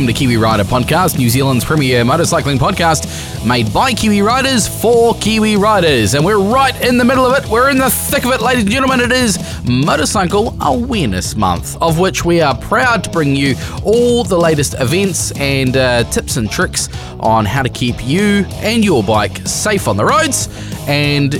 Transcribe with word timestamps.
welcome 0.00 0.14
to 0.14 0.18
Kiwi 0.18 0.38
Rider 0.38 0.64
Podcast, 0.64 1.18
New 1.18 1.28
Zealand's 1.28 1.62
premier 1.62 2.02
motorcycling 2.04 2.56
podcast, 2.56 3.46
made 3.46 3.70
by 3.70 3.92
Kiwi 3.92 4.22
Riders 4.22 4.66
for 4.66 5.14
Kiwi 5.16 5.56
Riders. 5.56 6.14
And 6.14 6.24
we're 6.24 6.38
right 6.38 6.74
in 6.82 6.96
the 6.96 7.04
middle 7.04 7.26
of 7.26 7.36
it. 7.36 7.46
We're 7.50 7.68
in 7.68 7.76
the 7.76 7.90
thick 7.90 8.24
of 8.24 8.32
it, 8.32 8.40
ladies 8.40 8.62
and 8.62 8.72
gentlemen. 8.72 9.00
It 9.00 9.12
is 9.12 9.38
Motorcycle 9.68 10.56
Awareness 10.62 11.36
Month, 11.36 11.76
of 11.82 11.98
which 11.98 12.24
we 12.24 12.40
are 12.40 12.56
proud 12.56 13.04
to 13.04 13.10
bring 13.10 13.36
you 13.36 13.56
all 13.84 14.24
the 14.24 14.38
latest 14.38 14.74
events 14.78 15.32
and 15.32 15.76
uh, 15.76 16.04
tips 16.04 16.38
and 16.38 16.50
tricks 16.50 16.88
on 17.18 17.44
how 17.44 17.62
to 17.62 17.68
keep 17.68 17.96
you 18.02 18.46
and 18.62 18.82
your 18.82 19.02
bike 19.02 19.46
safe 19.46 19.86
on 19.86 19.98
the 19.98 20.04
roads. 20.06 20.48
And 20.88 21.34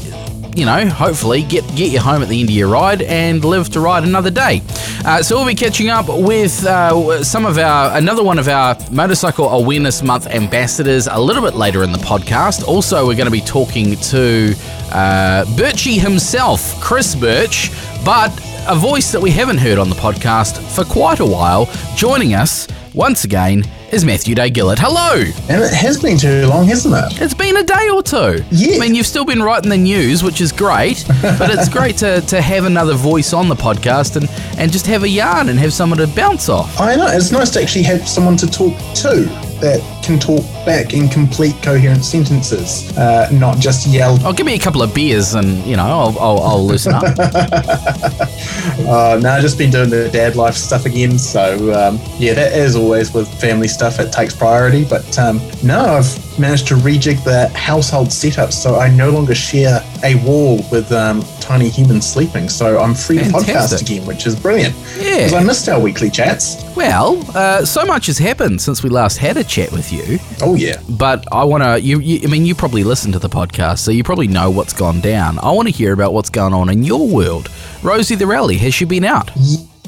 you 0.57 0.67
know, 0.67 0.87
hopefully 0.89 1.43
get 1.43 1.65
get 1.77 1.93
you 1.93 2.01
home 2.01 2.23
at 2.23 2.29
the 2.29 2.41
end 2.41 2.49
of 2.49 2.55
your 2.55 2.69
ride 2.69 3.03
and 3.03 3.45
live 3.45 3.69
to 3.71 3.81
ride 3.81 4.05
another 4.05 4.31
day. 4.31 4.63
Uh, 5.05 5.23
so 5.23 5.37
we'll 5.37 5.47
be 5.47 5.55
catching 5.55 5.89
up 5.89 6.07
with 6.09 6.65
uh, 6.65 7.23
some 7.23 7.47
of 7.47 7.59
our 7.59 7.97
another 7.97 8.23
one 8.23 8.39
of 8.39 8.49
our 8.49 8.77
Motorcycle 8.91 9.49
Awareness 9.49 10.03
Month 10.03 10.27
ambassadors 10.27 11.07
a 11.07 11.19
little 11.19 11.43
bit 11.43 11.55
later 11.55 11.83
in 11.83 11.93
the 11.93 11.99
podcast. 11.99 12.67
Also, 12.67 13.07
we're 13.07 13.17
going 13.17 13.27
to 13.27 13.31
be 13.31 13.41
talking 13.41 13.97
to 13.97 14.55
uh, 14.93 15.45
himself, 15.45 16.81
Chris 16.81 17.15
Birch, 17.15 17.71
but 18.05 18.31
a 18.69 18.75
voice 18.75 19.13
that 19.13 19.21
we 19.21 19.31
haven't 19.31 19.59
heard 19.59 19.79
on 19.79 19.89
the 19.89 19.97
podcast 19.97 20.61
for 20.75 20.85
quite 20.85 21.21
a 21.21 21.27
while, 21.27 21.69
joining 21.97 22.35
us 22.35 22.69
once 22.95 23.25
again 23.25 23.65
is 23.93 24.05
Matthew 24.05 24.35
Day 24.35 24.51
Gillett. 24.51 24.79
Hello. 24.79 25.15
And 25.49 25.63
it 25.63 25.73
has 25.73 26.01
been 26.01 26.17
too 26.17 26.47
long, 26.47 26.67
hasn't 26.67 26.95
it? 26.95 27.21
It's 27.21 27.35
been 27.35 27.57
a 27.57 27.65
day 27.65 27.89
or 27.93 28.03
two. 28.03 28.45
Yeah. 28.51 28.77
I 28.77 28.79
mean, 28.79 28.95
you've 28.95 29.07
still 29.07 29.25
been 29.25 29.43
writing 29.43 29.71
the 29.71 29.77
news, 29.77 30.23
which 30.23 30.41
is 30.41 30.53
great, 30.53 31.05
but 31.23 31.51
it's 31.51 31.69
great 31.79 31.97
to, 31.99 32.21
to 32.23 32.41
have 32.41 32.65
another 32.65 32.95
voice 32.95 33.33
on 33.33 33.49
the 33.49 33.57
podcast 33.57 34.17
and, 34.17 34.29
and 34.59 34.71
just 34.71 34.87
have 34.87 35.03
a 35.03 35.09
yarn 35.09 35.49
and 35.49 35.59
have 35.59 35.73
someone 35.73 35.99
to 35.99 36.07
bounce 36.07 36.49
off. 36.49 36.81
I 36.81 36.95
know. 36.95 37.09
It's 37.09 37.33
nice 37.33 37.51
to 37.51 37.63
actually 37.63 37.85
have 37.85 38.09
someone 38.09 38.37
to 38.39 38.47
talk 38.47 38.77
to 38.97 39.25
that 39.61 40.00
can 40.11 40.19
talk 40.19 40.43
back 40.67 40.93
in 40.93 41.09
complete 41.09 41.55
coherent 41.63 42.05
sentences, 42.05 42.97
uh, 42.99 43.31
not 43.33 43.59
just 43.59 43.87
yell. 43.87 44.19
Oh, 44.25 44.33
give 44.33 44.45
me 44.45 44.55
a 44.55 44.59
couple 44.59 44.83
of 44.83 44.93
beers 44.93 45.35
and, 45.35 45.65
you 45.65 45.77
know, 45.77 45.85
I'll, 45.85 46.19
I'll, 46.19 46.41
I'll 46.41 46.67
loosen 46.67 46.95
up. 46.95 47.05
uh, 47.05 49.21
no, 49.23 49.31
I've 49.31 49.43
just 49.43 49.57
been 49.57 49.71
doing 49.71 49.89
the 49.89 50.11
dad 50.13 50.35
life 50.35 50.57
stuff 50.57 50.85
again. 50.85 51.17
So, 51.17 51.73
um, 51.73 52.01
yeah, 52.19 52.35
that 52.35 52.53
as 52.53 52.75
always 52.75 53.15
with 53.15 53.29
family 53.41 53.69
stuff, 53.69 54.01
it 54.01 54.13
takes 54.13 54.35
priority. 54.35 54.85
But 54.85 55.17
um, 55.19 55.41
no, 55.63 55.79
I've 55.79 56.41
managed 56.41 56.67
to 56.69 56.75
rejig 56.75 57.23
the 57.23 57.49
household 57.57 58.13
setup 58.13 58.53
so 58.53 58.77
I 58.77 58.89
no 58.89 59.11
longer 59.11 59.35
share 59.35 59.85
a 60.03 60.17
wall 60.25 60.65
with 60.73 60.91
um, 60.91 61.23
tiny 61.41 61.69
humans 61.69 62.11
sleeping. 62.11 62.49
So 62.49 62.81
I'm 62.81 62.95
free 62.95 63.19
Fantastic. 63.19 63.47
to 63.47 63.53
podcast 63.53 63.83
again, 63.83 64.07
which 64.07 64.27
is 64.27 64.35
brilliant. 64.35 64.75
Yeah. 64.97 65.17
Because 65.17 65.35
I 65.35 65.45
missed 65.45 65.69
our 65.69 65.79
weekly 65.79 66.11
chats. 66.11 66.65
Well, 66.77 67.23
uh, 67.35 67.65
so 67.65 67.85
much 67.85 68.07
has 68.07 68.19
happened 68.19 68.61
since 68.61 68.83
we 68.83 68.91
last 68.91 69.19
had 69.19 69.37
a 69.37 69.45
chat 69.45 69.71
with 69.71 69.93
you. 69.93 70.00
Oh, 70.41 70.55
yeah. 70.57 70.81
But 70.89 71.25
I 71.33 71.45
want 71.45 71.63
to, 71.63 71.81
you, 71.81 72.01
you, 72.01 72.21
I 72.25 72.31
mean, 72.31 72.47
you 72.47 72.55
probably 72.55 72.85
listen 72.85 73.13
to 73.13 73.19
the 73.19 73.29
podcast, 73.29 73.79
so 73.79 73.91
you 73.91 74.05
probably 74.05 74.29
know 74.29 74.51
what's 74.51 74.73
gone 74.73 75.01
down. 75.01 75.39
I 75.41 75.51
want 75.53 75.69
to 75.69 75.75
hear 75.75 75.93
about 75.93 76.13
what's 76.13 76.31
going 76.31 76.55
on 76.55 76.71
in 76.71 76.83
your 76.83 77.09
world. 77.09 77.51
Rosie 77.83 78.15
the 78.15 78.27
Rally, 78.27 78.57
has 78.59 78.75
she 78.75 78.85
been 78.85 79.05
out? 79.05 79.31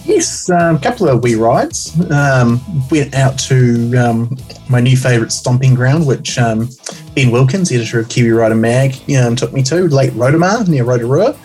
Yes, 0.05 0.49
a 0.49 0.71
um, 0.71 0.81
couple 0.81 1.09
of 1.09 1.23
wee 1.23 1.37
rides. 1.37 1.99
Um, 2.11 2.61
went 2.91 3.15
out 3.15 3.39
to 3.41 3.97
um, 3.97 4.37
my 4.69 4.81
new 4.81 4.97
favourite 4.97 5.31
stomping 5.31 5.75
ground, 5.75 6.07
which 6.07 6.39
um, 6.39 6.69
Ben 7.15 7.31
Wilkins, 7.31 7.71
editor 7.71 8.01
of 8.01 8.09
Kiwi 8.09 8.31
Rider 8.31 8.57
Mag, 8.57 8.95
um, 9.17 9.37
took 9.37 9.53
me 9.53 9.63
to, 9.65 9.87
Lake 9.89 10.11
Rotoma 10.13 10.67
near 10.67 10.85
Rotorua. 10.85 11.37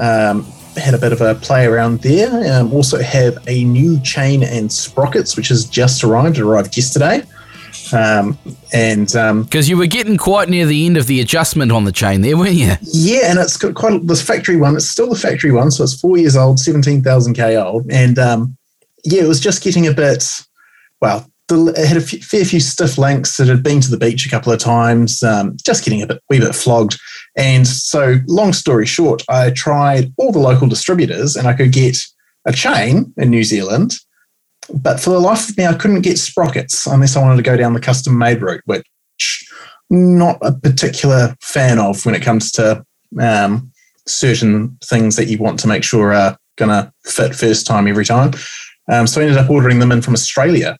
Um, 0.00 0.44
had 0.76 0.94
a 0.94 0.98
bit 0.98 1.12
of 1.12 1.20
a 1.20 1.34
play 1.36 1.66
around 1.66 2.00
there. 2.00 2.52
Um, 2.52 2.72
also 2.72 3.00
have 3.00 3.38
a 3.46 3.64
new 3.64 4.00
chain 4.00 4.42
and 4.42 4.72
sprockets, 4.72 5.36
which 5.36 5.48
has 5.48 5.64
just 5.66 6.02
arrived. 6.02 6.38
It 6.38 6.42
arrived 6.42 6.76
yesterday. 6.76 7.22
Um, 7.92 8.38
and 8.72 9.14
um, 9.16 9.42
Because 9.44 9.68
you 9.68 9.76
were 9.76 9.86
getting 9.86 10.16
quite 10.16 10.48
near 10.48 10.66
the 10.66 10.86
end 10.86 10.96
of 10.96 11.06
the 11.06 11.20
adjustment 11.20 11.72
on 11.72 11.84
the 11.84 11.92
chain 11.92 12.20
there, 12.20 12.36
weren't 12.36 12.54
you? 12.54 12.72
yeah, 12.82 13.30
and 13.30 13.38
it's 13.38 13.56
got 13.56 13.74
quite 13.74 14.06
this 14.06 14.22
factory 14.22 14.56
one. 14.56 14.76
It's 14.76 14.88
still 14.88 15.08
the 15.08 15.18
factory 15.18 15.52
one, 15.52 15.70
so 15.70 15.84
it's 15.84 16.00
four 16.00 16.16
years 16.16 16.36
old, 16.36 16.58
seventeen 16.58 17.02
thousand 17.02 17.34
k 17.34 17.56
old, 17.56 17.90
and 17.90 18.18
um, 18.18 18.56
yeah, 19.04 19.22
it 19.22 19.28
was 19.28 19.40
just 19.40 19.62
getting 19.62 19.86
a 19.86 19.92
bit. 19.92 20.24
Well, 21.00 21.26
the, 21.48 21.74
it 21.76 21.86
had 21.86 21.96
a 21.96 22.00
few, 22.00 22.20
fair 22.20 22.44
few 22.44 22.60
stiff 22.60 22.98
links. 22.98 23.38
It 23.40 23.48
had 23.48 23.62
been 23.62 23.80
to 23.80 23.90
the 23.90 23.96
beach 23.96 24.26
a 24.26 24.30
couple 24.30 24.52
of 24.52 24.58
times, 24.58 25.22
um, 25.22 25.56
just 25.64 25.84
getting 25.84 26.02
a 26.02 26.06
bit 26.06 26.22
wee 26.30 26.40
bit 26.40 26.54
flogged. 26.54 26.98
And 27.36 27.66
so, 27.66 28.16
long 28.26 28.52
story 28.52 28.86
short, 28.86 29.22
I 29.28 29.50
tried 29.50 30.12
all 30.18 30.32
the 30.32 30.38
local 30.38 30.68
distributors, 30.68 31.36
and 31.36 31.48
I 31.48 31.54
could 31.54 31.72
get 31.72 31.96
a 32.46 32.52
chain 32.52 33.12
in 33.16 33.30
New 33.30 33.44
Zealand. 33.44 33.94
But 34.72 35.00
for 35.00 35.10
the 35.10 35.18
life 35.20 35.48
of 35.48 35.56
me, 35.56 35.66
I 35.66 35.74
couldn't 35.74 36.02
get 36.02 36.18
sprockets 36.18 36.86
unless 36.86 37.16
I 37.16 37.20
wanted 37.20 37.36
to 37.36 37.42
go 37.42 37.56
down 37.56 37.74
the 37.74 37.80
custom 37.80 38.16
made 38.16 38.42
route, 38.42 38.62
which 38.66 38.84
not 39.90 40.38
a 40.42 40.52
particular 40.52 41.36
fan 41.40 41.78
of 41.78 42.04
when 42.06 42.14
it 42.14 42.22
comes 42.22 42.50
to 42.52 42.84
um, 43.20 43.70
certain 44.06 44.78
things 44.84 45.16
that 45.16 45.26
you 45.26 45.38
want 45.38 45.58
to 45.60 45.68
make 45.68 45.84
sure 45.84 46.12
are 46.12 46.36
going 46.56 46.70
to 46.70 46.92
fit 47.04 47.34
first 47.34 47.66
time 47.66 47.86
every 47.86 48.04
time. 48.04 48.32
Um, 48.90 49.06
so 49.06 49.20
I 49.20 49.24
ended 49.24 49.38
up 49.38 49.50
ordering 49.50 49.78
them 49.78 49.92
in 49.92 50.02
from 50.02 50.14
Australia. 50.14 50.76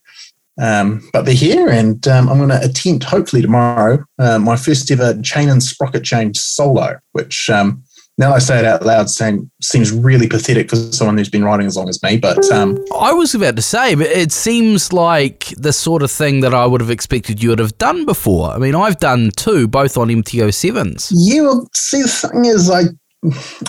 Um, 0.60 1.08
but 1.12 1.22
they're 1.22 1.34
here, 1.34 1.68
and 1.70 2.06
um, 2.06 2.28
I'm 2.28 2.36
going 2.36 2.50
to 2.50 2.62
attempt, 2.62 3.04
hopefully 3.04 3.40
tomorrow, 3.40 4.04
uh, 4.18 4.38
my 4.38 4.56
first 4.56 4.90
ever 4.90 5.18
chain 5.22 5.48
and 5.48 5.62
sprocket 5.62 6.04
change 6.04 6.38
solo, 6.38 6.98
which 7.12 7.48
um, 7.48 7.82
now 8.18 8.34
I 8.34 8.38
say 8.38 8.58
it 8.58 8.64
out 8.64 8.84
loud, 8.84 9.08
saying 9.08 9.50
seems 9.62 9.90
really 9.90 10.28
pathetic 10.28 10.70
for 10.70 10.76
someone 10.76 11.16
who's 11.16 11.30
been 11.30 11.44
riding 11.44 11.66
as 11.66 11.76
long 11.76 11.88
as 11.88 12.02
me. 12.02 12.18
But 12.18 12.50
um, 12.50 12.78
I 13.00 13.12
was 13.12 13.34
about 13.34 13.56
to 13.56 13.62
say, 13.62 13.94
but 13.94 14.06
it 14.06 14.32
seems 14.32 14.92
like 14.92 15.46
the 15.56 15.72
sort 15.72 16.02
of 16.02 16.10
thing 16.10 16.40
that 16.40 16.52
I 16.52 16.66
would 16.66 16.80
have 16.80 16.90
expected 16.90 17.42
you 17.42 17.50
would 17.50 17.58
have 17.58 17.76
done 17.78 18.04
before. 18.04 18.50
I 18.50 18.58
mean, 18.58 18.74
I've 18.74 18.98
done 18.98 19.30
two, 19.36 19.66
both 19.66 19.96
on 19.96 20.10
MT-07s. 20.10 21.10
Yeah, 21.14 21.42
well, 21.42 21.68
see, 21.74 22.02
the 22.02 22.08
thing 22.08 22.44
is, 22.44 22.68
like, 22.68 22.86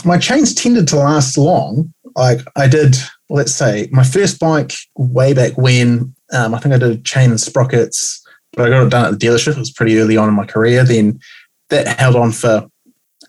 my 0.03 0.17
chains 0.17 0.53
tended 0.53 0.87
to 0.89 0.97
last 0.97 1.37
long. 1.37 1.93
Like, 2.15 2.41
I 2.57 2.67
did, 2.67 2.97
let's 3.29 3.53
say, 3.53 3.87
my 3.91 4.03
first 4.03 4.39
bike 4.39 4.73
way 4.97 5.33
back 5.33 5.57
when, 5.57 6.13
um, 6.33 6.53
I 6.53 6.59
think 6.59 6.75
I 6.75 6.79
did 6.79 7.05
chain 7.05 7.29
and 7.29 7.39
sprockets, 7.39 8.21
but 8.51 8.65
I 8.65 8.69
got 8.69 8.83
it 8.83 8.89
done 8.89 9.05
at 9.05 9.19
the 9.19 9.25
dealership. 9.25 9.53
It 9.53 9.59
was 9.59 9.71
pretty 9.71 9.97
early 9.99 10.17
on 10.17 10.27
in 10.27 10.35
my 10.35 10.45
career. 10.45 10.83
Then 10.83 11.19
that 11.69 11.99
held 11.99 12.15
on 12.15 12.31
for 12.31 12.67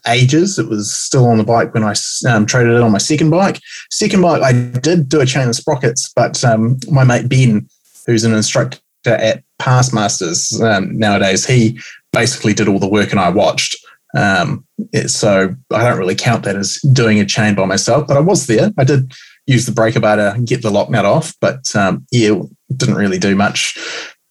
ages. 0.07 0.59
It 0.59 0.69
was 0.69 0.93
still 0.93 1.27
on 1.27 1.37
the 1.37 1.43
bike 1.43 1.73
when 1.73 1.83
I 1.83 1.93
um, 2.27 2.45
traded 2.45 2.73
it 2.73 2.81
on 2.81 2.91
my 2.91 2.97
second 2.97 3.29
bike. 3.29 3.59
Second 3.91 4.21
bike, 4.21 4.41
I 4.41 4.51
did 4.53 5.09
do 5.09 5.21
a 5.21 5.25
chain 5.25 5.43
and 5.43 5.55
sprockets, 5.55 6.11
but 6.15 6.43
um, 6.43 6.77
my 6.89 7.03
mate 7.03 7.29
Ben, 7.29 7.67
who's 8.05 8.23
an 8.23 8.33
instructor 8.33 8.79
at 9.05 9.43
Passmasters 9.59 10.61
um, 10.61 10.97
nowadays, 10.97 11.45
he 11.45 11.79
basically 12.11 12.53
did 12.53 12.67
all 12.67 12.79
the 12.79 12.87
work 12.87 13.11
and 13.11 13.19
I 13.19 13.29
watched. 13.29 13.75
Um, 14.15 14.65
it, 14.93 15.09
so 15.09 15.53
I 15.71 15.83
don't 15.83 15.97
really 15.97 16.15
count 16.15 16.43
that 16.45 16.55
as 16.55 16.79
doing 16.93 17.19
a 17.19 17.25
chain 17.25 17.53
by 17.55 17.65
myself, 17.65 18.07
but 18.07 18.17
I 18.17 18.21
was 18.21 18.47
there. 18.47 18.71
I 18.77 18.83
did 18.83 19.13
use 19.45 19.65
the 19.65 19.71
breaker 19.71 19.99
bar 19.99 20.15
to 20.15 20.41
get 20.43 20.61
the 20.61 20.71
lock 20.71 20.89
nut 20.89 21.05
off, 21.05 21.33
but 21.41 21.75
um, 21.75 22.05
yeah, 22.11 22.39
didn't 22.75 22.95
really 22.95 23.19
do 23.19 23.35
much. 23.35 23.77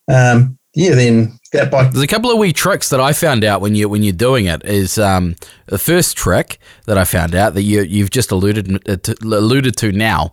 Um, 0.09 0.59
yeah, 0.75 0.95
then 0.95 1.39
that 1.55 1.71
bike. 1.71 1.93
There's 1.93 2.03
a 2.03 2.07
couple 2.07 2.31
of 2.31 2.39
wee 2.39 2.53
tricks 2.53 2.91
that 2.91 3.01
I 3.01 3.13
found 3.13 3.45
out 3.45 3.61
when 3.61 3.75
you 3.75 3.89
when 3.89 4.03
you're 4.03 4.13
doing 4.13 4.47
it. 4.47 4.65
Is 4.65 4.99
um, 4.99 5.37
the 5.67 5.79
first 5.79 6.17
trick 6.17 6.59
that 6.87 6.99
I 6.99 7.05
found 7.05 7.35
out 7.35 7.55
that 7.55 7.63
you 7.63 7.83
you've 7.83 8.11
just 8.11 8.31
alluded 8.31 8.89
uh, 8.89 8.97
to, 8.97 9.17
alluded 9.23 9.77
to 9.79 9.93
now 9.93 10.33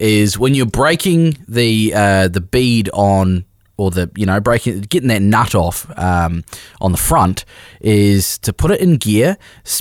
is 0.00 0.38
when 0.38 0.54
you're 0.54 0.66
breaking 0.66 1.38
the 1.48 1.92
uh, 1.94 2.28
the 2.28 2.40
bead 2.40 2.90
on 2.92 3.44
or 3.82 3.90
the 3.90 4.10
you 4.16 4.24
know 4.24 4.40
breaking 4.40 4.80
getting 4.82 5.08
that 5.08 5.22
nut 5.22 5.54
off 5.54 5.86
um, 5.98 6.44
on 6.80 6.92
the 6.92 6.98
front 6.98 7.44
is 7.80 8.38
to 8.38 8.52
put 8.52 8.70
it 8.70 8.80
in 8.80 8.96
gear, 8.96 9.36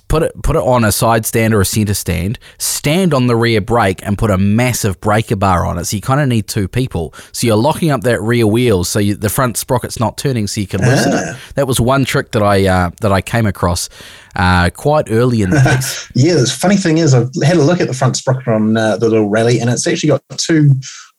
put 0.07 0.24
it 0.24 0.44
put 0.44 0.56
it 0.56 0.62
on 0.62 0.83
a 0.83 0.92
side 0.92 1.25
stand 1.25 1.53
or 1.53 1.62
a 1.62 1.65
center 1.65 1.94
stand, 1.94 2.39
stand 2.57 3.13
on 3.13 3.27
the 3.27 3.36
rear 3.36 3.62
brake 3.62 4.06
and 4.06 4.18
put 4.18 4.31
a 4.31 4.38
massive 4.38 5.00
breaker 5.01 5.36
bar 5.36 5.65
on 5.65 5.77
it. 5.77 5.86
So 5.86 5.95
you 5.95 6.01
kind 6.01 6.19
of 6.19 6.27
need 6.27 6.48
two 6.48 6.68
people. 6.68 7.13
So 7.31 7.48
you're 7.48 7.56
locking 7.56 7.92
up 7.92 8.01
that 8.01 8.21
rear 8.21 8.48
wheel 8.48 8.83
so 8.83 9.00
you, 9.00 9.15
the 9.15 9.30
front 9.30 9.57
sprocket's 9.57 10.00
not 10.00 10.18
turning, 10.18 10.47
so 10.47 10.62
you 10.62 10.68
can 10.68 10.81
loosen 10.81 11.13
it. 11.13 11.38
That 11.56 11.68
was 11.68 11.80
one 11.80 12.06
trick 12.06 12.31
that 12.31 12.44
I 12.44 12.65
uh, 12.68 12.92
that 13.01 13.12
I 13.12 13.21
came 13.21 13.45
across 13.45 13.89
uh, 14.36 14.69
quite 14.71 15.07
early 15.09 15.42
in 15.42 15.50
the 15.50 15.59
piece. 15.75 16.09
Yeah, 16.15 16.36
the 16.36 16.45
funny 16.47 16.77
thing 16.77 16.97
is, 16.97 17.13
I've 17.13 17.30
had 17.44 17.57
a 17.57 17.63
look 17.63 17.80
at 17.80 17.88
the 17.88 17.94
front 17.94 18.18
sprocket 18.18 18.47
on 18.47 18.77
uh, 18.77 18.97
the 18.97 19.09
little 19.09 19.30
rally, 19.30 19.59
and 19.59 19.69
it's 19.69 19.86
actually 19.86 20.09
got 20.09 20.24
two. 20.38 20.71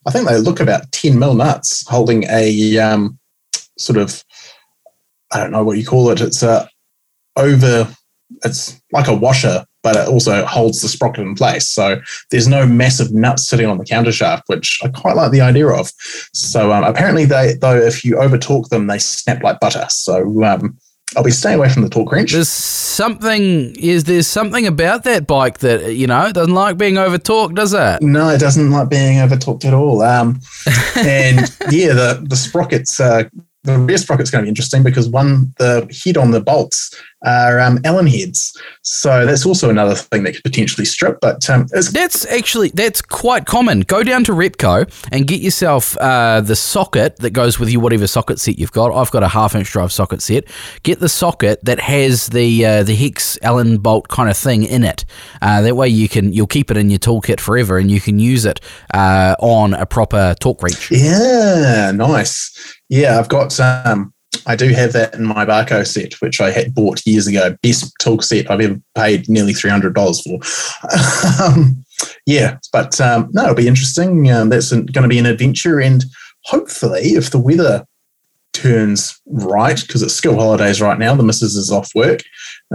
I 0.07 0.11
think 0.11 0.29
they 0.29 0.39
look 0.39 0.61
about 0.61 0.91
ten 0.93 1.19
mil 1.19 1.35
nuts 1.35 1.87
holding 1.89 2.25
a 2.25 2.79
um, 2.79 3.19
sort 3.79 3.99
of. 3.99 4.23
I 5.33 5.39
don't 5.39 5.51
know 5.51 5.65
what 5.65 5.79
you 5.79 5.87
call 5.87 6.11
it. 6.11 6.21
It's 6.21 6.43
a 6.43 6.69
over. 7.37 7.89
It's 8.45 8.81
like 8.93 9.09
a 9.09 9.15
washer, 9.15 9.65
but 9.83 9.97
it 9.97 10.09
also 10.09 10.45
holds 10.47 10.81
the 10.81 10.89
sprocket 10.89 11.27
in 11.27 11.35
place. 11.35 11.69
So 11.69 12.01
there's 12.31 12.49
no 12.49 12.67
massive 12.67 13.13
nuts 13.13 13.47
sitting 13.47 13.67
on 13.67 13.79
the 13.79 13.85
countershaft, 13.85 14.43
which 14.47 14.81
I 14.83 14.89
quite 14.89 15.17
like 15.17 15.33
the 15.33 15.43
idea 15.43 15.69
of. 15.69 15.91
So 16.33 16.73
um, 16.73 16.85
apparently, 16.85 17.25
they 17.25 17.55
though 17.61 17.77
if 17.77 18.05
you 18.05 18.19
over 18.19 18.39
torque 18.39 18.69
them, 18.69 18.87
they 18.87 18.99
snap 18.99 19.43
like 19.43 19.61
butter. 19.61 19.87
So 19.91 20.45
um, 20.45 20.79
I'll 21.17 21.25
be 21.25 21.31
staying 21.31 21.59
away 21.59 21.69
from 21.69 21.83
the 21.83 21.89
torque 21.89 22.13
wrench. 22.13 22.33
There's 22.33 22.49
something 22.49 23.75
is 23.77 24.05
there's 24.05 24.27
something 24.27 24.67
about 24.67 25.05
that 25.05 25.27
bike 25.27 25.59
that 25.59 25.95
you 25.95 26.07
know 26.07 26.33
doesn't 26.33 26.55
like 26.55 26.79
being 26.79 26.99
over 26.99 27.19
torqued, 27.19 27.55
does 27.55 27.75
it? 27.75 28.03
No, 28.03 28.29
it 28.29 28.39
doesn't 28.39 28.71
like 28.71 28.89
being 28.89 29.19
over 29.19 29.37
torqued 29.37 29.65
at 29.65 29.75
all. 29.75 30.03
Um, 30.03 30.41
and 30.97 31.41
yeah, 31.71 31.93
the 31.93 32.25
the 32.27 32.37
sprockets. 32.37 32.99
Uh, 32.99 33.25
the 33.65 33.79
rear 33.79 33.97
sprocket's 33.97 34.31
going 34.31 34.43
to 34.43 34.47
be 34.47 34.49
interesting 34.49 34.83
because 34.83 35.09
one, 35.09 35.53
the 35.59 35.89
head 36.05 36.17
on 36.17 36.33
the 36.33 36.41
bolts 36.41 36.95
are 37.25 37.61
um, 37.61 37.79
Allen 37.85 38.09
heads, 38.09 38.53
so 38.83 39.25
that's 39.25 39.47
also 39.47 39.71
another 39.71 39.95
thing 39.95 40.25
that 40.25 40.33
could 40.35 40.43
potentially 40.43 40.85
strip. 40.85 41.19
But 41.21 41.49
um, 41.49 41.69
that's 41.71 42.27
actually 42.27 42.71
that's 42.71 43.01
quite 43.01 43.47
common. 43.47 43.83
Go 43.83 44.03
down 44.03 44.25
to 44.25 44.33
Repco 44.33 44.91
and 45.13 45.29
get 45.29 45.41
yourself 45.41 45.97
uh, 45.99 46.41
the 46.41 46.57
socket 46.57 47.19
that 47.19 47.31
goes 47.31 47.61
with 47.61 47.71
you, 47.71 47.79
whatever 47.79 48.09
socket 48.09 48.41
set 48.41 48.59
you've 48.59 48.73
got. 48.73 48.93
I've 48.93 49.13
got 49.13 49.23
a 49.23 49.29
half 49.29 49.55
inch 49.55 49.71
drive 49.71 49.93
socket 49.93 50.21
set. 50.23 50.45
Get 50.83 50.99
the 50.99 51.09
socket 51.09 51.65
that 51.65 51.79
has 51.79 52.27
the 52.29 52.67
uh, 52.67 52.83
the 52.83 52.97
hex 52.97 53.39
Allen 53.43 53.79
bolt 53.79 54.09
kind 54.09 54.29
of 54.29 54.37
thing 54.37 54.65
in 54.65 54.83
it. 54.83 55.05
Uh, 55.41 55.63
that 55.63 55.77
way 55.77 55.89
you 55.89 56.09
can 56.09 56.33
you'll 56.33 56.49
keep 56.49 56.73
it 56.73 56.77
in 56.77 56.91
your 56.91 56.99
toolkit 56.99 57.39
forever, 57.39 57.79
and 57.79 57.93
you 57.93 58.01
can 58.01 58.19
use 58.19 58.45
it 58.45 58.59
uh, 58.95 59.37
on 59.39 59.75
a 59.75 59.87
proper 59.87 60.35
torque 60.41 60.61
wrench. 60.61 60.91
Yeah, 60.91 61.93
nice. 61.95 62.81
Yeah, 62.93 63.19
I've 63.19 63.31
got 63.31 63.59
um, 63.59 64.13
I 64.45 64.55
do 64.55 64.69
have 64.69 64.93
that 64.93 65.15
in 65.15 65.25
my 65.25 65.47
Bahco 65.47 65.87
set, 65.87 66.13
which 66.21 66.43
I 66.43 66.51
had 66.51 66.75
bought 66.75 67.07
years 67.07 67.27
ago. 67.27 67.57
Best 67.63 67.91
tool 67.99 68.21
set 68.21 68.51
I've 68.51 68.61
ever 68.61 68.79
paid 68.95 69.31
nearly 69.31 69.55
three 69.55 69.71
hundred 69.71 69.95
dollars 69.95 70.21
for. 70.21 70.39
um, 71.43 71.83
yeah, 72.27 72.59
but 72.71 73.01
um, 73.01 73.31
no, 73.33 73.45
it'll 73.45 73.55
be 73.55 73.67
interesting. 73.67 74.31
Um, 74.31 74.51
that's 74.51 74.73
going 74.73 74.87
to 74.89 75.09
be 75.09 75.19
an 75.19 75.25
adventure, 75.25 75.81
and 75.81 76.05
hopefully, 76.45 77.15
if 77.15 77.31
the 77.31 77.39
weather 77.39 77.87
turns 78.53 79.19
right 79.27 79.81
because 79.81 80.03
it's 80.03 80.13
school 80.13 80.37
holidays 80.37 80.83
right 80.83 80.99
now. 80.99 81.15
The 81.15 81.23
missus 81.23 81.57
is 81.57 81.73
off 81.73 81.91
work. 81.95 82.21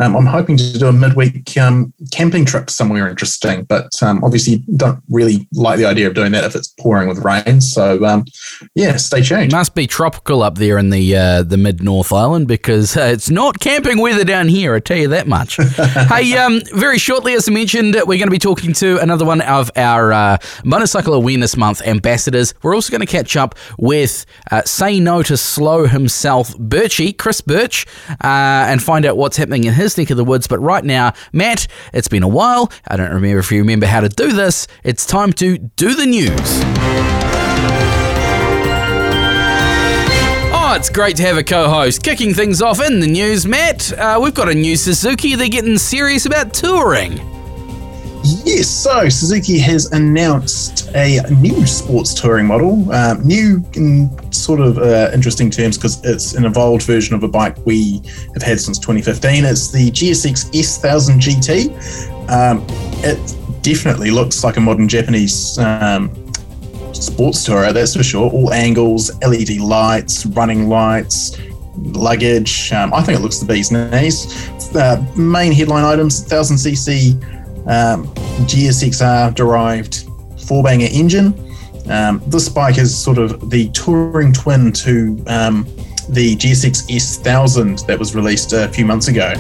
Um, 0.01 0.15
I'm 0.15 0.25
hoping 0.25 0.57
to 0.57 0.77
do 0.77 0.87
a 0.87 0.93
midweek 0.93 1.57
um, 1.57 1.93
camping 2.11 2.45
trip 2.45 2.69
somewhere 2.69 3.07
interesting, 3.07 3.63
but 3.63 3.91
um, 4.01 4.23
obviously 4.23 4.63
don't 4.75 5.01
really 5.09 5.47
like 5.53 5.77
the 5.77 5.85
idea 5.85 6.07
of 6.07 6.13
doing 6.13 6.31
that 6.33 6.43
if 6.43 6.55
it's 6.55 6.67
pouring 6.79 7.07
with 7.07 7.19
rain. 7.19 7.61
So 7.61 8.05
um, 8.05 8.25
yeah, 8.75 8.97
stay 8.97 9.21
tuned. 9.21 9.51
Must 9.51 9.73
be 9.73 9.87
tropical 9.87 10.43
up 10.43 10.55
there 10.55 10.77
in 10.77 10.89
the 10.89 11.15
uh, 11.15 11.43
the 11.43 11.57
mid 11.57 11.81
North 11.81 12.13
Island 12.13 12.47
because 12.47 12.95
uh, 12.95 13.09
it's 13.13 13.29
not 13.29 13.59
camping 13.59 13.99
weather 13.99 14.23
down 14.23 14.47
here. 14.47 14.75
I 14.75 14.79
tell 14.79 14.97
you 14.97 15.07
that 15.09 15.27
much. 15.27 15.57
hey, 16.09 16.37
um, 16.37 16.61
very 16.73 16.99
shortly, 16.99 17.33
as 17.33 17.49
I 17.49 17.51
mentioned, 17.51 17.95
we're 17.95 18.19
going 18.19 18.27
to 18.27 18.31
be 18.31 18.39
talking 18.39 18.73
to 18.73 18.99
another 18.99 19.25
one 19.25 19.41
of 19.41 19.71
our 19.75 20.13
uh, 20.13 20.37
Motorcycle 20.63 21.13
Awareness 21.13 21.57
Month 21.57 21.81
ambassadors. 21.81 22.53
We're 22.61 22.75
also 22.75 22.91
going 22.91 23.05
to 23.05 23.11
catch 23.11 23.35
up 23.35 23.55
with 23.77 24.25
uh, 24.51 24.63
Say 24.63 24.99
No 24.99 25.23
to 25.23 25.37
Slow 25.37 25.87
himself, 25.87 26.53
Birchie, 26.57 27.17
Chris 27.17 27.41
Birch, 27.41 27.85
uh, 28.09 28.15
and 28.67 28.81
find 28.81 29.05
out 29.05 29.17
what's 29.17 29.37
happening 29.37 29.63
in 29.63 29.73
his 29.73 29.86
neck 29.95 30.09
of 30.09 30.17
the 30.17 30.25
woods. 30.25 30.47
But 30.47 30.57
right 30.57 30.83
now, 30.83 31.13
Matt, 31.31 31.67
it's 31.93 32.07
been 32.07 32.23
a 32.23 32.27
while. 32.27 32.71
I 32.87 32.97
don't 32.97 33.13
remember 33.13 33.37
if 33.37 33.51
you 33.51 33.59
remember 33.59 33.85
how 33.85 33.99
to 33.99 34.09
do 34.09 34.31
this. 34.33 34.67
It's 34.83 35.05
time 35.05 35.33
to 35.33 35.59
do 35.59 35.93
the 35.93 36.07
news. 36.07 36.63
Oh, 40.59 40.73
it's 40.75 40.89
great 40.89 41.15
to 41.17 41.23
have 41.23 41.37
a 41.37 41.43
co 41.43 41.69
host. 41.69 42.01
Kicking 42.01 42.33
things 42.33 42.61
off 42.61 42.81
in 42.81 42.99
the 42.99 43.07
news, 43.07 43.45
Matt, 43.45 43.93
uh, 43.93 44.19
we've 44.21 44.33
got 44.33 44.49
a 44.49 44.55
new 44.55 44.75
Suzuki. 44.75 45.35
They're 45.35 45.49
getting 45.49 45.77
serious 45.77 46.25
about 46.25 46.53
touring. 46.53 47.36
Yes, 48.27 48.67
so 48.67 49.07
Suzuki 49.07 49.57
has 49.59 49.85
announced 49.93 50.89
a 50.95 51.21
new 51.31 51.65
sports 51.65 52.13
touring 52.13 52.45
model. 52.45 52.91
Um, 52.91 53.25
new 53.25 53.63
in 53.73 54.09
sort 54.33 54.59
of 54.59 54.77
uh, 54.77 55.11
interesting 55.13 55.49
terms 55.49 55.77
because 55.77 56.03
it's 56.03 56.33
an 56.33 56.43
evolved 56.43 56.83
version 56.83 57.15
of 57.15 57.23
a 57.23 57.27
bike 57.29 57.55
we 57.65 58.01
have 58.33 58.43
had 58.43 58.59
since 58.59 58.79
2015. 58.79 59.45
It's 59.45 59.71
the 59.71 59.89
GSX 59.91 60.51
S1000 60.51 61.21
GT. 61.21 62.29
Um, 62.29 62.65
it 63.01 63.63
definitely 63.63 64.11
looks 64.11 64.43
like 64.43 64.57
a 64.57 64.61
modern 64.61 64.89
Japanese 64.89 65.57
um, 65.59 66.09
sports 66.93 67.47
tourer, 67.47 67.73
that's 67.73 67.95
for 67.95 68.03
sure. 68.03 68.29
All 68.29 68.51
angles, 68.51 69.09
LED 69.21 69.57
lights, 69.59 70.25
running 70.25 70.67
lights, 70.67 71.37
luggage. 71.77 72.73
Um, 72.73 72.93
I 72.93 73.03
think 73.03 73.19
it 73.19 73.21
looks 73.21 73.37
the 73.37 73.45
bee's 73.45 73.71
knees. 73.71 74.49
Uh, 74.75 75.01
main 75.15 75.53
headline 75.53 75.85
items 75.85 76.25
1000cc 76.25 77.37
um, 77.67 78.07
GSXR 78.45 79.35
derived 79.35 80.05
four 80.47 80.63
banger 80.63 80.87
engine. 80.91 81.33
Um, 81.89 82.21
this 82.27 82.49
bike 82.49 82.77
is 82.77 82.97
sort 82.97 83.17
of 83.17 83.49
the 83.49 83.69
touring 83.69 84.33
twin 84.33 84.71
to 84.73 85.23
um, 85.27 85.63
the 86.09 86.35
GSX 86.35 86.87
S1000 86.89 87.85
that 87.87 87.97
was 87.97 88.15
released 88.15 88.53
a 88.53 88.67
few 88.69 88.85
months 88.85 89.07
ago. 89.07 89.33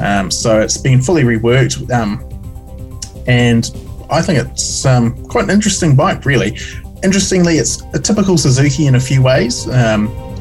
Um, 0.00 0.30
so 0.30 0.60
it's 0.60 0.76
been 0.76 1.00
fully 1.00 1.22
reworked, 1.22 1.90
um, 1.90 2.22
and 3.26 3.70
I 4.10 4.20
think 4.22 4.38
it's 4.38 4.84
um, 4.84 5.24
quite 5.26 5.44
an 5.44 5.50
interesting 5.50 5.96
bike, 5.96 6.24
really. 6.24 6.58
Interestingly, 7.02 7.56
it's 7.56 7.82
a 7.94 7.98
typical 7.98 8.36
Suzuki 8.36 8.86
in 8.86 8.96
a 8.96 9.00
few 9.00 9.22
ways. 9.22 9.66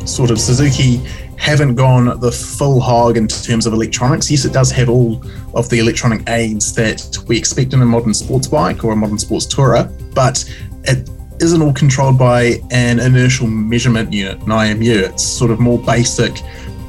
Sort 0.06 0.30
of 0.30 0.40
Suzuki 0.40 1.02
haven't 1.38 1.76
gone 1.76 2.20
the 2.20 2.32
full 2.32 2.80
hog 2.80 3.18
in 3.18 3.28
terms 3.28 3.66
of 3.66 3.74
electronics. 3.74 4.30
Yes, 4.32 4.46
it 4.46 4.54
does 4.54 4.72
have 4.72 4.90
all 4.90 5.24
of 5.54 5.70
the 5.70 5.80
electronic 5.80 6.28
aids 6.30 6.74
that 6.76 7.18
we 7.28 7.38
expect 7.38 7.74
in 7.74 7.82
a 7.82 7.86
modern 7.86 8.14
sports 8.14 8.48
bike 8.48 8.84
or 8.84 8.94
a 8.94 8.96
modern 8.96 9.18
sports 9.18 9.46
tourer, 9.46 9.92
but 10.14 10.44
it 10.84 11.10
isn't 11.42 11.62
all 11.62 11.74
controlled 11.74 12.18
by 12.18 12.60
an 12.72 13.00
inertial 13.00 13.48
measurement 13.48 14.12
unit, 14.14 14.40
an 14.42 14.48
IMU. 14.48 15.10
It's 15.10 15.24
sort 15.24 15.52
of 15.52 15.60
more 15.60 15.80
basic 15.80 16.32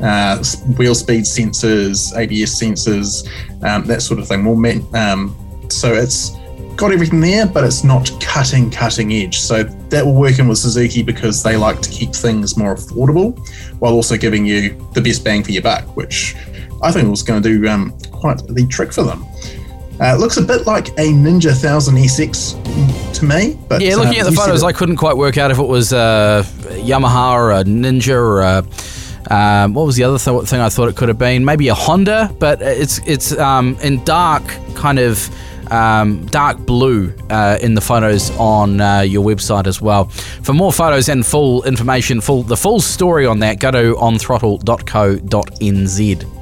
uh, 0.02 0.43
wheel 0.76 0.94
speed 0.94 1.25
sensors, 1.25 2.16
ABS 2.16 2.60
sensors, 2.60 3.28
um, 3.64 3.84
that 3.87 4.02
sort 4.02 4.20
of 4.20 4.28
thing. 4.28 4.43
More 4.43 4.56
um, 4.94 5.34
so 5.69 5.94
it's 5.94 6.37
got 6.76 6.93
everything 6.93 7.20
there, 7.20 7.46
but 7.46 7.64
it's 7.64 7.82
not 7.82 8.11
cutting 8.20 8.70
cutting 8.70 9.12
edge. 9.12 9.38
So 9.38 9.64
that 9.64 10.05
will 10.05 10.14
work 10.14 10.38
in 10.38 10.49
with 10.49 10.58
Suzuki 10.58 11.02
because 11.02 11.43
they 11.43 11.56
like 11.56 11.81
to 11.81 11.90
keep 11.90 12.14
things 12.14 12.56
more 12.56 12.75
affordable 12.75 13.38
while 13.81 13.94
also 13.94 14.17
giving 14.17 14.44
you 14.44 14.76
the 14.93 15.00
best 15.00 15.25
bang 15.25 15.43
for 15.43 15.52
your 15.52 15.62
buck, 15.62 15.96
which 15.96 16.37
I 16.82 16.93
think 16.93 17.08
was 17.08 17.23
going 17.23 17.43
to 17.43 17.49
do 17.49 17.69
um, 17.69 17.99
quite 18.12 18.38
the 18.46 18.67
trick 18.67 18.93
for 18.93 19.02
them. 19.02 19.25
Uh, 19.99 20.14
it 20.14 20.20
looks 20.20 20.37
a 20.37 20.43
bit 20.43 20.67
like 20.67 20.88
a 20.88 21.08
Ninja 21.08 21.52
1000 21.52 21.94
SX 21.96 23.14
to 23.14 23.25
me. 23.25 23.58
But 23.67 23.81
yeah, 23.81 23.96
looking 23.96 24.20
um, 24.20 24.26
at 24.26 24.31
the 24.31 24.32
photos, 24.32 24.62
I 24.62 24.72
couldn't 24.72 24.96
quite 24.96 25.17
work 25.17 25.38
out 25.38 25.50
if 25.50 25.58
it 25.58 25.67
was 25.67 25.94
a 25.94 26.44
Yamaha 26.84 27.32
or 27.32 27.52
a 27.52 27.64
Ninja 27.64 28.14
or 28.14 28.43
a. 28.43 28.67
Um, 29.29 29.74
what 29.74 29.86
was 29.86 29.96
the 29.96 30.05
other 30.05 30.19
th- 30.19 30.48
thing 30.48 30.60
I 30.60 30.69
thought 30.69 30.89
it 30.89 30.96
could 30.96 31.08
have 31.08 31.19
been? 31.19 31.44
Maybe 31.44 31.69
a 31.69 31.74
Honda, 31.74 32.31
but 32.39 32.60
it's 32.62 32.98
it's 33.06 33.36
um, 33.39 33.77
in 33.82 34.05
dark 34.05 34.44
kind 34.74 34.98
of 34.98 35.31
um, 35.70 36.27
dark 36.27 36.58
blue 36.58 37.13
uh, 37.31 37.58
in 37.61 37.75
the 37.75 37.81
photos 37.81 38.31
on 38.39 38.81
uh, 38.81 39.01
your 39.01 39.25
website 39.25 39.67
as 39.67 39.81
well. 39.81 40.05
For 40.43 40.53
more 40.53 40.73
photos 40.73 41.08
and 41.08 41.25
full 41.25 41.65
information, 41.65 42.20
full 42.20 42.43
the 42.43 42.56
full 42.56 42.81
story 42.81 43.27
on 43.27 43.39
that, 43.41 43.61
go 43.61 43.70
to 43.70 43.94
onthrottle.co.nz. 43.94 46.32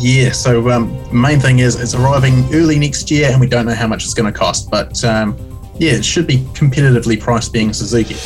Yeah, 0.00 0.32
so 0.32 0.70
um, 0.70 0.98
main 1.18 1.40
thing 1.40 1.60
is 1.60 1.80
it's 1.80 1.94
arriving 1.94 2.46
early 2.52 2.78
next 2.78 3.10
year, 3.10 3.30
and 3.30 3.40
we 3.40 3.46
don't 3.46 3.66
know 3.66 3.74
how 3.74 3.86
much 3.86 4.04
it's 4.04 4.14
going 4.14 4.30
to 4.30 4.38
cost, 4.38 4.70
but 4.70 5.02
um, 5.04 5.36
yeah, 5.78 5.92
it 5.92 6.04
should 6.04 6.26
be 6.26 6.38
competitively 6.54 7.18
priced 7.18 7.52
being 7.52 7.72
Suzuki. 7.72 8.16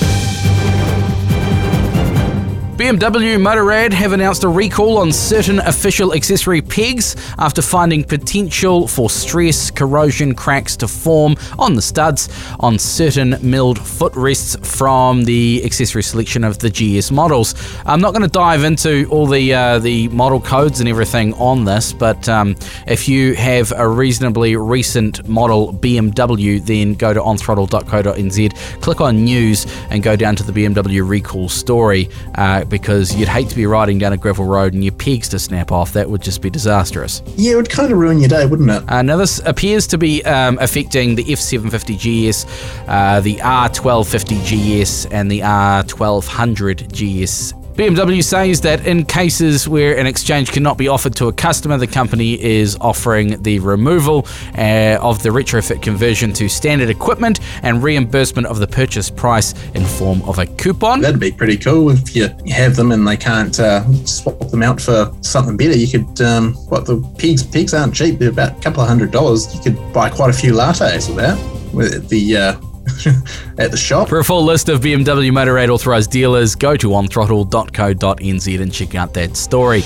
BMW 2.82 3.40
Motorrad 3.40 3.92
have 3.92 4.12
announced 4.12 4.42
a 4.42 4.48
recall 4.48 4.98
on 4.98 5.12
certain 5.12 5.60
official 5.60 6.14
accessory 6.14 6.60
pegs 6.60 7.14
after 7.38 7.62
finding 7.62 8.02
potential 8.02 8.88
for 8.88 9.08
stress, 9.08 9.70
corrosion, 9.70 10.34
cracks 10.34 10.74
to 10.78 10.88
form 10.88 11.36
on 11.60 11.76
the 11.76 11.80
studs 11.80 12.28
on 12.58 12.80
certain 12.80 13.36
milled 13.40 13.78
footrests 13.78 14.56
from 14.68 15.22
the 15.22 15.62
accessory 15.64 16.02
selection 16.02 16.42
of 16.42 16.58
the 16.58 16.70
GS 16.70 17.12
models. 17.12 17.54
I'm 17.86 18.00
not 18.00 18.14
going 18.14 18.22
to 18.22 18.28
dive 18.28 18.64
into 18.64 19.06
all 19.10 19.28
the 19.28 19.54
uh, 19.54 19.78
the 19.78 20.08
model 20.08 20.40
codes 20.40 20.80
and 20.80 20.88
everything 20.88 21.34
on 21.34 21.64
this, 21.64 21.92
but 21.92 22.28
um, 22.28 22.56
if 22.88 23.08
you 23.08 23.36
have 23.36 23.70
a 23.76 23.86
reasonably 23.86 24.56
recent 24.56 25.28
model 25.28 25.72
BMW, 25.72 26.60
then 26.60 26.94
go 26.94 27.14
to 27.14 27.20
onthrottle.co.nz, 27.20 28.80
click 28.82 29.00
on 29.00 29.24
news, 29.24 29.72
and 29.90 30.02
go 30.02 30.16
down 30.16 30.34
to 30.34 30.42
the 30.42 30.50
BMW 30.52 31.08
recall 31.08 31.48
story. 31.48 32.08
Uh, 32.34 32.64
because 32.72 33.14
you'd 33.14 33.28
hate 33.28 33.48
to 33.50 33.54
be 33.54 33.66
riding 33.66 33.98
down 33.98 34.12
a 34.12 34.16
gravel 34.16 34.46
road 34.46 34.72
and 34.72 34.82
your 34.82 34.94
pegs 34.94 35.28
to 35.28 35.38
snap 35.38 35.70
off. 35.70 35.92
That 35.92 36.10
would 36.10 36.22
just 36.22 36.42
be 36.42 36.50
disastrous. 36.50 37.22
Yeah, 37.36 37.52
it 37.52 37.56
would 37.56 37.70
kind 37.70 37.92
of 37.92 37.98
ruin 37.98 38.18
your 38.18 38.30
day, 38.30 38.46
wouldn't 38.46 38.70
it? 38.70 38.82
Uh, 38.90 39.02
now, 39.02 39.16
this 39.16 39.40
appears 39.44 39.86
to 39.88 39.98
be 39.98 40.24
um, 40.24 40.58
affecting 40.60 41.14
the 41.14 41.22
F750 41.24 42.30
GS, 42.30 42.46
uh, 42.88 43.20
the 43.20 43.36
R1250 43.36 44.82
GS, 44.82 45.06
and 45.06 45.30
the 45.30 45.40
R1200 45.40 46.88
GS 46.90 47.61
BMW 47.82 48.22
says 48.22 48.60
that 48.60 48.86
in 48.86 49.04
cases 49.04 49.68
where 49.68 49.98
an 49.98 50.06
exchange 50.06 50.52
cannot 50.52 50.78
be 50.78 50.86
offered 50.86 51.16
to 51.16 51.26
a 51.26 51.32
customer, 51.32 51.76
the 51.76 51.86
company 51.88 52.40
is 52.40 52.76
offering 52.80 53.42
the 53.42 53.58
removal 53.58 54.24
uh, 54.56 54.98
of 55.00 55.20
the 55.24 55.30
retrofit 55.30 55.82
conversion 55.82 56.32
to 56.34 56.48
standard 56.48 56.88
equipment 56.88 57.40
and 57.64 57.82
reimbursement 57.82 58.46
of 58.46 58.60
the 58.60 58.68
purchase 58.68 59.10
price 59.10 59.52
in 59.74 59.84
form 59.84 60.22
of 60.22 60.38
a 60.38 60.46
coupon. 60.46 61.00
That'd 61.00 61.18
be 61.18 61.32
pretty 61.32 61.56
cool 61.56 61.90
if 61.90 62.14
you 62.14 62.28
have 62.52 62.76
them 62.76 62.92
and 62.92 63.04
they 63.04 63.16
can't 63.16 63.58
uh, 63.58 63.82
swap 64.04 64.38
them 64.48 64.62
out 64.62 64.80
for 64.80 65.12
something 65.20 65.56
better. 65.56 65.76
You 65.76 65.88
could, 65.88 66.20
um, 66.24 66.54
what 66.68 66.86
the 66.86 67.02
pigs 67.18 67.42
pigs 67.42 67.74
aren't 67.74 67.96
cheap. 67.96 68.20
They're 68.20 68.30
about 68.30 68.58
a 68.58 68.60
couple 68.60 68.82
of 68.82 68.86
hundred 68.86 69.10
dollars. 69.10 69.52
You 69.56 69.60
could 69.60 69.92
buy 69.92 70.08
quite 70.08 70.30
a 70.30 70.38
few 70.38 70.52
lattes 70.52 71.08
with 71.08 71.16
that. 71.16 71.74
With 71.74 72.08
the 72.08 72.36
uh, 72.36 72.60
at 73.58 73.70
the 73.70 73.76
shop. 73.76 74.08
For 74.08 74.18
a 74.18 74.24
full 74.24 74.44
list 74.44 74.68
of 74.68 74.80
BMW 74.80 75.30
Motorrad 75.30 75.68
authorised 75.68 76.10
dealers, 76.10 76.54
go 76.54 76.76
to 76.76 76.88
onthrottle.co.nz 76.88 78.60
and 78.60 78.72
check 78.72 78.94
out 78.94 79.14
that 79.14 79.36
story. 79.36 79.82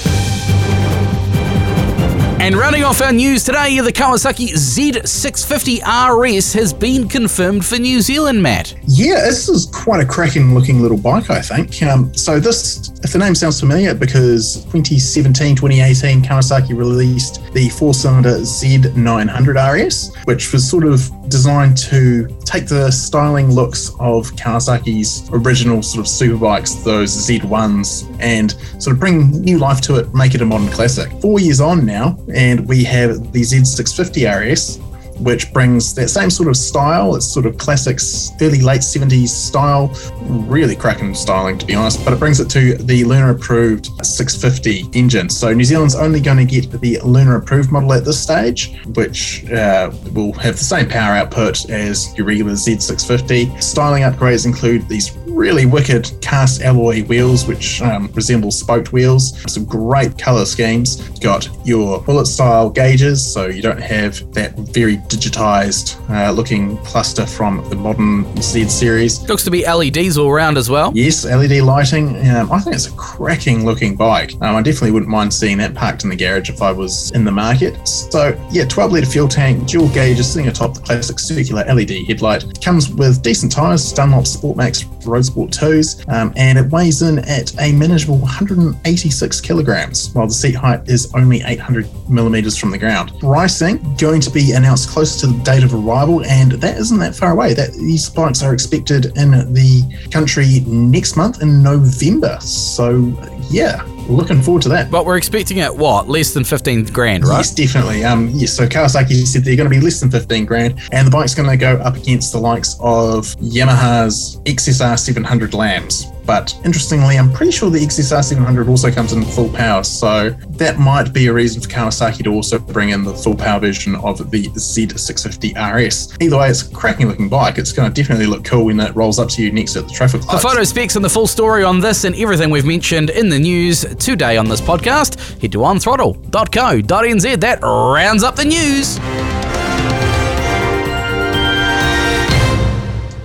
And 2.46 2.54
rounding 2.54 2.84
off 2.84 3.00
our 3.00 3.12
news 3.12 3.42
today, 3.42 3.80
the 3.80 3.92
Kawasaki 3.92 4.50
Z650 4.50 5.80
RS 5.82 6.52
has 6.52 6.72
been 6.72 7.08
confirmed 7.08 7.64
for 7.64 7.76
New 7.76 8.00
Zealand, 8.00 8.40
Matt. 8.40 8.72
Yeah, 8.86 9.22
this 9.22 9.48
is 9.48 9.66
quite 9.66 10.00
a 10.00 10.06
cracking 10.06 10.54
looking 10.54 10.80
little 10.80 10.96
bike, 10.96 11.28
I 11.28 11.40
think. 11.40 11.82
Um, 11.82 12.14
so, 12.14 12.38
this, 12.38 12.90
if 13.02 13.12
the 13.12 13.18
name 13.18 13.34
sounds 13.34 13.58
familiar, 13.58 13.94
because 13.94 14.62
2017 14.66 15.56
2018, 15.56 16.22
Kawasaki 16.22 16.76
released 16.76 17.42
the 17.52 17.68
four 17.70 17.94
cylinder 17.94 18.38
Z900 18.38 19.84
RS, 19.84 20.14
which 20.26 20.52
was 20.52 20.70
sort 20.70 20.84
of 20.84 21.00
designed 21.28 21.76
to 21.78 22.28
take 22.44 22.66
the 22.66 22.90
styling 22.90 23.50
looks 23.50 23.90
of 24.00 24.30
Kawasaki's 24.32 25.28
original 25.32 25.82
sort 25.82 26.06
of 26.06 26.12
superbikes, 26.12 26.82
those 26.84 27.10
Z1s, 27.10 28.16
and 28.20 28.52
sort 28.82 28.94
of 28.94 29.00
bring 29.00 29.30
new 29.42 29.58
life 29.58 29.80
to 29.82 29.96
it, 29.96 30.14
make 30.14 30.34
it 30.34 30.42
a 30.42 30.46
modern 30.46 30.68
classic. 30.68 31.10
Four 31.20 31.40
years 31.40 31.60
on 31.60 31.84
now, 31.84 32.18
and 32.34 32.66
we 32.66 32.84
have 32.84 33.32
the 33.32 33.42
Z650 33.42 34.52
RS, 34.52 34.78
which 35.20 35.52
brings 35.52 35.94
that 35.94 36.08
same 36.08 36.30
sort 36.30 36.48
of 36.48 36.56
style. 36.56 37.16
It's 37.16 37.26
sort 37.26 37.46
of 37.46 37.58
classic, 37.58 37.98
early 38.40 38.60
late 38.60 38.80
70s 38.80 39.28
style, 39.28 39.94
really 40.22 40.76
cracking 40.76 41.14
styling 41.14 41.58
to 41.58 41.66
be 41.66 41.74
honest, 41.74 42.04
but 42.04 42.12
it 42.12 42.18
brings 42.18 42.40
it 42.40 42.48
to 42.50 42.74
the 42.76 43.04
learner 43.04 43.30
approved 43.30 43.86
650 44.04 44.98
engine. 44.98 45.28
So 45.28 45.52
New 45.52 45.64
Zealand's 45.64 45.94
only 45.94 46.20
going 46.20 46.38
to 46.38 46.44
get 46.44 46.70
the 46.80 47.00
learner 47.00 47.36
approved 47.36 47.72
model 47.72 47.92
at 47.92 48.04
this 48.04 48.20
stage, 48.20 48.78
which 48.94 49.50
uh, 49.50 49.90
will 50.12 50.32
have 50.34 50.58
the 50.58 50.64
same 50.64 50.88
power 50.88 51.14
output 51.14 51.68
as 51.70 52.16
your 52.16 52.26
regular 52.26 52.52
Z650. 52.52 53.62
Styling 53.62 54.02
upgrades 54.02 54.46
include 54.46 54.88
these 54.88 55.16
really 55.36 55.66
wicked 55.66 56.10
cast 56.22 56.62
alloy 56.62 57.04
wheels, 57.04 57.46
which 57.46 57.82
um, 57.82 58.10
resemble 58.14 58.50
spoked 58.50 58.92
wheels. 58.92 59.38
Some 59.52 59.64
great 59.66 60.16
color 60.18 60.46
schemes. 60.46 60.96
Got 61.20 61.48
your 61.64 62.00
bullet 62.02 62.26
style 62.26 62.70
gauges, 62.70 63.24
so 63.24 63.46
you 63.46 63.60
don't 63.60 63.80
have 63.80 64.32
that 64.32 64.56
very 64.58 64.96
digitized 64.96 65.96
uh, 66.10 66.30
looking 66.32 66.78
cluster 66.78 67.26
from 67.26 67.68
the 67.68 67.76
modern 67.76 68.24
Z 68.40 68.68
series. 68.68 69.22
Looks 69.28 69.44
to 69.44 69.50
be 69.50 69.66
LEDs 69.66 70.16
all 70.16 70.30
around 70.30 70.56
as 70.56 70.70
well. 70.70 70.90
Yes, 70.94 71.24
LED 71.24 71.62
lighting. 71.62 72.16
Um, 72.28 72.50
I 72.50 72.58
think 72.60 72.74
it's 72.74 72.86
a 72.88 72.92
cracking 72.92 73.64
looking 73.66 73.94
bike. 73.94 74.32
Um, 74.40 74.56
I 74.56 74.62
definitely 74.62 74.92
wouldn't 74.92 75.10
mind 75.10 75.32
seeing 75.34 75.58
that 75.58 75.74
parked 75.74 76.04
in 76.04 76.10
the 76.10 76.16
garage 76.16 76.48
if 76.48 76.62
I 76.62 76.72
was 76.72 77.10
in 77.12 77.24
the 77.24 77.32
market. 77.32 77.86
So, 77.86 78.40
yeah, 78.50 78.64
12 78.64 78.92
litre 78.92 79.06
fuel 79.06 79.28
tank, 79.28 79.68
dual 79.68 79.88
gauges 79.90 80.32
sitting 80.32 80.48
atop 80.48 80.74
the 80.74 80.80
classic 80.80 81.18
circular 81.18 81.64
LED 81.64 81.90
headlight. 82.06 82.44
Comes 82.62 82.88
with 82.88 83.22
decent 83.22 83.52
tyres, 83.52 83.92
Dunlop 83.92 84.24
Sportmax 84.24 84.95
Road 85.08 85.24
Sport 85.24 85.50
2s, 85.50 86.08
um, 86.12 86.32
and 86.36 86.58
it 86.58 86.70
weighs 86.70 87.02
in 87.02 87.18
at 87.20 87.52
a 87.60 87.72
manageable 87.72 88.18
186 88.18 89.40
kilograms, 89.40 90.10
while 90.12 90.26
the 90.26 90.34
seat 90.34 90.54
height 90.54 90.88
is 90.88 91.12
only 91.14 91.42
800 91.42 91.88
millimeters 92.08 92.56
from 92.56 92.70
the 92.70 92.78
ground. 92.78 93.12
Pricing 93.20 93.78
going 93.96 94.20
to 94.20 94.30
be 94.30 94.52
announced 94.52 94.88
close 94.88 95.20
to 95.20 95.26
the 95.26 95.42
date 95.42 95.62
of 95.62 95.74
arrival, 95.74 96.24
and 96.24 96.52
that 96.52 96.76
isn't 96.78 96.98
that 96.98 97.14
far 97.14 97.32
away. 97.32 97.54
That 97.54 97.72
these 97.72 98.08
bikes 98.08 98.42
are 98.42 98.52
expected 98.52 99.06
in 99.16 99.30
the 99.52 100.08
country 100.10 100.60
next 100.66 101.16
month 101.16 101.42
in 101.42 101.62
November. 101.62 102.38
So 102.40 103.16
yeah, 103.50 103.84
looking 104.08 104.40
forward 104.42 104.62
to 104.62 104.68
that. 104.70 104.90
But 104.90 105.06
we're 105.06 105.16
expecting 105.16 105.58
it 105.58 105.74
what 105.74 106.08
less 106.08 106.34
than 106.34 106.44
fifteen 106.44 106.84
grand, 106.84 107.24
right? 107.24 107.38
Yes, 107.38 107.54
definitely. 107.54 108.04
Um, 108.04 108.30
yes. 108.30 108.52
So 108.52 108.66
Kawasaki 108.66 109.26
said 109.26 109.44
they're 109.44 109.56
going 109.56 109.70
to 109.70 109.74
be 109.74 109.80
less 109.80 110.00
than 110.00 110.10
fifteen 110.10 110.44
grand, 110.44 110.80
and 110.92 111.06
the 111.06 111.10
bike's 111.10 111.34
going 111.34 111.48
to 111.48 111.56
go 111.56 111.76
up 111.76 111.96
against 111.96 112.32
the 112.32 112.38
likes 112.38 112.76
of 112.80 113.26
Yamaha's 113.36 114.40
XSR 114.44 114.98
700 114.98 115.54
LAMS. 115.54 116.06
But 116.26 116.58
interestingly, 116.64 117.16
I'm 117.18 117.32
pretty 117.32 117.52
sure 117.52 117.70
the 117.70 117.78
XSR 117.78 118.22
700 118.22 118.68
also 118.68 118.90
comes 118.90 119.12
in 119.12 119.24
full 119.24 119.48
power, 119.48 119.84
so 119.84 120.30
that 120.30 120.78
might 120.78 121.12
be 121.12 121.28
a 121.28 121.32
reason 121.32 121.62
for 121.62 121.68
Kawasaki 121.68 122.24
to 122.24 122.32
also 122.32 122.58
bring 122.58 122.90
in 122.90 123.04
the 123.04 123.14
full 123.14 123.36
power 123.36 123.60
version 123.60 123.94
of 123.96 124.30
the 124.30 124.48
Z650 124.48 125.54
RS. 125.74 126.16
Either 126.20 126.38
way, 126.38 126.50
it's 126.50 126.68
a 126.68 126.74
cracking 126.74 127.08
looking 127.08 127.28
bike. 127.28 127.58
It's 127.58 127.72
going 127.72 127.92
to 127.92 128.02
definitely 128.02 128.26
look 128.26 128.44
cool 128.44 128.66
when 128.66 128.80
it 128.80 128.94
rolls 128.96 129.18
up 129.18 129.28
to 129.30 129.42
you 129.42 129.52
next 129.52 129.76
at 129.76 129.86
the 129.86 129.92
traffic 129.92 130.26
lights. 130.26 130.42
For 130.42 130.48
photo 130.48 130.64
specs 130.64 130.96
and 130.96 131.04
the 131.04 131.10
full 131.10 131.26
story 131.26 131.62
on 131.62 131.80
this 131.80 132.04
and 132.04 132.14
everything 132.16 132.50
we've 132.50 132.66
mentioned 132.66 133.10
in 133.10 133.28
the 133.28 133.38
news 133.38 133.84
today 133.96 134.36
on 134.36 134.48
this 134.48 134.60
podcast, 134.60 135.40
head 135.40 135.52
to 135.52 135.58
onthrottle.co.nz. 135.58 137.40
That 137.40 137.62
rounds 137.62 138.22
up 138.22 138.36
the 138.36 138.44
news. 138.44 139.45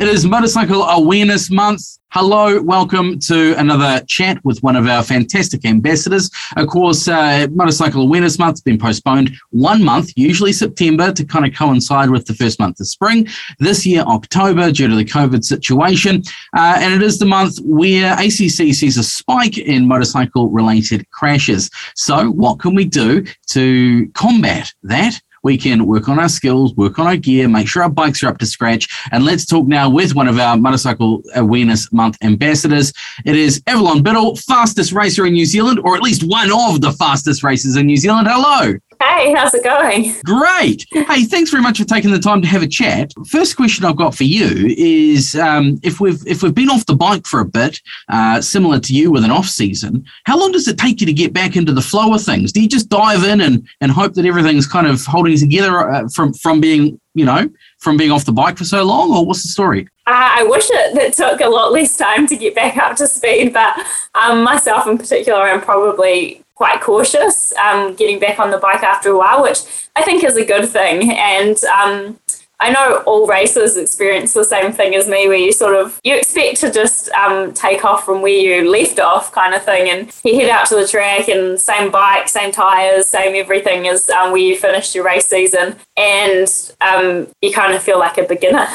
It 0.01 0.07
is 0.07 0.25
Motorcycle 0.25 0.81
Awareness 0.81 1.51
Month. 1.51 1.99
Hello, 2.09 2.59
welcome 2.63 3.19
to 3.19 3.53
another 3.59 4.03
chat 4.07 4.43
with 4.43 4.57
one 4.63 4.75
of 4.75 4.87
our 4.87 5.03
fantastic 5.03 5.63
ambassadors. 5.63 6.31
Of 6.57 6.69
course, 6.69 7.07
uh, 7.07 7.45
Motorcycle 7.51 8.01
Awareness 8.01 8.39
Month 8.39 8.53
has 8.53 8.61
been 8.61 8.79
postponed 8.79 9.31
one 9.51 9.83
month, 9.83 10.09
usually 10.15 10.53
September, 10.53 11.11
to 11.11 11.23
kind 11.23 11.45
of 11.45 11.53
coincide 11.53 12.09
with 12.09 12.25
the 12.25 12.33
first 12.33 12.59
month 12.59 12.79
of 12.79 12.87
spring. 12.87 13.27
This 13.59 13.85
year, 13.85 14.01
October, 14.01 14.71
due 14.71 14.87
to 14.87 14.95
the 14.95 15.05
COVID 15.05 15.43
situation. 15.43 16.23
Uh, 16.57 16.79
and 16.79 16.95
it 16.95 17.03
is 17.03 17.19
the 17.19 17.27
month 17.27 17.59
where 17.61 18.13
ACC 18.13 18.73
sees 18.73 18.97
a 18.97 19.03
spike 19.03 19.59
in 19.59 19.87
motorcycle 19.87 20.49
related 20.49 21.07
crashes. 21.11 21.69
So, 21.93 22.31
what 22.31 22.57
can 22.57 22.73
we 22.73 22.85
do 22.85 23.23
to 23.49 24.09
combat 24.15 24.73
that? 24.81 25.21
We 25.43 25.57
can 25.57 25.85
work 25.85 26.07
on 26.07 26.19
our 26.19 26.29
skills, 26.29 26.75
work 26.75 26.99
on 26.99 27.07
our 27.07 27.17
gear, 27.17 27.47
make 27.47 27.67
sure 27.67 27.83
our 27.83 27.89
bikes 27.89 28.23
are 28.23 28.27
up 28.27 28.37
to 28.39 28.45
scratch. 28.45 28.87
And 29.11 29.25
let's 29.25 29.45
talk 29.45 29.67
now 29.67 29.89
with 29.89 30.15
one 30.15 30.27
of 30.27 30.39
our 30.39 30.57
Motorcycle 30.57 31.23
Awareness 31.35 31.91
Month 31.91 32.17
ambassadors. 32.21 32.93
It 33.25 33.35
is 33.35 33.61
Avalon 33.67 34.03
Biddle, 34.03 34.35
fastest 34.35 34.91
racer 34.91 35.25
in 35.25 35.33
New 35.33 35.45
Zealand, 35.45 35.79
or 35.83 35.95
at 35.95 36.01
least 36.01 36.23
one 36.23 36.51
of 36.51 36.81
the 36.81 36.91
fastest 36.93 37.43
racers 37.43 37.75
in 37.75 37.85
New 37.87 37.97
Zealand. 37.97 38.27
Hello. 38.29 38.77
Hey, 39.01 39.33
how's 39.33 39.51
it 39.55 39.63
going? 39.63 40.13
Great. 40.23 40.85
Hey, 40.91 41.23
thanks 41.25 41.49
very 41.49 41.63
much 41.63 41.79
for 41.79 41.85
taking 41.85 42.11
the 42.11 42.19
time 42.19 42.39
to 42.43 42.47
have 42.47 42.61
a 42.61 42.67
chat. 42.67 43.11
First 43.27 43.55
question 43.55 43.83
I've 43.83 43.95
got 43.95 44.13
for 44.13 44.25
you 44.25 44.75
is 44.77 45.35
um, 45.35 45.79
if 45.81 45.99
we've 45.99 46.21
if 46.27 46.43
we've 46.43 46.53
been 46.53 46.69
off 46.69 46.85
the 46.85 46.95
bike 46.95 47.25
for 47.25 47.39
a 47.39 47.45
bit, 47.45 47.79
uh, 48.09 48.41
similar 48.41 48.79
to 48.79 48.93
you 48.93 49.09
with 49.09 49.23
an 49.23 49.31
off 49.31 49.47
season, 49.47 50.05
how 50.25 50.37
long 50.37 50.51
does 50.51 50.67
it 50.67 50.77
take 50.77 51.01
you 51.01 51.07
to 51.07 51.13
get 51.13 51.33
back 51.33 51.55
into 51.55 51.73
the 51.73 51.81
flow 51.81 52.13
of 52.13 52.21
things? 52.21 52.51
Do 52.51 52.61
you 52.61 52.69
just 52.69 52.89
dive 52.89 53.23
in 53.23 53.41
and 53.41 53.67
and 53.81 53.91
hope 53.91 54.13
that 54.13 54.25
everything's 54.25 54.67
kind 54.67 54.85
of 54.85 55.03
holding 55.03 55.35
together 55.35 55.91
uh, 55.91 56.07
from 56.09 56.33
from 56.33 56.61
being 56.61 57.01
you 57.15 57.25
know 57.25 57.49
from 57.79 57.97
being 57.97 58.11
off 58.11 58.25
the 58.25 58.31
bike 58.31 58.59
for 58.59 58.65
so 58.65 58.83
long, 58.83 59.11
or 59.11 59.25
what's 59.25 59.41
the 59.41 59.49
story? 59.49 59.87
Uh, 60.05 60.29
I 60.37 60.43
wish 60.43 60.69
it, 60.69 60.97
it 60.97 61.13
took 61.13 61.41
a 61.41 61.49
lot 61.49 61.71
less 61.71 61.97
time 61.97 62.27
to 62.27 62.37
get 62.37 62.53
back 62.53 62.77
up 62.77 62.97
to 62.97 63.07
speed, 63.07 63.51
but 63.51 63.83
um, 64.13 64.43
myself 64.43 64.85
in 64.85 64.99
particular, 64.99 65.41
I'm 65.41 65.61
probably 65.61 66.43
quite 66.61 66.79
cautious 66.79 67.51
um, 67.57 67.95
getting 67.95 68.19
back 68.19 68.37
on 68.37 68.51
the 68.51 68.57
bike 68.59 68.83
after 68.83 69.09
a 69.09 69.17
while, 69.17 69.41
which 69.41 69.61
I 69.95 70.03
think 70.03 70.23
is 70.23 70.37
a 70.37 70.45
good 70.45 70.69
thing. 70.69 71.09
And 71.11 71.57
um, 71.63 72.19
I 72.61 72.69
know 72.69 72.97
all 73.07 73.25
racers 73.25 73.75
experience 73.75 74.33
the 74.33 74.45
same 74.45 74.71
thing 74.71 74.93
as 74.93 75.07
me, 75.07 75.27
where 75.27 75.37
you 75.37 75.51
sort 75.51 75.75
of 75.75 75.99
you 76.03 76.15
expect 76.15 76.57
to 76.57 76.71
just 76.71 77.09
um, 77.09 77.53
take 77.53 77.83
off 77.83 78.05
from 78.05 78.21
where 78.21 78.31
you 78.31 78.69
left 78.69 78.99
off, 78.99 79.31
kind 79.31 79.55
of 79.55 79.63
thing, 79.63 79.89
and 79.89 80.13
you 80.23 80.39
head 80.39 80.49
out 80.49 80.67
to 80.67 80.75
the 80.75 80.87
track 80.87 81.27
and 81.27 81.59
same 81.59 81.91
bike, 81.91 82.29
same 82.29 82.51
tires, 82.51 83.07
same 83.07 83.35
everything 83.35 83.87
as 83.87 84.09
um, 84.11 84.31
where 84.31 84.41
you 84.41 84.55
finished 84.55 84.93
your 84.93 85.03
race 85.03 85.25
season, 85.25 85.75
and 85.97 86.71
um, 86.81 87.27
you 87.41 87.51
kind 87.51 87.73
of 87.73 87.81
feel 87.81 87.97
like 87.97 88.19
a 88.19 88.23
beginner, 88.23 88.67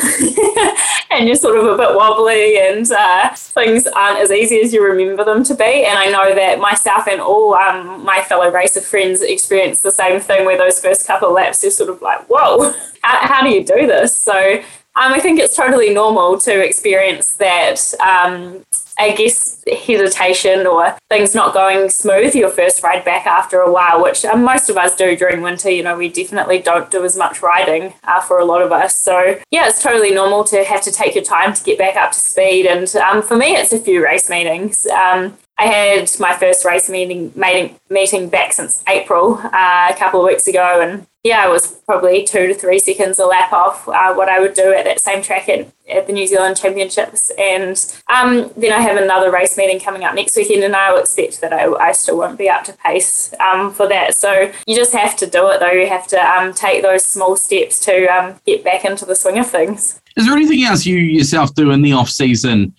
and 1.12 1.28
you're 1.28 1.36
sort 1.36 1.56
of 1.56 1.66
a 1.66 1.76
bit 1.76 1.94
wobbly, 1.94 2.58
and 2.58 2.90
uh, 2.90 3.30
things 3.36 3.86
aren't 3.86 4.18
as 4.18 4.32
easy 4.32 4.60
as 4.60 4.72
you 4.72 4.82
remember 4.82 5.24
them 5.24 5.44
to 5.44 5.54
be. 5.54 5.84
And 5.86 5.96
I 5.96 6.10
know 6.10 6.34
that 6.34 6.58
myself 6.58 7.06
and 7.06 7.20
all 7.20 7.54
um, 7.54 8.04
my 8.04 8.20
fellow 8.22 8.50
racer 8.50 8.80
friends 8.80 9.22
experience 9.22 9.80
the 9.82 9.92
same 9.92 10.18
thing, 10.18 10.44
where 10.44 10.58
those 10.58 10.80
first 10.80 11.06
couple 11.06 11.32
laps 11.32 11.62
you're 11.62 11.70
sort 11.70 11.90
of 11.90 12.02
like, 12.02 12.26
whoa 12.28 12.74
how, 13.06 13.42
do 13.42 13.50
you 13.50 13.64
do 13.64 13.86
this? 13.86 14.16
So 14.16 14.34
um, 14.34 15.12
I 15.12 15.20
think 15.20 15.38
it's 15.38 15.56
totally 15.56 15.92
normal 15.92 16.38
to 16.40 16.64
experience 16.64 17.34
that. 17.34 17.80
Um, 18.00 18.64
I 18.98 19.12
guess 19.12 19.62
hesitation 19.86 20.66
or 20.66 20.96
things 21.10 21.34
not 21.34 21.52
going 21.52 21.90
smooth 21.90 22.34
your 22.34 22.48
first 22.48 22.82
ride 22.82 23.04
back 23.04 23.26
after 23.26 23.60
a 23.60 23.70
while, 23.70 24.02
which 24.02 24.24
um, 24.24 24.42
most 24.42 24.70
of 24.70 24.78
us 24.78 24.94
do 24.96 25.14
during 25.16 25.42
winter. 25.42 25.70
You 25.70 25.82
know, 25.82 25.96
we 25.98 26.08
definitely 26.08 26.60
don't 26.60 26.90
do 26.90 27.04
as 27.04 27.16
much 27.16 27.42
riding 27.42 27.92
uh, 28.04 28.20
for 28.20 28.38
a 28.38 28.44
lot 28.44 28.62
of 28.62 28.72
us. 28.72 28.94
So, 28.94 29.38
yeah, 29.50 29.68
it's 29.68 29.82
totally 29.82 30.14
normal 30.14 30.44
to 30.44 30.64
have 30.64 30.80
to 30.82 30.90
take 30.90 31.14
your 31.14 31.24
time 31.24 31.52
to 31.52 31.62
get 31.62 31.78
back 31.78 31.96
up 31.96 32.12
to 32.12 32.18
speed. 32.18 32.64
And 32.64 32.94
um, 32.96 33.22
for 33.22 33.36
me, 33.36 33.54
it's 33.54 33.72
a 33.72 33.78
few 33.78 34.02
race 34.02 34.30
meetings. 34.30 34.86
Um, 34.86 35.36
I 35.58 35.66
had 35.66 36.10
my 36.20 36.36
first 36.36 36.64
race 36.64 36.88
meeting 36.90 37.32
meeting, 37.34 38.28
back 38.28 38.52
since 38.52 38.84
April 38.86 39.40
uh, 39.42 39.88
a 39.90 39.96
couple 39.98 40.20
of 40.20 40.26
weeks 40.26 40.46
ago, 40.46 40.80
and 40.82 41.06
yeah, 41.26 41.42
I 41.42 41.48
was 41.48 41.72
probably 41.86 42.24
two 42.24 42.46
to 42.46 42.54
three 42.54 42.78
seconds 42.78 43.18
a 43.18 43.26
lap 43.26 43.52
off 43.52 43.88
uh, 43.88 44.14
what 44.14 44.28
I 44.28 44.38
would 44.38 44.54
do 44.54 44.72
at 44.72 44.84
that 44.84 45.00
same 45.00 45.22
track 45.22 45.48
at, 45.48 45.66
at 45.88 46.06
the 46.06 46.12
New 46.12 46.24
Zealand 46.24 46.56
Championships. 46.56 47.32
And 47.36 47.76
um, 48.14 48.52
then 48.56 48.72
I 48.72 48.80
have 48.80 48.96
another 48.96 49.32
race 49.32 49.56
meeting 49.56 49.80
coming 49.80 50.04
up 50.04 50.14
next 50.14 50.36
weekend, 50.36 50.62
and 50.62 50.76
I 50.76 50.92
will 50.92 51.00
expect 51.00 51.40
that 51.40 51.52
I, 51.52 51.66
I 51.72 51.92
still 51.92 52.18
won't 52.18 52.38
be 52.38 52.48
up 52.48 52.62
to 52.64 52.74
pace 52.74 53.34
um, 53.40 53.72
for 53.72 53.88
that. 53.88 54.14
So 54.14 54.52
you 54.68 54.76
just 54.76 54.92
have 54.92 55.16
to 55.16 55.26
do 55.26 55.48
it, 55.48 55.58
though. 55.58 55.72
You 55.72 55.88
have 55.88 56.06
to 56.08 56.20
um, 56.20 56.54
take 56.54 56.82
those 56.82 57.04
small 57.04 57.36
steps 57.36 57.80
to 57.86 58.06
um, 58.06 58.40
get 58.46 58.62
back 58.62 58.84
into 58.84 59.04
the 59.04 59.16
swing 59.16 59.38
of 59.38 59.50
things. 59.50 60.00
Is 60.16 60.26
there 60.26 60.36
anything 60.36 60.62
else 60.62 60.86
you 60.86 60.96
yourself 60.96 61.54
do 61.54 61.72
in 61.72 61.82
the 61.82 61.92
off 61.92 62.08
season? 62.08 62.74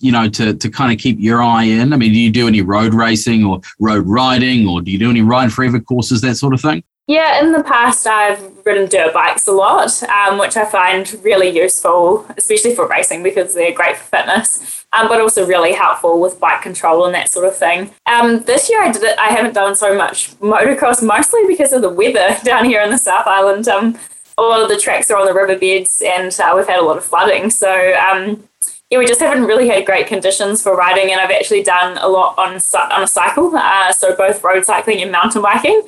You 0.00 0.12
know, 0.12 0.28
to, 0.28 0.54
to 0.54 0.70
kind 0.70 0.92
of 0.92 0.98
keep 0.98 1.18
your 1.18 1.42
eye 1.42 1.64
in? 1.64 1.92
I 1.92 1.96
mean, 1.96 2.12
do 2.12 2.18
you 2.18 2.30
do 2.30 2.46
any 2.46 2.62
road 2.62 2.94
racing 2.94 3.44
or 3.44 3.60
road 3.80 4.06
riding 4.06 4.68
or 4.68 4.80
do 4.80 4.92
you 4.92 4.98
do 4.98 5.10
any 5.10 5.22
ride 5.22 5.52
forever 5.52 5.80
courses, 5.80 6.20
that 6.20 6.36
sort 6.36 6.54
of 6.54 6.60
thing? 6.60 6.84
Yeah, 7.08 7.40
in 7.40 7.52
the 7.52 7.64
past, 7.64 8.06
I've 8.06 8.38
ridden 8.66 8.86
dirt 8.86 9.14
bikes 9.14 9.46
a 9.46 9.52
lot, 9.52 10.02
um, 10.02 10.38
which 10.38 10.58
I 10.58 10.66
find 10.66 11.10
really 11.24 11.48
useful, 11.48 12.26
especially 12.36 12.74
for 12.74 12.86
racing 12.86 13.22
because 13.22 13.54
they're 13.54 13.72
great 13.72 13.96
for 13.96 14.04
fitness, 14.18 14.84
um, 14.92 15.08
but 15.08 15.18
also 15.18 15.46
really 15.46 15.72
helpful 15.72 16.20
with 16.20 16.38
bike 16.38 16.60
control 16.60 17.06
and 17.06 17.14
that 17.14 17.30
sort 17.30 17.46
of 17.46 17.56
thing. 17.56 17.92
Um, 18.04 18.40
this 18.40 18.68
year, 18.68 18.82
I 18.82 18.92
did 18.92 19.02
it. 19.04 19.18
I 19.18 19.28
haven't 19.28 19.54
done 19.54 19.74
so 19.74 19.96
much 19.96 20.38
motocross, 20.40 21.02
mostly 21.02 21.46
because 21.46 21.72
of 21.72 21.80
the 21.80 21.88
weather 21.88 22.36
down 22.44 22.66
here 22.66 22.82
in 22.82 22.90
the 22.90 22.98
South 22.98 23.26
Island. 23.26 23.68
Um, 23.68 23.98
a 24.36 24.42
lot 24.42 24.60
of 24.60 24.68
the 24.68 24.76
tracks 24.76 25.10
are 25.10 25.18
on 25.18 25.24
the 25.24 25.32
riverbeds, 25.32 26.02
and 26.04 26.38
uh, 26.38 26.52
we've 26.54 26.68
had 26.68 26.78
a 26.78 26.84
lot 26.84 26.98
of 26.98 27.04
flooding. 27.06 27.48
So 27.48 27.94
um, 27.94 28.44
yeah, 28.90 28.98
we 28.98 29.06
just 29.06 29.20
haven't 29.20 29.44
really 29.44 29.68
had 29.68 29.84
great 29.84 30.06
conditions 30.06 30.62
for 30.62 30.74
riding, 30.74 31.12
and 31.12 31.20
I've 31.20 31.30
actually 31.30 31.62
done 31.62 31.98
a 31.98 32.08
lot 32.08 32.36
on 32.38 32.54
on 32.92 33.02
a 33.02 33.06
cycle, 33.06 33.54
uh, 33.54 33.92
so 33.92 34.14
both 34.16 34.42
road 34.42 34.64
cycling 34.64 35.02
and 35.02 35.12
mountain 35.12 35.42
biking 35.42 35.82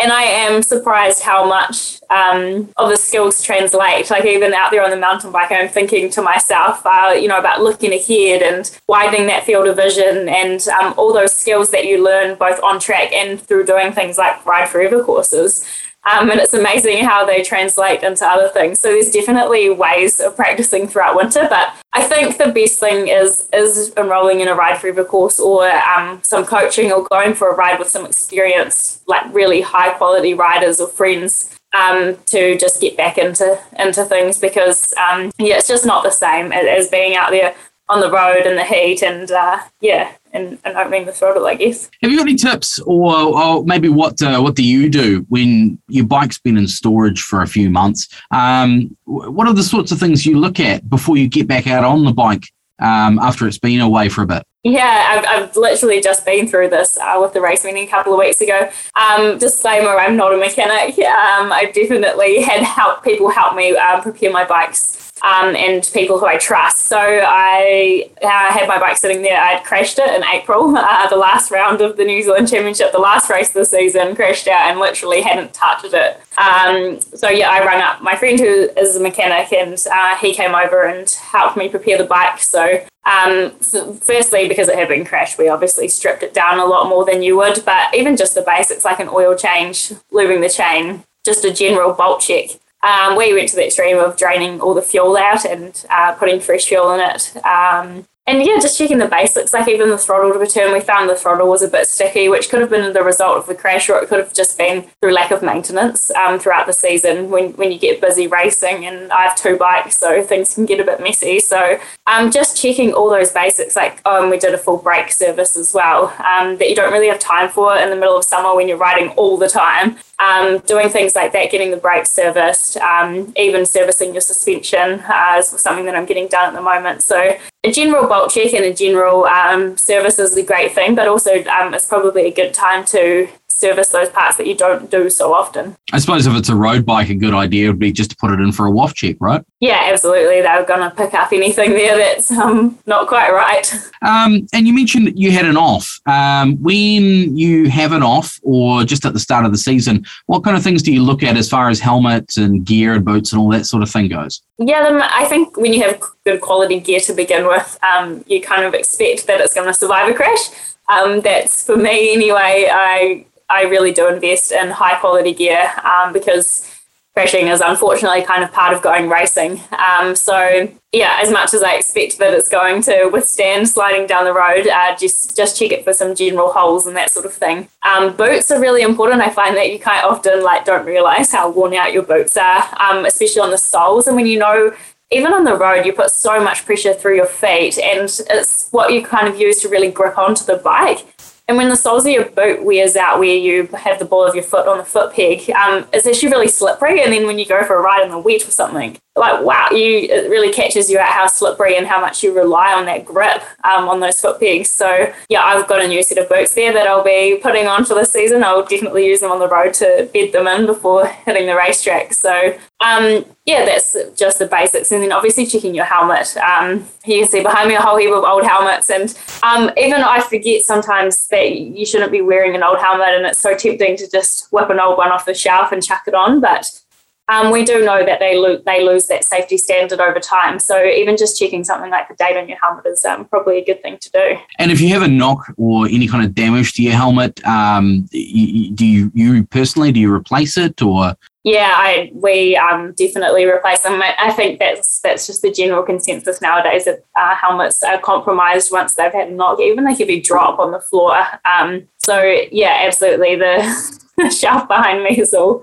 and 0.00 0.12
I 0.12 0.22
am 0.22 0.62
surprised 0.62 1.22
how 1.22 1.46
much 1.46 2.00
um, 2.08 2.70
of 2.76 2.88
the 2.88 2.96
skills 2.96 3.42
translate. 3.42 4.10
Like 4.10 4.24
even 4.24 4.54
out 4.54 4.70
there 4.70 4.82
on 4.82 4.90
the 4.90 4.96
mountain 4.96 5.30
bike, 5.30 5.52
I'm 5.52 5.68
thinking 5.68 6.08
to 6.10 6.22
myself, 6.22 6.80
uh, 6.84 7.14
you 7.14 7.28
know, 7.28 7.38
about 7.38 7.62
looking 7.62 7.92
ahead 7.92 8.42
and 8.42 8.70
widening 8.86 9.26
that 9.26 9.44
field 9.44 9.68
of 9.68 9.76
vision 9.76 10.28
and 10.28 10.66
um, 10.68 10.94
all 10.96 11.12
those 11.12 11.36
skills 11.36 11.70
that 11.70 11.86
you 11.86 12.02
learn 12.02 12.36
both 12.38 12.62
on 12.62 12.80
track 12.80 13.12
and 13.12 13.40
through 13.40 13.66
doing 13.66 13.92
things 13.92 14.16
like 14.16 14.44
ride 14.46 14.68
forever 14.68 15.04
courses. 15.04 15.66
Um, 16.04 16.30
and 16.30 16.40
it's 16.40 16.54
amazing 16.54 17.04
how 17.04 17.26
they 17.26 17.42
translate 17.42 18.02
into 18.02 18.24
other 18.24 18.48
things. 18.48 18.80
So 18.80 18.88
there's 18.88 19.10
definitely 19.10 19.68
ways 19.68 20.18
of 20.18 20.34
practicing 20.34 20.88
throughout 20.88 21.16
winter, 21.16 21.46
but 21.50 21.74
I 21.92 22.02
think 22.02 22.38
the 22.38 22.48
best 22.48 22.80
thing 22.80 23.08
is 23.08 23.48
is 23.52 23.92
enrolling 23.96 24.40
in 24.40 24.48
a 24.48 24.54
ride 24.54 24.78
forever 24.78 25.04
course 25.04 25.38
or 25.38 25.68
um, 25.68 26.20
some 26.24 26.46
coaching 26.46 26.90
or 26.90 27.04
going 27.04 27.34
for 27.34 27.50
a 27.50 27.54
ride 27.54 27.78
with 27.78 27.88
some 27.88 28.06
experienced, 28.06 29.06
like 29.08 29.32
really 29.34 29.60
high 29.60 29.90
quality 29.90 30.32
riders 30.32 30.80
or 30.80 30.88
friends 30.88 31.58
um, 31.74 32.16
to 32.26 32.56
just 32.56 32.80
get 32.80 32.96
back 32.96 33.18
into 33.18 33.58
into 33.78 34.04
things 34.04 34.38
because 34.38 34.94
um, 34.94 35.30
yeah, 35.38 35.56
it's 35.58 35.68
just 35.68 35.84
not 35.84 36.02
the 36.02 36.10
same 36.10 36.50
as 36.52 36.88
being 36.88 37.14
out 37.14 37.30
there 37.30 37.54
on 37.90 38.00
the 38.00 38.10
road 38.10 38.46
in 38.46 38.56
the 38.56 38.64
heat 38.64 39.02
and 39.02 39.30
uh, 39.32 39.58
yeah 39.80 40.12
and, 40.32 40.58
and 40.64 40.76
opening 40.76 41.06
the 41.06 41.12
throttle 41.12 41.46
i 41.46 41.54
guess 41.54 41.90
have 42.02 42.10
you 42.10 42.16
got 42.16 42.26
any 42.26 42.36
tips 42.36 42.78
or, 42.80 43.14
or 43.14 43.64
maybe 43.64 43.88
what 43.88 44.20
uh, 44.22 44.40
what 44.40 44.54
do 44.54 44.64
you 44.64 44.88
do 44.88 45.24
when 45.28 45.78
your 45.88 46.06
bike's 46.06 46.38
been 46.38 46.56
in 46.56 46.66
storage 46.66 47.22
for 47.22 47.42
a 47.42 47.46
few 47.46 47.70
months 47.70 48.08
um, 48.30 48.96
what 49.04 49.46
are 49.46 49.54
the 49.54 49.62
sorts 49.62 49.92
of 49.92 49.98
things 49.98 50.26
you 50.26 50.38
look 50.38 50.60
at 50.60 50.88
before 50.88 51.16
you 51.16 51.28
get 51.28 51.48
back 51.48 51.66
out 51.66 51.84
on 51.84 52.04
the 52.04 52.12
bike 52.12 52.44
um, 52.78 53.18
after 53.18 53.46
it's 53.46 53.58
been 53.58 53.80
away 53.80 54.08
for 54.08 54.22
a 54.22 54.26
bit 54.26 54.42
yeah, 54.62 55.06
I've, 55.08 55.44
I've 55.44 55.56
literally 55.56 56.02
just 56.02 56.26
been 56.26 56.46
through 56.46 56.68
this 56.68 56.98
uh, 56.98 57.16
with 57.18 57.32
the 57.32 57.40
race 57.40 57.64
meeting 57.64 57.84
a 57.84 57.90
couple 57.90 58.12
of 58.12 58.18
weeks 58.18 58.42
ago. 58.42 58.68
Um, 58.94 59.38
disclaimer: 59.38 59.98
I'm 59.98 60.16
not 60.16 60.34
a 60.34 60.36
mechanic. 60.36 60.98
Um, 61.10 61.52
I've 61.52 61.72
definitely 61.72 62.42
had 62.42 62.62
help 62.62 63.02
people 63.02 63.30
help 63.30 63.54
me 63.54 63.76
um, 63.76 64.02
prepare 64.02 64.30
my 64.30 64.44
bikes 64.44 65.09
um, 65.22 65.54
and 65.54 65.88
people 65.92 66.18
who 66.18 66.26
I 66.26 66.38
trust. 66.38 66.86
So 66.86 66.98
I 66.98 68.10
uh, 68.22 68.52
had 68.52 68.66
my 68.68 68.78
bike 68.78 68.96
sitting 68.96 69.22
there. 69.22 69.40
I'd 69.40 69.64
crashed 69.64 69.98
it 69.98 70.14
in 70.14 70.24
April, 70.24 70.76
uh, 70.76 71.08
the 71.08 71.16
last 71.16 71.50
round 71.50 71.80
of 71.80 71.96
the 71.96 72.04
New 72.04 72.22
Zealand 72.22 72.48
Championship, 72.48 72.92
the 72.92 72.98
last 72.98 73.30
race 73.30 73.48
of 73.48 73.54
the 73.54 73.64
season, 73.64 74.14
crashed 74.16 74.48
out 74.48 74.70
and 74.70 74.78
literally 74.78 75.20
hadn't 75.20 75.54
touched 75.54 75.92
it. 75.92 76.20
Um, 76.38 77.00
so 77.00 77.28
yeah, 77.28 77.50
I 77.50 77.64
rang 77.64 77.82
up 77.82 78.02
my 78.02 78.16
friend 78.16 78.38
who 78.38 78.70
is 78.76 78.96
a 78.96 79.00
mechanic 79.00 79.52
and 79.52 79.76
uh, 79.92 80.16
he 80.16 80.34
came 80.34 80.54
over 80.54 80.84
and 80.84 81.08
helped 81.10 81.56
me 81.56 81.68
prepare 81.68 81.98
the 81.98 82.04
bike. 82.04 82.38
So 82.40 82.84
um, 83.04 83.50
firstly, 83.60 84.48
because 84.48 84.68
it 84.68 84.78
had 84.78 84.88
been 84.88 85.04
crashed, 85.04 85.38
we 85.38 85.48
obviously 85.48 85.88
stripped 85.88 86.22
it 86.22 86.34
down 86.34 86.58
a 86.58 86.66
lot 86.66 86.88
more 86.88 87.04
than 87.04 87.22
you 87.22 87.36
would, 87.36 87.64
but 87.64 87.94
even 87.94 88.16
just 88.16 88.34
the 88.34 88.42
basics 88.42 88.84
like 88.84 89.00
an 89.00 89.08
oil 89.08 89.34
change, 89.34 89.92
lubing 90.12 90.40
the 90.40 90.48
chain, 90.48 91.04
just 91.24 91.44
a 91.44 91.52
general 91.52 91.92
bolt 91.92 92.20
check 92.20 92.50
um, 92.82 93.16
we 93.16 93.34
went 93.34 93.48
to 93.50 93.56
the 93.56 93.66
extreme 93.66 93.98
of 93.98 94.16
draining 94.16 94.60
all 94.60 94.74
the 94.74 94.82
fuel 94.82 95.16
out 95.16 95.44
and 95.44 95.84
uh, 95.90 96.12
putting 96.14 96.40
fresh 96.40 96.66
fuel 96.66 96.92
in 96.92 97.00
it. 97.00 97.36
Um, 97.44 98.06
and 98.30 98.46
yeah, 98.46 98.60
just 98.60 98.78
checking 98.78 98.98
the 98.98 99.08
basics, 99.08 99.52
like 99.52 99.66
even 99.66 99.90
the 99.90 99.98
throttle 99.98 100.32
to 100.32 100.38
return, 100.38 100.72
we 100.72 100.80
found 100.80 101.10
the 101.10 101.16
throttle 101.16 101.48
was 101.48 101.62
a 101.62 101.68
bit 101.68 101.88
sticky, 101.88 102.28
which 102.28 102.48
could 102.48 102.60
have 102.60 102.70
been 102.70 102.92
the 102.92 103.02
result 103.02 103.38
of 103.38 103.46
the 103.46 103.56
crash, 103.56 103.90
or 103.90 104.00
it 104.00 104.08
could 104.08 104.20
have 104.20 104.32
just 104.32 104.56
been 104.56 104.86
through 105.00 105.12
lack 105.12 105.32
of 105.32 105.42
maintenance 105.42 106.12
um, 106.12 106.38
throughout 106.38 106.68
the 106.68 106.72
season 106.72 107.28
when, 107.30 107.52
when 107.54 107.72
you 107.72 107.78
get 107.78 108.00
busy 108.00 108.28
racing. 108.28 108.86
And 108.86 109.10
I 109.10 109.22
have 109.22 109.34
two 109.34 109.56
bikes, 109.56 109.98
so 109.98 110.22
things 110.22 110.54
can 110.54 110.64
get 110.64 110.78
a 110.78 110.84
bit 110.84 111.00
messy. 111.00 111.40
So 111.40 111.80
um, 112.06 112.30
just 112.30 112.60
checking 112.60 112.92
all 112.92 113.10
those 113.10 113.32
basics, 113.32 113.74
like 113.74 114.00
um, 114.06 114.30
we 114.30 114.38
did 114.38 114.54
a 114.54 114.58
full 114.58 114.78
brake 114.78 115.10
service 115.10 115.56
as 115.56 115.74
well, 115.74 116.14
um, 116.18 116.56
that 116.58 116.68
you 116.68 116.76
don't 116.76 116.92
really 116.92 117.08
have 117.08 117.18
time 117.18 117.48
for 117.48 117.76
in 117.76 117.90
the 117.90 117.96
middle 117.96 118.16
of 118.16 118.24
summer 118.24 118.54
when 118.54 118.68
you're 118.68 118.76
riding 118.76 119.08
all 119.16 119.38
the 119.38 119.48
time 119.48 119.96
um, 120.20 120.58
doing 120.66 120.88
things 120.88 121.14
like 121.14 121.32
that, 121.32 121.50
getting 121.50 121.70
the 121.70 121.76
brakes 121.76 122.10
serviced, 122.10 122.76
um, 122.76 123.32
even 123.36 123.64
servicing 123.64 124.12
your 124.12 124.20
suspension 124.20 125.00
uh, 125.08 125.36
is 125.38 125.48
something 125.48 125.86
that 125.86 125.94
I'm 125.94 126.06
getting 126.06 126.28
done 126.28 126.50
at 126.50 126.54
the 126.54 126.62
moment. 126.62 127.02
So 127.02 127.36
a 127.64 127.72
general 127.72 128.06
bolt 128.06 128.30
check 128.30 128.52
and 128.52 128.64
a 128.64 128.74
general 128.74 129.24
um, 129.24 129.76
service 129.76 130.18
is 130.18 130.36
a 130.36 130.42
great 130.42 130.74
thing, 130.74 130.94
but 130.94 131.08
also 131.08 131.42
um, 131.44 131.74
it's 131.74 131.86
probably 131.86 132.26
a 132.26 132.32
good 132.32 132.52
time 132.52 132.84
to 132.86 133.28
service 133.60 133.88
those 133.88 134.08
parts 134.08 134.36
that 134.38 134.46
you 134.46 134.54
don't 134.54 134.90
do 134.90 135.10
so 135.10 135.34
often. 135.34 135.76
I 135.92 135.98
suppose 135.98 136.26
if 136.26 136.34
it's 136.34 136.48
a 136.48 136.56
road 136.56 136.86
bike, 136.86 137.10
a 137.10 137.14
good 137.14 137.34
idea 137.34 137.68
would 137.68 137.78
be 137.78 137.92
just 137.92 138.10
to 138.10 138.16
put 138.16 138.30
it 138.30 138.40
in 138.40 138.52
for 138.52 138.66
a 138.66 138.70
WOF 138.70 138.94
check, 138.94 139.16
right? 139.20 139.44
Yeah, 139.60 139.88
absolutely. 139.92 140.40
They're 140.40 140.64
going 140.64 140.88
to 140.88 140.94
pick 140.96 141.12
up 141.14 141.32
anything 141.32 141.70
there 141.70 141.96
that's 141.96 142.30
um, 142.30 142.78
not 142.86 143.08
quite 143.08 143.30
right. 143.30 143.72
Um, 144.02 144.46
and 144.54 144.66
you 144.66 144.72
mentioned 144.72 145.06
that 145.06 145.18
you 145.18 145.30
had 145.30 145.44
an 145.44 145.56
off. 145.56 146.00
Um, 146.06 146.56
when 146.62 147.36
you 147.36 147.68
have 147.68 147.92
an 147.92 148.02
off, 148.02 148.40
or 148.42 148.84
just 148.84 149.04
at 149.04 149.12
the 149.12 149.20
start 149.20 149.44
of 149.44 149.52
the 149.52 149.58
season, 149.58 150.06
what 150.26 150.42
kind 150.42 150.56
of 150.56 150.62
things 150.62 150.82
do 150.82 150.92
you 150.92 151.02
look 151.02 151.22
at 151.22 151.36
as 151.36 151.48
far 151.48 151.68
as 151.68 151.80
helmets 151.80 152.36
and 152.36 152.64
gear 152.64 152.94
and 152.94 153.04
boots 153.04 153.32
and 153.32 153.40
all 153.40 153.50
that 153.50 153.66
sort 153.66 153.82
of 153.82 153.90
thing 153.90 154.08
goes? 154.08 154.42
Yeah, 154.58 155.08
I 155.12 155.26
think 155.26 155.56
when 155.56 155.72
you 155.72 155.82
have 155.82 156.00
good 156.24 156.40
quality 156.40 156.80
gear 156.80 157.00
to 157.00 157.12
begin 157.12 157.46
with, 157.46 157.78
um, 157.82 158.24
you 158.26 158.40
kind 158.40 158.64
of 158.64 158.74
expect 158.74 159.26
that 159.26 159.40
it's 159.40 159.54
going 159.54 159.66
to 159.66 159.74
survive 159.74 160.10
a 160.10 160.14
crash. 160.14 160.50
Um, 160.88 161.20
that's 161.20 161.64
for 161.64 161.76
me 161.76 162.12
anyway. 162.12 162.68
I 162.70 163.26
I 163.50 163.62
really 163.62 163.92
do 163.92 164.08
invest 164.08 164.52
in 164.52 164.70
high 164.70 164.98
quality 164.98 165.34
gear 165.34 165.70
um, 165.84 166.12
because 166.12 166.66
crashing 167.14 167.48
is 167.48 167.60
unfortunately 167.60 168.22
kind 168.22 168.44
of 168.44 168.52
part 168.52 168.74
of 168.74 168.82
going 168.82 169.08
racing. 169.08 169.60
Um, 169.76 170.14
so 170.14 170.68
yeah, 170.92 171.18
as 171.20 171.30
much 171.30 171.54
as 171.54 171.62
I 171.62 171.74
expect 171.74 172.18
that 172.18 172.32
it's 172.32 172.48
going 172.48 172.82
to 172.82 173.10
withstand 173.12 173.68
sliding 173.68 174.06
down 174.06 174.24
the 174.24 174.32
road, 174.32 174.66
uh, 174.66 174.96
just 174.96 175.36
just 175.36 175.58
check 175.58 175.72
it 175.72 175.84
for 175.84 175.92
some 175.92 176.14
general 176.14 176.52
holes 176.52 176.86
and 176.86 176.96
that 176.96 177.10
sort 177.10 177.26
of 177.26 177.32
thing. 177.32 177.68
Um, 177.82 178.16
boots 178.16 178.50
are 178.50 178.60
really 178.60 178.82
important. 178.82 179.22
I 179.22 179.30
find 179.30 179.56
that 179.56 179.72
you 179.72 179.78
quite 179.78 180.04
often 180.04 180.42
like 180.42 180.64
don't 180.64 180.86
realize 180.86 181.32
how 181.32 181.50
worn 181.50 181.74
out 181.74 181.92
your 181.92 182.02
boots 182.02 182.36
are, 182.36 182.62
um, 182.80 183.04
especially 183.04 183.42
on 183.42 183.50
the 183.50 183.58
soles. 183.58 184.06
And 184.06 184.16
when 184.16 184.26
you 184.26 184.38
know 184.38 184.72
even 185.12 185.32
on 185.32 185.42
the 185.42 185.56
road, 185.56 185.84
you 185.84 185.92
put 185.92 186.10
so 186.10 186.42
much 186.42 186.64
pressure 186.64 186.94
through 186.94 187.16
your 187.16 187.26
feet, 187.26 187.78
and 187.78 188.04
it's 188.30 188.68
what 188.70 188.92
you 188.92 189.04
kind 189.04 189.26
of 189.26 189.40
use 189.40 189.60
to 189.62 189.68
really 189.68 189.90
grip 189.90 190.16
onto 190.16 190.44
the 190.44 190.56
bike. 190.56 191.04
And 191.50 191.56
when 191.56 191.68
the 191.68 191.74
soles 191.74 192.06
of 192.06 192.12
your 192.12 192.26
boot 192.26 192.64
wears 192.64 192.94
out, 192.94 193.18
where 193.18 193.34
you 193.34 193.66
have 193.76 193.98
the 193.98 194.04
ball 194.04 194.24
of 194.24 194.36
your 194.36 194.44
foot 194.44 194.68
on 194.68 194.78
the 194.78 194.84
foot 194.84 195.12
peg, 195.12 195.50
um, 195.50 195.84
it's 195.92 196.06
actually 196.06 196.28
really 196.28 196.46
slippery. 196.46 197.02
And 197.02 197.12
then 197.12 197.26
when 197.26 197.40
you 197.40 197.44
go 197.44 197.64
for 197.64 197.74
a 197.74 197.82
ride 197.82 198.04
in 198.04 198.10
the 198.12 198.20
wet 198.20 198.46
or 198.46 198.52
something, 198.52 198.96
like 199.16 199.42
wow, 199.42 199.66
you 199.72 200.06
it 200.08 200.30
really 200.30 200.52
catches 200.52 200.88
you 200.88 201.00
out 201.00 201.08
how 201.08 201.26
slippery 201.26 201.76
and 201.76 201.88
how 201.88 202.00
much 202.00 202.22
you 202.22 202.32
rely 202.32 202.72
on 202.72 202.84
that 202.84 203.04
grip 203.04 203.42
um, 203.64 203.88
on 203.88 203.98
those 203.98 204.20
foot 204.20 204.38
pegs. 204.38 204.68
So 204.68 205.12
yeah, 205.28 205.42
I've 205.42 205.66
got 205.66 205.82
a 205.82 205.88
new 205.88 206.04
set 206.04 206.18
of 206.18 206.28
boots 206.28 206.54
there 206.54 206.72
that 206.72 206.86
I'll 206.86 207.02
be 207.02 207.40
putting 207.42 207.66
on 207.66 207.84
for 207.84 207.94
this 207.94 208.12
season. 208.12 208.44
I'll 208.44 208.64
definitely 208.64 209.06
use 209.06 209.18
them 209.18 209.32
on 209.32 209.40
the 209.40 209.48
road 209.48 209.74
to 209.74 210.08
bed 210.14 210.30
them 210.30 210.46
in 210.46 210.66
before 210.66 211.08
hitting 211.08 211.46
the 211.46 211.56
racetrack. 211.56 212.14
So 212.14 212.56
um, 212.80 213.26
yeah, 213.44 213.64
that's 213.66 213.94
just 214.16 214.38
the 214.38 214.46
basics. 214.46 214.90
And 214.90 215.02
then 215.02 215.12
obviously 215.12 215.44
checking 215.44 215.74
your 215.74 215.84
helmet. 215.84 216.34
Um, 216.38 216.86
you 217.04 217.20
can 217.20 217.28
see 217.28 217.42
behind 217.42 217.68
me 217.68 217.74
a 217.74 217.80
whole 217.80 217.98
heap 217.98 218.10
of 218.10 218.24
old 218.24 218.44
helmets. 218.44 218.88
And 218.88 219.16
um, 219.42 219.70
even 219.76 220.00
I 220.00 220.20
forget 220.20 220.62
sometimes 220.62 221.28
that 221.28 221.56
you 221.56 221.84
shouldn't 221.84 222.12
be 222.12 222.22
wearing 222.22 222.54
an 222.54 222.62
old 222.62 222.78
helmet 222.78 223.08
and 223.10 223.26
it's 223.26 223.38
so 223.38 223.54
tempting 223.54 223.96
to 223.98 224.10
just 224.10 224.48
whip 224.50 224.70
an 224.70 224.80
old 224.80 224.96
one 224.96 225.12
off 225.12 225.26
the 225.26 225.34
shelf 225.34 225.72
and 225.72 225.84
chuck 225.84 226.04
it 226.06 226.14
on. 226.14 226.40
But 226.40 226.80
um, 227.28 227.52
we 227.52 227.64
do 227.64 227.84
know 227.84 228.04
that 228.04 228.18
they, 228.18 228.36
lo- 228.36 228.60
they 228.64 228.82
lose 228.82 229.06
that 229.06 229.24
safety 229.24 229.58
standard 229.58 230.00
over 230.00 230.18
time. 230.18 230.58
So 230.58 230.82
even 230.82 231.16
just 231.16 231.38
checking 231.38 231.64
something 231.64 231.90
like 231.90 232.08
the 232.08 232.14
date 232.14 232.36
on 232.36 232.48
your 232.48 232.58
helmet 232.58 232.86
is 232.86 233.04
um, 233.04 233.26
probably 233.26 233.58
a 233.58 233.64
good 233.64 233.82
thing 233.82 233.98
to 233.98 234.10
do. 234.10 234.36
And 234.58 234.72
if 234.72 234.80
you 234.80 234.88
have 234.88 235.02
a 235.02 235.08
knock 235.08 235.52
or 235.58 235.86
any 235.86 236.08
kind 236.08 236.24
of 236.24 236.34
damage 236.34 236.72
to 236.74 236.82
your 236.82 236.94
helmet, 236.94 237.44
um, 237.46 238.06
do 238.10 238.86
you, 238.86 239.12
you 239.14 239.44
personally 239.44 239.92
do 239.92 240.00
you 240.00 240.12
replace 240.12 240.56
it 240.56 240.80
or? 240.82 241.14
Yeah, 241.42 241.72
I 241.74 242.10
we 242.12 242.54
um, 242.56 242.92
definitely 242.98 243.46
replace 243.46 243.82
them. 243.82 244.02
I 244.02 244.30
think 244.32 244.58
that's 244.58 245.00
that's 245.00 245.26
just 245.26 245.40
the 245.40 245.50
general 245.50 245.82
consensus 245.82 246.42
nowadays 246.42 246.84
that 246.84 247.04
uh, 247.16 247.34
helmets 247.34 247.82
are 247.82 247.98
compromised 247.98 248.70
once 248.70 248.94
they've 248.94 249.12
had 249.12 249.28
a 249.28 249.34
knock, 249.34 249.58
even 249.58 249.86
a 249.86 249.94
heavy 249.94 250.20
drop 250.20 250.58
on 250.58 250.70
the 250.70 250.80
floor. 250.80 251.16
Um, 251.46 251.88
so 251.96 252.22
yeah, 252.52 252.82
absolutely. 252.86 253.40
The 254.16 254.28
shelf 254.28 254.68
behind 254.68 255.02
me 255.02 255.18
is 255.18 255.32
all 255.32 255.62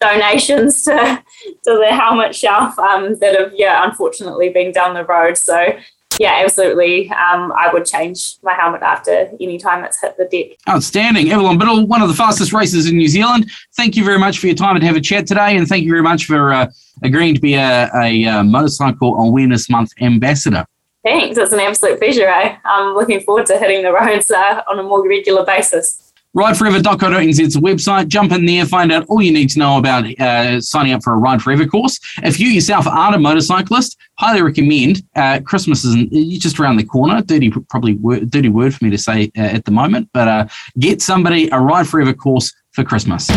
donations 0.00 0.82
to 0.84 0.92
to 0.92 1.78
the 1.78 1.94
helmet 1.94 2.34
shelf 2.34 2.76
um, 2.80 3.16
that 3.20 3.38
have 3.38 3.52
yeah 3.54 3.88
unfortunately 3.88 4.48
been 4.48 4.72
down 4.72 4.94
the 4.94 5.04
road. 5.04 5.38
So 5.38 5.72
yeah, 6.18 6.42
absolutely. 6.44 7.10
Um, 7.10 7.52
I 7.52 7.70
would 7.72 7.84
change 7.84 8.36
my 8.42 8.54
helmet 8.54 8.82
after 8.82 9.30
any 9.40 9.58
time 9.58 9.84
it's 9.84 10.00
hit 10.00 10.16
the 10.16 10.24
deck. 10.24 10.58
Outstanding. 10.68 11.30
Avalon 11.30 11.58
Biddle, 11.58 11.86
one 11.86 12.02
of 12.02 12.08
the 12.08 12.14
fastest 12.14 12.52
racers 12.52 12.86
in 12.86 12.96
New 12.96 13.08
Zealand. 13.08 13.50
Thank 13.76 13.96
you 13.96 14.04
very 14.04 14.18
much 14.18 14.38
for 14.38 14.46
your 14.46 14.56
time 14.56 14.76
and 14.76 14.84
have 14.84 14.96
a 14.96 15.00
chat 15.00 15.26
today. 15.26 15.56
And 15.56 15.66
thank 15.66 15.84
you 15.84 15.90
very 15.90 16.02
much 16.02 16.26
for 16.26 16.52
uh, 16.52 16.70
agreeing 17.02 17.34
to 17.34 17.40
be 17.40 17.54
a, 17.54 17.90
a, 17.94 18.24
a, 18.24 18.26
uh, 18.26 18.44
Motorcycle 18.44 19.14
Awareness 19.14 19.70
Month 19.70 19.92
ambassador. 20.00 20.64
Thanks. 21.04 21.36
It's 21.36 21.52
an 21.52 21.60
absolute 21.60 21.98
pleasure. 21.98 22.28
Eh? 22.28 22.56
I'm 22.64 22.94
looking 22.94 23.20
forward 23.20 23.46
to 23.46 23.58
hitting 23.58 23.82
the 23.82 23.92
roads 23.92 24.30
uh, 24.30 24.62
on 24.68 24.78
a 24.78 24.82
more 24.82 25.06
regular 25.06 25.44
basis 25.44 26.01
rideforever.co.nz's 26.36 27.56
website. 27.56 28.08
Jump 28.08 28.32
in 28.32 28.46
there, 28.46 28.64
find 28.64 28.92
out 28.92 29.06
all 29.08 29.22
you 29.22 29.32
need 29.32 29.50
to 29.50 29.58
know 29.58 29.78
about 29.78 30.04
uh, 30.20 30.60
signing 30.60 30.92
up 30.92 31.02
for 31.02 31.12
a 31.12 31.16
Ride 31.16 31.42
Forever 31.42 31.66
course. 31.66 31.98
If 32.22 32.40
you 32.40 32.48
yourself 32.48 32.86
aren't 32.86 33.16
a 33.16 33.18
motorcyclist, 33.18 33.98
highly 34.18 34.42
recommend. 34.42 35.02
Uh, 35.14 35.40
Christmas 35.44 35.84
is 35.84 36.38
just 36.38 36.58
around 36.58 36.76
the 36.76 36.84
corner. 36.84 37.22
Dirty, 37.22 37.50
probably 37.50 37.94
word, 37.94 38.30
dirty 38.30 38.48
word 38.48 38.74
for 38.74 38.84
me 38.84 38.90
to 38.90 38.98
say 38.98 39.30
uh, 39.36 39.42
at 39.42 39.64
the 39.64 39.70
moment, 39.70 40.08
but 40.12 40.28
uh, 40.28 40.46
get 40.78 41.02
somebody 41.02 41.48
a 41.50 41.58
Ride 41.58 41.86
Forever 41.86 42.14
course 42.14 42.52
for 42.72 42.84
Christmas. 42.84 43.28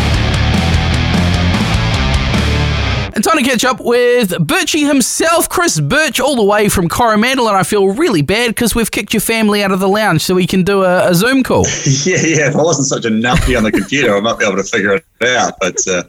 And 3.16 3.24
time 3.24 3.38
to 3.38 3.42
catch 3.42 3.64
up 3.64 3.80
with 3.80 4.32
Birchie 4.32 4.86
himself, 4.86 5.48
Chris 5.48 5.80
Birch, 5.80 6.20
all 6.20 6.36
the 6.36 6.44
way 6.44 6.68
from 6.68 6.86
Coromandel. 6.86 7.48
And 7.48 7.56
I 7.56 7.62
feel 7.62 7.88
really 7.88 8.20
bad 8.20 8.48
because 8.48 8.74
we've 8.74 8.90
kicked 8.90 9.14
your 9.14 9.22
family 9.22 9.64
out 9.64 9.72
of 9.72 9.80
the 9.80 9.88
lounge 9.88 10.20
so 10.20 10.34
we 10.34 10.46
can 10.46 10.64
do 10.64 10.84
a, 10.84 11.08
a 11.08 11.14
Zoom 11.14 11.42
call. 11.42 11.62
yeah, 12.04 12.18
yeah. 12.18 12.50
If 12.50 12.56
I 12.56 12.62
wasn't 12.62 12.88
such 12.88 13.06
a 13.06 13.08
numpty 13.08 13.56
on 13.56 13.64
the 13.64 13.72
computer, 13.72 14.14
I 14.14 14.20
might 14.20 14.38
be 14.38 14.44
able 14.44 14.58
to 14.58 14.64
figure 14.64 14.96
it 14.96 15.04
out. 15.22 15.54
But 15.58 15.78
uh, 15.88 16.02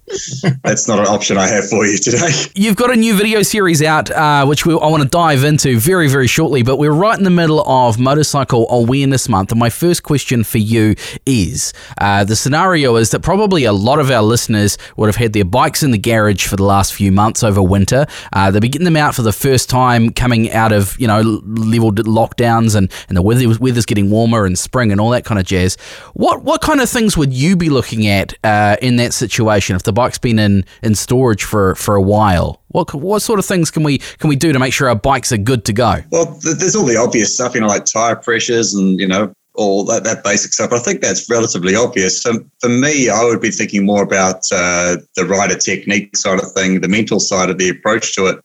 that's 0.65 0.89
not 0.89 0.99
an 0.99 1.05
option 1.05 1.37
I 1.37 1.47
have 1.47 1.69
for 1.69 1.85
you 1.85 1.97
today. 1.97 2.27
You've 2.55 2.75
got 2.75 2.91
a 2.91 2.95
new 2.97 3.15
video 3.15 3.41
series 3.41 3.81
out, 3.81 4.11
uh, 4.11 4.45
which 4.45 4.65
we, 4.65 4.73
I 4.73 4.87
want 4.87 5.01
to 5.01 5.07
dive 5.07 5.45
into 5.45 5.79
very, 5.79 6.09
very 6.09 6.27
shortly. 6.27 6.61
But 6.61 6.75
we're 6.75 6.91
right 6.91 7.17
in 7.17 7.23
the 7.23 7.29
middle 7.29 7.61
of 7.61 7.97
Motorcycle 7.97 8.67
Awareness 8.69 9.29
Month. 9.29 9.51
And 9.51 9.59
my 9.61 9.69
first 9.69 10.03
question 10.03 10.43
for 10.43 10.57
you 10.57 10.95
is 11.25 11.71
uh, 11.99 12.25
the 12.25 12.35
scenario 12.35 12.97
is 12.97 13.11
that 13.11 13.21
probably 13.21 13.63
a 13.63 13.71
lot 13.71 13.99
of 13.99 14.11
our 14.11 14.23
listeners 14.23 14.77
would 14.97 15.07
have 15.07 15.15
had 15.15 15.31
their 15.31 15.45
bikes 15.45 15.83
in 15.83 15.91
the 15.91 15.97
garage 15.97 16.45
for 16.45 16.57
the 16.57 16.65
last 16.65 16.97
few 16.97 17.06
months 17.11 17.43
over 17.43 17.61
winter. 17.61 18.05
Uh, 18.33 18.51
they'll 18.51 18.61
be 18.61 18.69
getting 18.69 18.85
them 18.85 18.97
out 18.97 19.15
for 19.15 19.21
the 19.21 19.33
first 19.33 19.69
time 19.69 20.11
coming 20.11 20.51
out 20.51 20.71
of, 20.71 20.99
you 20.99 21.07
know, 21.07 21.21
leveled 21.21 21.97
lockdowns 22.05 22.75
and, 22.75 22.91
and 23.07 23.17
the 23.17 23.21
weather, 23.21 23.47
weather's 23.59 23.85
getting 23.85 24.09
warmer 24.09 24.45
and 24.45 24.57
spring 24.57 24.91
and 24.91 25.01
all 25.01 25.09
that 25.09 25.25
kind 25.25 25.39
of 25.39 25.45
jazz. 25.45 25.75
What 26.13 26.43
what 26.43 26.61
kind 26.61 26.81
of 26.81 26.89
things 26.89 27.17
would 27.17 27.33
you 27.33 27.55
be 27.55 27.69
looking 27.69 28.07
at 28.07 28.33
uh, 28.43 28.77
in 28.81 28.95
that 28.97 29.13
situation 29.13 29.75
if 29.75 29.83
the 29.83 29.93
bike's 29.93 30.17
been 30.17 30.39
in, 30.39 30.65
in 30.83 30.95
storage 30.95 31.43
for, 31.43 31.75
for 31.75 31.95
a 31.95 32.01
while? 32.01 32.61
What, 32.69 32.93
what 32.93 33.21
sort 33.21 33.39
of 33.39 33.45
things 33.45 33.71
can 33.71 33.83
we 33.83 33.99
can 33.99 34.29
we 34.29 34.35
do 34.35 34.51
to 34.51 34.59
make 34.59 34.73
sure 34.73 34.89
our 34.89 34.95
bikes 34.95 35.31
are 35.31 35.37
good 35.37 35.65
to 35.65 35.73
go? 35.73 35.95
Well, 36.11 36.25
there's 36.41 36.75
all 36.75 36.85
the 36.85 36.97
obvious 36.97 37.33
stuff, 37.33 37.55
you 37.55 37.61
know, 37.61 37.67
like 37.67 37.85
tire 37.85 38.15
pressures 38.15 38.73
and 38.73 38.99
you 38.99 39.07
know 39.07 39.33
all 39.57 39.83
that, 39.85 40.03
that 40.03 40.23
basic 40.23 40.53
stuff. 40.53 40.71
I 40.71 40.79
think 40.79 41.01
that's 41.01 41.29
relatively 41.29 41.75
obvious. 41.75 42.21
So 42.21 42.39
for 42.59 42.69
me, 42.69 43.09
I 43.09 43.23
would 43.25 43.41
be 43.41 43.49
thinking 43.49 43.85
more 43.85 44.03
about 44.03 44.43
uh, 44.51 44.97
the 45.15 45.25
rider 45.25 45.57
technique 45.57 46.15
side 46.15 46.39
of 46.39 46.51
thing, 46.53 46.79
the 46.79 46.87
mental 46.87 47.19
side 47.19 47.49
of 47.49 47.57
the 47.57 47.69
approach 47.69 48.15
to 48.15 48.27
it. 48.27 48.39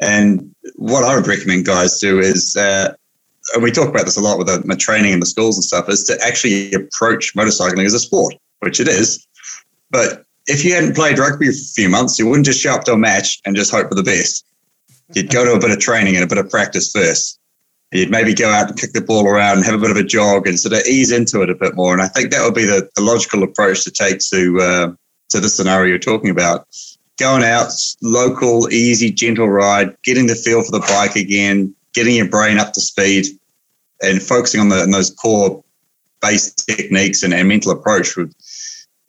And 0.00 0.54
what 0.76 1.04
I 1.04 1.16
would 1.16 1.26
recommend 1.26 1.66
guys 1.66 1.98
do 1.98 2.20
is, 2.20 2.56
uh, 2.56 2.94
and 3.54 3.62
we 3.62 3.72
talk 3.72 3.88
about 3.88 4.04
this 4.04 4.16
a 4.16 4.20
lot 4.20 4.38
with 4.38 4.64
my 4.64 4.76
training 4.76 5.12
in 5.12 5.20
the 5.20 5.26
schools 5.26 5.56
and 5.56 5.64
stuff, 5.64 5.88
is 5.88 6.04
to 6.04 6.18
actually 6.24 6.72
approach 6.72 7.34
motorcycling 7.34 7.84
as 7.84 7.94
a 7.94 7.98
sport, 7.98 8.34
which 8.60 8.80
it 8.80 8.88
is. 8.88 9.26
But 9.90 10.24
if 10.46 10.64
you 10.64 10.74
hadn't 10.74 10.94
played 10.94 11.18
rugby 11.18 11.46
for 11.46 11.52
a 11.52 11.74
few 11.74 11.88
months, 11.88 12.18
you 12.18 12.28
wouldn't 12.28 12.46
just 12.46 12.60
show 12.60 12.72
up 12.72 12.84
to 12.84 12.92
a 12.92 12.98
match 12.98 13.40
and 13.44 13.56
just 13.56 13.72
hope 13.72 13.88
for 13.88 13.94
the 13.94 14.02
best. 14.02 14.44
You'd 15.14 15.30
go 15.30 15.44
to 15.44 15.52
a 15.54 15.60
bit 15.60 15.70
of 15.70 15.78
training 15.78 16.14
and 16.14 16.24
a 16.24 16.26
bit 16.26 16.38
of 16.38 16.50
practice 16.50 16.92
first 16.92 17.40
you'd 17.96 18.10
maybe 18.10 18.34
go 18.34 18.50
out 18.50 18.68
and 18.68 18.78
kick 18.78 18.92
the 18.92 19.00
ball 19.00 19.26
around 19.26 19.58
and 19.58 19.66
have 19.66 19.74
a 19.74 19.78
bit 19.78 19.90
of 19.90 19.96
a 19.96 20.04
jog 20.04 20.46
and 20.46 20.58
sort 20.58 20.74
of 20.74 20.86
ease 20.86 21.10
into 21.10 21.42
it 21.42 21.50
a 21.50 21.54
bit 21.54 21.74
more. 21.74 21.92
And 21.92 22.02
I 22.02 22.08
think 22.08 22.30
that 22.30 22.44
would 22.44 22.54
be 22.54 22.64
the, 22.64 22.88
the 22.96 23.02
logical 23.02 23.42
approach 23.42 23.84
to 23.84 23.90
take 23.90 24.20
to 24.30 24.60
uh, 24.60 24.92
to 25.30 25.40
the 25.40 25.48
scenario 25.48 25.88
you're 25.88 25.98
talking 25.98 26.30
about. 26.30 26.66
Going 27.18 27.42
out, 27.42 27.72
local, 28.02 28.70
easy, 28.70 29.10
gentle 29.10 29.48
ride, 29.48 29.96
getting 30.02 30.26
the 30.26 30.34
feel 30.34 30.62
for 30.62 30.72
the 30.72 30.80
bike 30.80 31.16
again, 31.16 31.74
getting 31.94 32.16
your 32.16 32.28
brain 32.28 32.58
up 32.58 32.74
to 32.74 32.80
speed, 32.80 33.26
and 34.02 34.22
focusing 34.22 34.60
on, 34.60 34.68
the, 34.68 34.82
on 34.82 34.90
those 34.90 35.10
core 35.10 35.64
base 36.20 36.52
techniques 36.52 37.22
and, 37.22 37.32
and 37.32 37.48
mental 37.48 37.72
approach 37.72 38.16
would, 38.16 38.34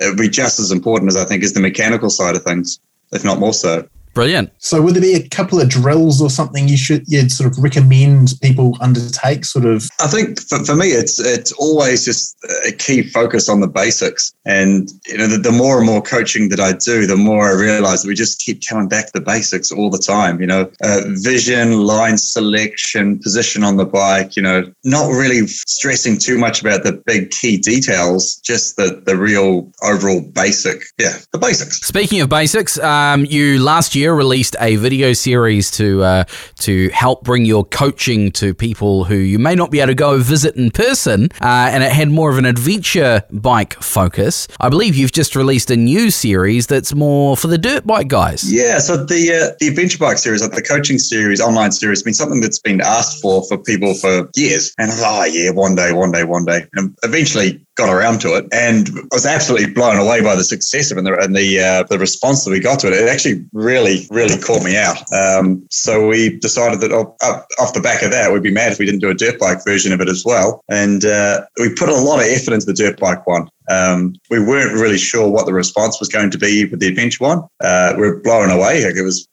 would 0.02 0.18
be 0.18 0.30
just 0.30 0.60
as 0.60 0.72
important 0.72 1.10
as 1.10 1.18
I 1.18 1.26
think 1.26 1.44
is 1.44 1.54
the 1.54 1.60
mechanical 1.60 2.10
side 2.10 2.36
of 2.36 2.44
things, 2.44 2.80
if 3.12 3.26
not 3.26 3.40
more 3.40 3.54
so. 3.54 3.88
Brilliant. 4.18 4.52
So, 4.58 4.82
would 4.82 4.96
there 4.96 5.02
be 5.04 5.14
a 5.14 5.30
couple 5.30 5.62
of 5.62 5.70
drills 5.70 6.24
or 6.24 6.32
something 6.32 6.68
you 6.68 6.76
should 6.76 7.04
you'd 7.08 7.32
sort 7.32 7.52
of 7.52 7.64
recommend 7.64 8.34
people 8.42 8.76
undertake? 8.82 9.46
Sort 9.46 9.64
of. 9.64 9.88
I 10.00 10.08
think 10.08 10.42
for, 10.42 10.66
for 10.66 10.76
me, 10.76 10.88
it's 10.88 11.20
it's 11.20 11.52
always 11.52 12.04
just 12.04 12.36
a 12.68 12.72
key 12.72 13.04
focus 13.04 13.48
on 13.48 13.60
the 13.60 13.68
basics, 13.68 14.34
and 14.44 14.90
you 15.06 15.20
know, 15.20 15.28
the, 15.28 15.38
the 15.38 15.52
more 15.52 15.78
and 15.78 15.86
more 15.86 16.02
coaching 16.02 16.50
that 16.50 16.60
I 16.60 16.74
do, 16.74 17.06
the 17.06 17.16
more 17.16 17.48
I 17.48 17.52
realize 17.52 18.02
that 18.02 18.08
we 18.08 18.16
just 18.16 18.40
keep 18.40 18.64
coming 18.68 18.88
back 18.88 19.06
to 19.06 19.12
the 19.14 19.22
basics 19.22 19.72
all 19.72 19.92
the 19.92 20.00
time. 20.00 20.42
You 20.42 20.48
know, 20.48 20.72
uh, 20.82 21.02
vision, 21.10 21.82
line 21.86 22.18
selection, 22.18 23.20
position 23.20 23.64
on 23.64 23.78
the 23.78 23.86
bike. 23.86 24.36
You 24.36 24.42
know, 24.42 24.74
not 24.84 25.12
really 25.12 25.46
stressing 25.46 26.18
too 26.18 26.40
much 26.40 26.60
about 26.60 26.82
the 26.82 26.94
big 27.06 27.30
key 27.30 27.58
details, 27.58 28.38
just 28.38 28.78
the 28.78 29.00
the 29.06 29.16
real 29.16 29.72
overall 29.84 30.22
basic. 30.22 30.82
Yeah, 30.98 31.20
the 31.34 31.38
basics. 31.38 31.82
Speaking 31.82 32.20
of 32.22 32.30
basics, 32.30 32.80
um, 32.80 33.24
you 33.24 33.60
last 33.60 33.94
year 33.94 34.07
year 34.08 34.16
released 34.16 34.56
a 34.62 34.78
video 34.78 35.12
series 35.14 35.70
to 35.72 36.02
uh, 36.04 36.24
to 36.60 36.90
help 36.90 37.24
bring 37.24 37.46
your 37.46 37.66
coaching 37.66 38.32
to 38.32 38.54
people 38.54 39.04
who 39.04 39.16
you 39.16 39.38
may 39.38 39.54
not 39.54 39.70
be 39.70 39.80
able 39.80 39.88
to 39.88 39.96
go 39.96 40.18
visit 40.18 40.56
in 40.56 40.72
person, 40.72 41.30
uh, 41.42 41.72
and 41.72 41.84
it 41.84 41.92
had 41.92 42.10
more 42.10 42.30
of 42.32 42.38
an 42.38 42.46
adventure 42.46 43.24
bike 43.32 43.74
focus. 43.82 44.48
I 44.60 44.70
believe 44.70 44.96
you've 44.96 45.12
just 45.12 45.36
released 45.36 45.70
a 45.72 45.76
new 45.76 46.10
series 46.10 46.68
that's 46.68 46.94
more 46.96 47.36
for 47.36 47.48
the 47.48 47.58
dirt 47.58 47.86
bike 47.86 48.08
guys. 48.08 48.52
Yeah, 48.52 48.80
so 48.80 48.96
the 48.96 49.22
uh, 49.34 49.56
the 49.60 49.68
adventure 49.68 49.98
bike 49.98 50.18
series, 50.18 50.42
like 50.42 50.52
the 50.52 50.62
coaching 50.62 51.00
series, 51.00 51.42
online 51.42 51.72
series, 51.72 52.00
has 52.00 52.04
been 52.04 52.14
something 52.14 52.40
that's 52.40 52.60
been 52.60 52.82
asked 52.82 53.22
for 53.22 53.44
for 53.48 53.58
people 53.58 53.94
for 53.94 54.30
years, 54.36 54.74
and 54.78 54.90
oh 54.94 55.26
yeah, 55.26 55.52
one 55.52 55.76
day, 55.76 55.92
one 55.92 56.12
day, 56.12 56.24
one 56.24 56.46
day, 56.46 56.66
and 56.76 56.96
eventually 57.04 57.67
got 57.78 57.90
around 57.90 58.20
to 58.22 58.36
it, 58.36 58.46
and 58.52 58.90
I 58.90 59.16
was 59.16 59.26
absolutely 59.26 59.72
blown 59.72 59.98
away 59.98 60.22
by 60.22 60.36
the 60.36 60.44
success 60.44 60.92
of 60.92 60.98
it 60.98 61.00
and 61.00 61.08
the 61.08 61.18
and 61.20 61.36
the, 61.36 61.60
uh, 61.60 61.84
the 61.84 62.00
response 62.00 62.44
that 62.44 62.52
we 62.52 62.60
got 62.60 62.80
to 62.80 62.88
it. 62.88 62.94
It 62.94 63.08
actually 63.08 63.46
really, 63.54 64.08
really 64.10 64.38
caught 64.40 64.64
me 64.64 64.76
out. 64.78 64.98
Um, 65.14 65.66
so 65.70 66.08
we 66.08 66.38
decided 66.40 66.80
that 66.82 66.92
off, 66.92 67.16
off 67.60 67.74
the 67.74 67.82
back 67.82 68.02
of 68.02 68.12
that, 68.12 68.32
we'd 68.32 68.44
be 68.44 68.52
mad 68.52 68.72
if 68.72 68.80
we 68.80 68.86
didn't 68.86 69.02
do 69.02 69.10
a 69.10 69.14
dirt 69.14 69.40
bike 69.40 69.64
version 69.64 69.92
of 69.94 70.02
it 70.02 70.10
as 70.10 70.24
well. 70.26 70.64
And 70.70 71.06
uh, 71.06 71.42
we 71.60 71.74
put 71.74 71.90
a 71.90 71.96
lot 71.96 72.20
of 72.20 72.26
effort 72.26 72.54
into 72.54 72.66
the 72.66 72.74
dirt 72.74 73.00
bike 73.00 73.26
one. 73.28 73.50
Um, 73.70 74.16
we 74.30 74.40
weren't 74.40 74.74
really 74.74 74.98
sure 74.98 75.30
what 75.30 75.46
the 75.46 75.54
response 75.54 76.00
was 76.00 76.10
going 76.10 76.32
to 76.32 76.38
be 76.38 76.66
with 76.66 76.80
the 76.80 76.88
adventure 76.88 77.24
one. 77.24 77.44
Uh, 77.60 77.94
we 77.98 78.08
are 78.08 78.20
blown 78.20 78.50
away. 78.50 78.86
Like 78.86 78.96
it 78.96 79.04
was 79.04 79.28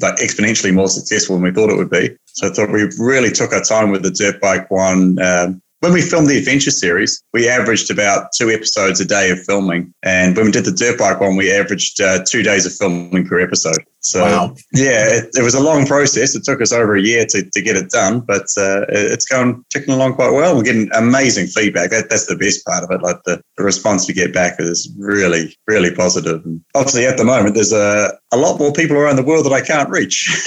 like 0.00 0.16
exponentially 0.16 0.72
more 0.72 0.88
successful 0.88 1.36
than 1.36 1.42
we 1.42 1.52
thought 1.52 1.70
it 1.70 1.76
would 1.76 1.90
be. 1.90 2.16
So 2.26 2.48
I 2.48 2.50
thought 2.50 2.72
we 2.72 2.88
really 2.98 3.30
took 3.30 3.52
our 3.52 3.62
time 3.62 3.90
with 3.90 4.02
the 4.02 4.10
dirt 4.10 4.40
bike 4.40 4.70
one. 4.70 5.18
Um, 5.20 5.62
when 5.80 5.92
we 5.92 6.00
filmed 6.00 6.28
the 6.28 6.38
adventure 6.38 6.70
series, 6.70 7.22
we 7.32 7.48
averaged 7.48 7.90
about 7.90 8.30
two 8.36 8.50
episodes 8.50 9.00
a 9.00 9.04
day 9.04 9.30
of 9.30 9.42
filming. 9.44 9.92
And 10.02 10.36
when 10.36 10.46
we 10.46 10.52
did 10.52 10.64
the 10.64 10.72
dirt 10.72 10.98
bike 10.98 11.20
one, 11.20 11.36
we 11.36 11.52
averaged 11.52 12.00
uh, 12.00 12.24
two 12.24 12.42
days 12.42 12.66
of 12.66 12.74
filming 12.74 13.26
per 13.26 13.40
episode. 13.40 13.84
So 14.06 14.22
Wow. 14.22 14.54
yeah, 14.72 15.08
it, 15.08 15.30
it 15.34 15.42
was 15.42 15.54
a 15.54 15.60
long 15.60 15.84
process. 15.84 16.36
It 16.36 16.44
took 16.44 16.60
us 16.60 16.72
over 16.72 16.94
a 16.94 17.02
year 17.02 17.26
to, 17.26 17.42
to 17.42 17.60
get 17.60 17.76
it 17.76 17.90
done, 17.90 18.20
but 18.20 18.46
uh, 18.56 18.86
it's 18.88 19.26
going 19.26 19.64
ticking 19.72 19.94
along 19.94 20.14
quite 20.14 20.30
well. 20.30 20.56
We're 20.56 20.62
getting 20.62 20.88
amazing 20.94 21.48
feedback. 21.48 21.90
That, 21.90 22.08
that's 22.08 22.26
the 22.26 22.36
best 22.36 22.64
part 22.64 22.84
of 22.84 22.90
it. 22.92 23.02
Like 23.02 23.22
the, 23.24 23.42
the 23.56 23.64
response 23.64 24.06
we 24.06 24.14
get 24.14 24.32
back 24.32 24.60
is 24.60 24.92
really, 24.96 25.56
really 25.66 25.92
positive. 25.92 26.44
And 26.44 26.62
obviously, 26.76 27.04
at 27.04 27.16
the 27.16 27.24
moment, 27.24 27.56
there's 27.56 27.72
a, 27.72 28.16
a 28.32 28.36
lot 28.36 28.60
more 28.60 28.72
people 28.72 28.96
around 28.96 29.16
the 29.16 29.24
world 29.24 29.44
that 29.46 29.52
I 29.52 29.60
can't 29.60 29.90
reach. 29.90 30.30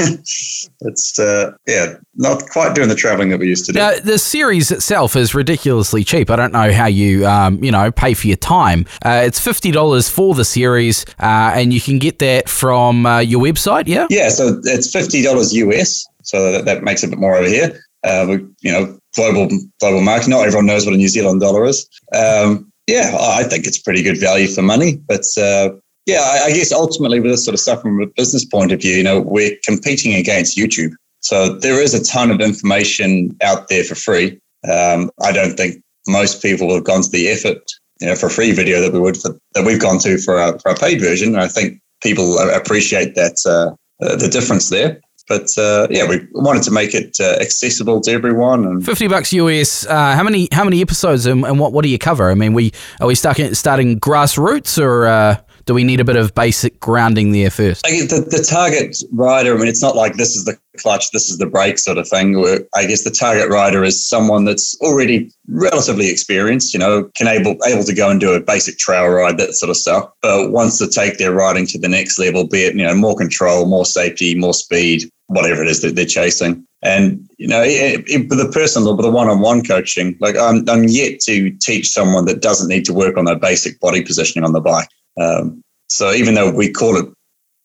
it's 0.81 1.19
uh, 1.19 1.51
yeah, 1.67 1.95
not 2.15 2.47
quite 2.49 2.75
doing 2.75 2.87
the 2.89 2.95
traveling 2.95 3.29
that 3.29 3.39
we 3.39 3.47
used 3.47 3.65
to 3.65 3.73
do. 3.73 3.79
Now, 3.79 3.99
the 3.99 4.19
series 4.19 4.71
itself 4.71 5.17
is 5.17 5.35
ridiculously 5.35 6.05
cheap. 6.05 6.29
I 6.29 6.37
don't 6.37 6.53
know 6.53 6.71
how 6.71 6.85
you, 6.85 7.27
um, 7.27 7.61
you 7.63 7.71
know, 7.71 7.91
pay 7.91 8.13
for 8.13 8.27
your 8.27 8.37
time. 8.37 8.85
Uh, 9.03 9.23
it's 9.25 9.39
fifty 9.39 9.71
dollars 9.71 10.09
for 10.09 10.33
the 10.33 10.45
series, 10.45 11.05
uh, 11.19 11.51
and 11.55 11.73
you 11.73 11.81
can 11.81 11.99
get 11.99 12.19
that 12.19 12.47
from 12.47 13.05
uh, 13.05 13.19
your 13.19 13.41
website. 13.51 13.88
Yeah. 13.88 14.07
Yeah, 14.09 14.29
so 14.29 14.59
it's 14.63 14.91
fifty 14.91 15.21
dollars 15.21 15.53
US, 15.53 16.05
so 16.23 16.51
that, 16.51 16.65
that 16.65 16.83
makes 16.83 17.03
it 17.03 17.07
a 17.07 17.09
bit 17.09 17.19
more 17.19 17.35
over 17.35 17.47
here. 17.47 17.79
Uh, 18.03 18.25
we, 18.29 18.35
you 18.62 18.71
know, 18.71 18.97
global 19.15 19.49
global 19.79 20.01
market. 20.01 20.29
Not 20.29 20.45
everyone 20.45 20.65
knows 20.65 20.85
what 20.85 20.93
a 20.93 20.97
New 20.97 21.09
Zealand 21.09 21.41
dollar 21.41 21.65
is. 21.65 21.88
Um, 22.13 22.71
yeah, 22.88 23.15
I 23.19 23.41
I 23.41 23.43
think 23.43 23.65
it's 23.65 23.79
pretty 23.79 24.03
good 24.03 24.19
value 24.19 24.47
for 24.47 24.62
money. 24.62 25.01
But 25.07 25.25
uh, 25.38 25.71
yeah, 26.05 26.21
I, 26.21 26.45
I 26.45 26.51
guess 26.51 26.71
ultimately 26.71 27.19
with 27.19 27.31
this 27.31 27.45
sort 27.45 27.53
of 27.53 27.59
stuff 27.59 27.81
from 27.81 28.01
a 28.01 28.07
business 28.07 28.45
point 28.45 28.71
of 28.71 28.81
view, 28.81 28.95
you 28.95 29.03
know, 29.03 29.21
we're 29.21 29.57
competing 29.65 30.13
against 30.15 30.57
YouTube, 30.57 30.93
so 31.21 31.55
there 31.55 31.81
is 31.81 31.93
a 31.93 32.03
ton 32.03 32.31
of 32.31 32.41
information 32.41 33.35
out 33.41 33.67
there 33.67 33.83
for 33.83 33.95
free. 33.95 34.39
Um, 34.69 35.12
I 35.21 35.31
don't 35.31 35.55
think 35.55 35.81
most 36.07 36.41
people 36.41 36.73
have 36.73 36.83
gone 36.83 37.01
to 37.01 37.09
the 37.09 37.29
effort, 37.29 37.62
you 37.99 38.07
know, 38.07 38.15
for 38.15 38.27
a 38.27 38.31
free 38.31 38.51
video 38.51 38.81
that 38.81 38.93
we 38.93 38.99
would 38.99 39.17
for, 39.17 39.38
that 39.53 39.65
we've 39.65 39.79
gone 39.79 39.99
to 39.99 40.17
for 40.17 40.39
our, 40.39 40.57
for 40.59 40.69
our 40.69 40.77
paid 40.77 40.99
version. 40.99 41.29
And 41.29 41.41
I 41.41 41.47
think 41.47 41.81
people 42.01 42.39
appreciate 42.39 43.15
that 43.15 43.35
uh, 43.45 43.75
uh, 44.05 44.15
the 44.15 44.27
difference 44.27 44.69
there. 44.69 45.01
But 45.27 45.47
uh, 45.57 45.88
yeah, 45.91 46.09
we 46.09 46.25
wanted 46.31 46.63
to 46.63 46.71
make 46.71 46.95
it 46.95 47.17
uh, 47.19 47.38
accessible 47.39 48.01
to 48.01 48.12
everyone. 48.12 48.65
And 48.65 48.83
Fifty 48.83 49.07
bucks 49.07 49.31
US. 49.33 49.85
Uh, 49.85 50.15
how 50.15 50.23
many 50.23 50.47
how 50.51 50.63
many 50.63 50.81
episodes 50.81 51.27
and, 51.27 51.45
and 51.45 51.59
what 51.59 51.71
what 51.71 51.83
do 51.83 51.89
you 51.89 51.99
cover? 51.99 52.31
I 52.31 52.33
mean, 52.33 52.53
we 52.53 52.71
are 52.99 53.07
we 53.07 53.13
starting 53.13 53.53
starting 53.53 53.99
grassroots 53.99 54.81
or 54.81 55.05
uh, 55.05 55.35
do 55.69 55.75
we 55.75 55.84
need 55.84 55.99
a 55.99 56.03
bit 56.03 56.15
of 56.15 56.34
basic 56.34 56.79
grounding 56.79 57.32
there 57.32 57.51
first? 57.51 57.86
I 57.86 57.91
guess 57.91 58.10
the, 58.10 58.21
the 58.21 58.43
target 58.43 58.97
rider, 59.12 59.53
I 59.53 59.58
mean, 59.60 59.67
it's 59.67 59.84
not 59.84 59.95
like 59.95 60.15
this 60.15 60.36
is 60.36 60.43
the 60.43 60.58
clutch, 60.79 61.12
this 61.12 61.29
is 61.29 61.38
the 61.38 61.45
brake 61.45 61.77
sort 61.77 61.99
of 61.99 62.08
thing. 62.08 62.43
I 62.73 62.88
guess 62.88 63.03
the 63.03 63.12
target 63.12 63.51
rider 63.51 63.84
is 63.84 64.10
someone 64.10 64.45
that's 64.45 64.75
already 64.82 65.32
relatively 65.47 66.10
experienced, 66.10 66.73
you 66.73 66.79
know, 66.79 67.03
can 67.15 67.27
able 67.27 67.55
able 67.67 67.84
to 67.84 67.93
go 67.93 68.10
and 68.10 68.19
do 68.19 68.32
a 68.32 68.39
basic 68.39 68.79
trail 68.79 69.10
ride, 69.10 69.38
that 69.38 69.53
sort 69.53 69.69
of 69.69 69.77
stuff, 69.77 70.10
but 70.23 70.51
wants 70.51 70.79
to 70.79 70.89
take 70.89 71.19
their 71.19 71.34
riding 71.34 71.67
to 71.67 71.77
the 71.77 71.88
next 71.88 72.17
level, 72.17 72.47
be 72.47 72.63
it, 72.63 72.73
you 72.73 72.84
know, 72.84 72.95
more 72.95 73.15
control, 73.15 73.67
more 73.67 73.86
safety, 73.86 74.34
more 74.34 74.55
speed, 74.55 75.03
whatever 75.27 75.62
it 75.62 75.69
is 75.69 75.84
that 75.84 75.95
they're 75.95 76.03
chasing. 76.03 76.65
And, 76.81 77.29
you 77.37 77.47
know, 77.47 77.61
it, 77.61 78.03
it, 78.07 78.29
with 78.29 78.39
the 78.39 78.49
personal, 78.51 78.95
with 78.95 79.05
the 79.05 79.11
one-on-one 79.11 79.63
coaching, 79.65 80.17
like 80.21 80.37
I'm, 80.37 80.67
I'm 80.69 80.85
yet 80.85 81.19
to 81.21 81.51
teach 81.61 81.89
someone 81.89 82.25
that 82.25 82.41
doesn't 82.41 82.69
need 82.69 82.85
to 82.85 82.93
work 82.93 83.17
on 83.17 83.25
their 83.25 83.37
basic 83.37 83.79
body 83.79 84.01
positioning 84.03 84.45
on 84.45 84.53
the 84.53 84.61
bike. 84.61 84.87
Um, 85.19 85.61
so 85.87 86.11
even 86.11 86.35
though 86.35 86.51
we 86.51 86.71
call 86.71 86.95
it 86.95 87.05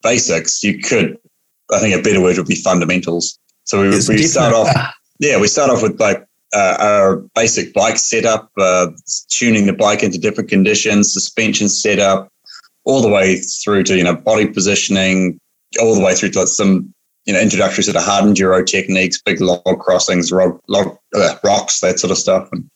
basics, 0.03 0.62
you 0.64 0.79
could, 0.79 1.16
I 1.72 1.79
think 1.79 1.94
a 1.94 2.03
better 2.03 2.20
word 2.20 2.38
would 2.38 2.46
be 2.46 2.57
fundamentals. 2.57 3.38
So 3.64 3.83
we, 3.83 3.88
It's 3.96 4.09
we 4.09 4.18
start 4.27 4.53
off, 4.53 4.68
yeah, 5.20 5.40
we 5.40 5.46
start 5.46 5.70
off 5.70 5.83
with 5.83 6.00
like 6.00 6.27
uh, 6.55 6.77
our 6.81 7.16
basic 7.35 7.72
bike 7.74 7.98
setup, 7.98 8.50
uh, 8.59 8.88
tuning 9.29 9.66
the 9.66 9.72
bike 9.72 10.03
into 10.03 10.18
different 10.18 10.50
conditions, 10.50 11.12
suspension 11.12 11.68
setup, 11.68 12.29
all 12.85 13.00
the 13.00 13.09
way 13.09 13.37
through 13.37 13.83
to, 13.85 13.96
you 13.96 14.05
know, 14.05 14.14
body 14.14 14.46
positioning, 14.46 15.38
all 15.81 15.94
the 15.94 16.05
way 16.05 16.14
through 16.14 16.31
to 16.31 16.40
like 16.40 16.48
some, 16.48 16.93
you 17.25 17.33
know, 17.33 17.41
introductory 17.41 17.83
sort 17.85 17.97
of 17.97 18.03
hard 18.03 18.25
enduro 18.25 18.65
techniques, 18.67 19.21
big 19.21 19.41
log 19.41 19.63
crossings, 19.81 20.31
log, 20.31 20.61
log, 20.69 20.97
uh, 21.15 21.37
rocks, 21.43 21.81
that 21.81 21.99
sort 21.99 22.11
of 22.11 22.19
stuff. 22.19 22.49
And 22.53 22.69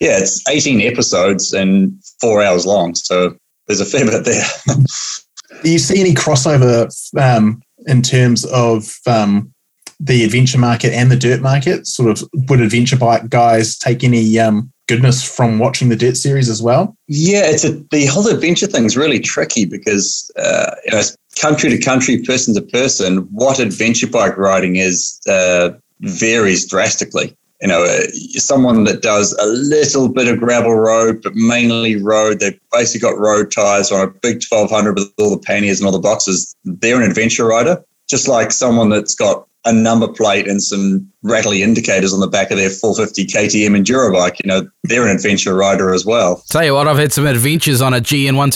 yeah, 0.00 0.18
it's 0.18 0.46
18 0.48 0.80
episodes 0.80 1.52
and 1.52 1.92
four 2.20 2.42
hours 2.42 2.66
long. 2.66 2.94
So 2.94 3.36
there's 3.66 3.80
a 3.80 3.84
fair 3.84 4.04
bit 4.04 4.24
there. 4.24 4.44
Do 5.62 5.70
you 5.70 5.78
see 5.78 6.00
any 6.00 6.14
crossover 6.14 6.88
um, 7.20 7.62
in 7.86 8.02
terms 8.02 8.44
of 8.46 8.96
um, 9.06 9.52
the 10.00 10.24
adventure 10.24 10.58
market 10.58 10.92
and 10.92 11.10
the 11.10 11.16
dirt 11.16 11.40
market? 11.40 11.86
Sort 11.86 12.10
of, 12.10 12.28
would 12.48 12.60
adventure 12.60 12.96
bike 12.96 13.28
guys 13.28 13.78
take 13.78 14.02
any 14.02 14.38
um, 14.38 14.72
goodness 14.88 15.24
from 15.24 15.58
watching 15.58 15.88
the 15.88 15.96
dirt 15.96 16.16
series 16.16 16.48
as 16.48 16.62
well? 16.62 16.96
Yeah, 17.06 17.44
it's 17.44 17.64
a, 17.64 17.72
the 17.90 18.06
whole 18.06 18.26
adventure 18.26 18.66
thing 18.66 18.84
is 18.84 18.96
really 18.96 19.20
tricky 19.20 19.64
because 19.64 20.30
uh, 20.36 20.74
you 20.84 20.92
know, 20.92 21.02
country 21.40 21.70
to 21.70 21.78
country, 21.78 22.18
person 22.18 22.54
to 22.54 22.62
person, 22.62 23.18
what 23.32 23.58
adventure 23.58 24.06
bike 24.06 24.36
riding 24.36 24.76
is 24.76 25.20
uh, 25.28 25.70
varies 26.00 26.68
drastically. 26.68 27.36
You 27.60 27.68
know, 27.68 27.84
uh, 27.84 28.08
someone 28.34 28.84
that 28.84 29.02
does 29.02 29.32
a 29.34 29.46
little 29.46 30.08
bit 30.08 30.26
of 30.26 30.40
gravel 30.40 30.74
road, 30.74 31.22
but 31.22 31.34
mainly 31.36 31.94
road, 31.94 32.40
they've 32.40 32.58
basically 32.72 33.08
got 33.08 33.18
road 33.18 33.52
tires 33.52 33.92
on 33.92 34.00
a 34.00 34.10
big 34.10 34.42
1200 34.48 34.98
with 34.98 35.12
all 35.18 35.30
the 35.30 35.38
panniers 35.38 35.78
and 35.78 35.86
all 35.86 35.92
the 35.92 36.00
boxes. 36.00 36.56
They're 36.64 37.00
an 37.00 37.08
adventure 37.08 37.46
rider, 37.46 37.84
just 38.08 38.26
like 38.26 38.50
someone 38.50 38.88
that's 38.88 39.14
got 39.14 39.46
a 39.64 39.72
number 39.72 40.08
plate 40.08 40.48
and 40.48 40.62
some 40.62 41.08
rattly 41.22 41.62
indicators 41.62 42.12
on 42.12 42.20
the 42.20 42.26
back 42.26 42.50
of 42.50 42.56
their 42.56 42.70
450 42.70 43.26
KTM 43.26 43.80
enduro 43.80 44.12
bike. 44.12 44.40
You 44.42 44.48
know, 44.48 44.68
they're 44.82 45.06
an 45.06 45.14
adventure 45.14 45.54
rider 45.54 45.94
as 45.94 46.04
well. 46.04 46.42
Tell 46.48 46.64
you 46.64 46.74
what, 46.74 46.88
I've 46.88 46.98
had 46.98 47.12
some 47.12 47.26
adventures 47.26 47.80
on 47.80 47.94
a 47.94 48.00
GN 48.00 48.36
one 48.36 48.50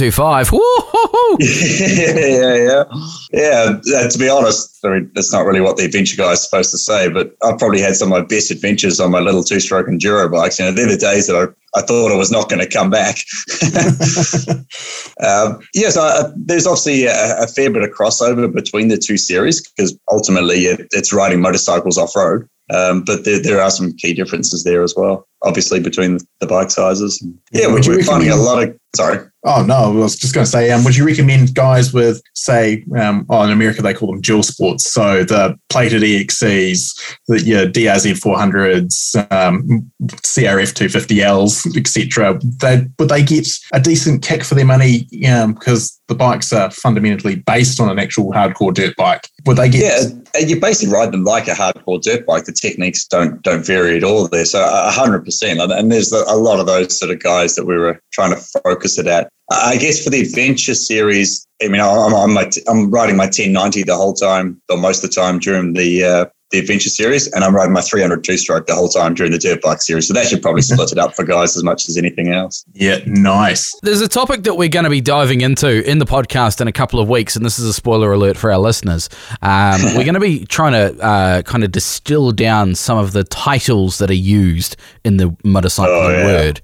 two 1.16 1.36
yeah, 1.40 2.14
yeah, 2.26 2.54
yeah. 2.54 2.84
Yeah, 3.32 3.80
uh, 3.96 4.08
to 4.08 4.18
be 4.18 4.28
honest, 4.28 4.78
I 4.84 4.90
mean, 4.90 5.10
that's 5.14 5.32
not 5.32 5.44
really 5.44 5.60
what 5.60 5.76
the 5.76 5.84
adventure 5.84 6.16
guy 6.16 6.32
is 6.32 6.42
supposed 6.42 6.70
to 6.70 6.78
say, 6.78 7.08
but 7.08 7.36
I've 7.42 7.58
probably 7.58 7.80
had 7.80 7.96
some 7.96 8.12
of 8.12 8.18
my 8.18 8.24
best 8.24 8.50
adventures 8.50 9.00
on 9.00 9.10
my 9.10 9.20
little 9.20 9.44
two 9.44 9.60
stroke 9.60 9.86
enduro 9.86 10.30
bikes. 10.30 10.58
You 10.58 10.66
know, 10.66 10.72
they're 10.72 10.86
the 10.88 10.96
days 10.96 11.26
that 11.26 11.36
I, 11.36 11.78
I 11.78 11.82
thought 11.82 12.12
I 12.12 12.16
was 12.16 12.30
not 12.30 12.48
going 12.48 12.60
to 12.60 12.68
come 12.68 12.90
back. 12.90 13.16
um, 15.26 15.60
yes, 15.74 15.96
I, 15.96 16.30
there's 16.36 16.66
obviously 16.66 17.06
a, 17.06 17.42
a 17.42 17.46
fair 17.46 17.70
bit 17.70 17.82
of 17.82 17.90
crossover 17.90 18.52
between 18.52 18.88
the 18.88 18.98
two 18.98 19.16
series 19.16 19.68
because 19.68 19.98
ultimately 20.10 20.66
it, 20.66 20.86
it's 20.92 21.12
riding 21.12 21.40
motorcycles 21.40 21.98
off 21.98 22.14
road. 22.16 22.48
Um, 22.72 23.04
but 23.04 23.24
there, 23.24 23.40
there 23.40 23.60
are 23.60 23.70
some 23.70 23.92
key 23.92 24.12
differences 24.12 24.64
there 24.64 24.82
as 24.82 24.94
well, 24.96 25.28
obviously, 25.44 25.78
between 25.78 26.18
the 26.40 26.46
bike 26.46 26.70
sizes. 26.70 27.24
Yeah, 27.52 27.68
Would 27.68 27.86
we're, 27.86 27.98
we're 27.98 28.04
finding 28.04 28.30
a 28.30 28.36
lot 28.36 28.62
of. 28.62 28.76
Sorry. 28.94 29.18
Oh 29.44 29.64
no, 29.64 29.74
I 29.74 29.88
was 29.88 30.16
just 30.16 30.34
going 30.34 30.44
to 30.44 30.50
say, 30.50 30.72
um, 30.72 30.82
would 30.82 30.96
you 30.96 31.06
recommend 31.06 31.54
guys 31.54 31.92
with, 31.92 32.20
say, 32.34 32.84
um, 32.98 33.24
oh, 33.30 33.44
in 33.44 33.50
America 33.50 33.80
they 33.80 33.94
call 33.94 34.10
them 34.10 34.20
dual 34.20 34.42
sports, 34.42 34.92
so 34.92 35.22
the 35.22 35.56
plated 35.68 36.02
EXCs, 36.02 37.16
the 37.28 37.42
your 37.44 37.66
DRZ 37.66 38.20
400s, 38.20 39.14
um, 39.30 39.88
CRF 40.02 40.74
250Ls, 40.74 41.76
etc. 41.76 42.40
They 42.60 42.88
would 42.98 43.08
they 43.08 43.22
get 43.22 43.48
a 43.72 43.78
decent 43.78 44.22
kick 44.22 44.42
for 44.42 44.56
their 44.56 44.64
money 44.64 45.06
um, 45.30 45.54
because 45.54 46.00
the 46.08 46.14
bikes 46.14 46.52
are 46.52 46.70
fundamentally 46.70 47.36
based 47.36 47.80
on 47.80 47.88
an 47.88 47.98
actual 47.98 48.32
hardcore 48.32 48.72
dirt 48.74 48.96
bike? 48.96 49.28
Would 49.44 49.58
they 49.58 49.68
get? 49.68 50.12
Yeah, 50.34 50.40
you 50.40 50.60
basically 50.60 50.92
ride 50.92 51.12
them 51.12 51.24
like 51.24 51.46
a 51.46 51.52
hardcore 51.52 52.00
dirt 52.02 52.26
bike. 52.26 52.44
The 52.44 52.52
techniques 52.52 53.06
don't 53.06 53.42
don't 53.42 53.64
vary 53.64 53.96
at 53.96 54.04
all 54.04 54.26
there. 54.26 54.44
So 54.44 54.60
a 54.60 54.90
hundred 54.90 55.24
percent, 55.24 55.60
and 55.60 55.92
there's 55.92 56.10
a 56.10 56.34
lot 56.34 56.58
of 56.58 56.66
those 56.66 56.98
sort 56.98 57.12
of 57.12 57.20
guys 57.20 57.54
that 57.54 57.64
we 57.64 57.76
were 57.76 58.00
trying 58.12 58.30
to 58.30 58.44
focus 58.64 58.85
it 58.98 59.06
at. 59.06 59.28
I 59.50 59.76
guess 59.76 60.02
for 60.02 60.10
the 60.10 60.22
adventure 60.22 60.74
series, 60.74 61.46
I 61.62 61.68
mean, 61.68 61.80
I'm 61.80 62.14
I'm, 62.14 62.36
I'm 62.68 62.90
riding 62.90 63.16
my 63.16 63.26
1090 63.26 63.84
the 63.84 63.96
whole 63.96 64.14
time, 64.14 64.60
or 64.68 64.76
most 64.76 65.04
of 65.04 65.10
the 65.10 65.14
time 65.14 65.38
during 65.38 65.74
the 65.74 66.04
uh, 66.04 66.24
the 66.56 66.62
adventure 66.62 66.88
series, 66.88 67.26
and 67.32 67.44
I'm 67.44 67.54
riding 67.54 67.72
my 67.72 67.82
300 67.82 68.24
two 68.24 68.36
stroke 68.38 68.66
the 68.66 68.74
whole 68.74 68.88
time 68.88 69.12
during 69.14 69.30
the 69.32 69.38
dirt 69.38 69.60
bike 69.60 69.82
series. 69.82 70.08
So 70.08 70.14
that 70.14 70.26
should 70.26 70.40
probably 70.42 70.62
split 70.62 70.90
it 70.92 70.98
up 70.98 71.14
for 71.14 71.24
guys 71.24 71.56
as 71.56 71.62
much 71.62 71.88
as 71.88 71.96
anything 71.98 72.32
else. 72.32 72.64
Yeah, 72.72 72.98
nice. 73.06 73.74
There's 73.82 74.00
a 74.00 74.08
topic 74.08 74.44
that 74.44 74.54
we're 74.54 74.68
going 74.68 74.84
to 74.84 74.90
be 74.90 75.00
diving 75.00 75.42
into 75.42 75.88
in 75.88 75.98
the 75.98 76.06
podcast 76.06 76.60
in 76.60 76.68
a 76.68 76.72
couple 76.72 76.98
of 77.00 77.08
weeks, 77.08 77.36
and 77.36 77.44
this 77.44 77.58
is 77.58 77.66
a 77.66 77.72
spoiler 77.74 78.12
alert 78.12 78.36
for 78.36 78.50
our 78.50 78.58
listeners. 78.58 79.08
Um, 79.42 79.80
we're 79.94 80.04
going 80.04 80.14
to 80.14 80.20
be 80.20 80.44
trying 80.46 80.72
to 80.72 81.02
uh, 81.02 81.42
kind 81.42 81.62
of 81.64 81.72
distill 81.72 82.32
down 82.32 82.74
some 82.74 82.96
of 82.98 83.12
the 83.12 83.24
titles 83.24 83.98
that 83.98 84.10
are 84.10 84.14
used 84.14 84.76
in 85.04 85.18
the 85.18 85.28
motorcycling 85.44 85.86
Oh, 85.88 86.10
yeah. 86.10 86.24
word. 86.26 86.60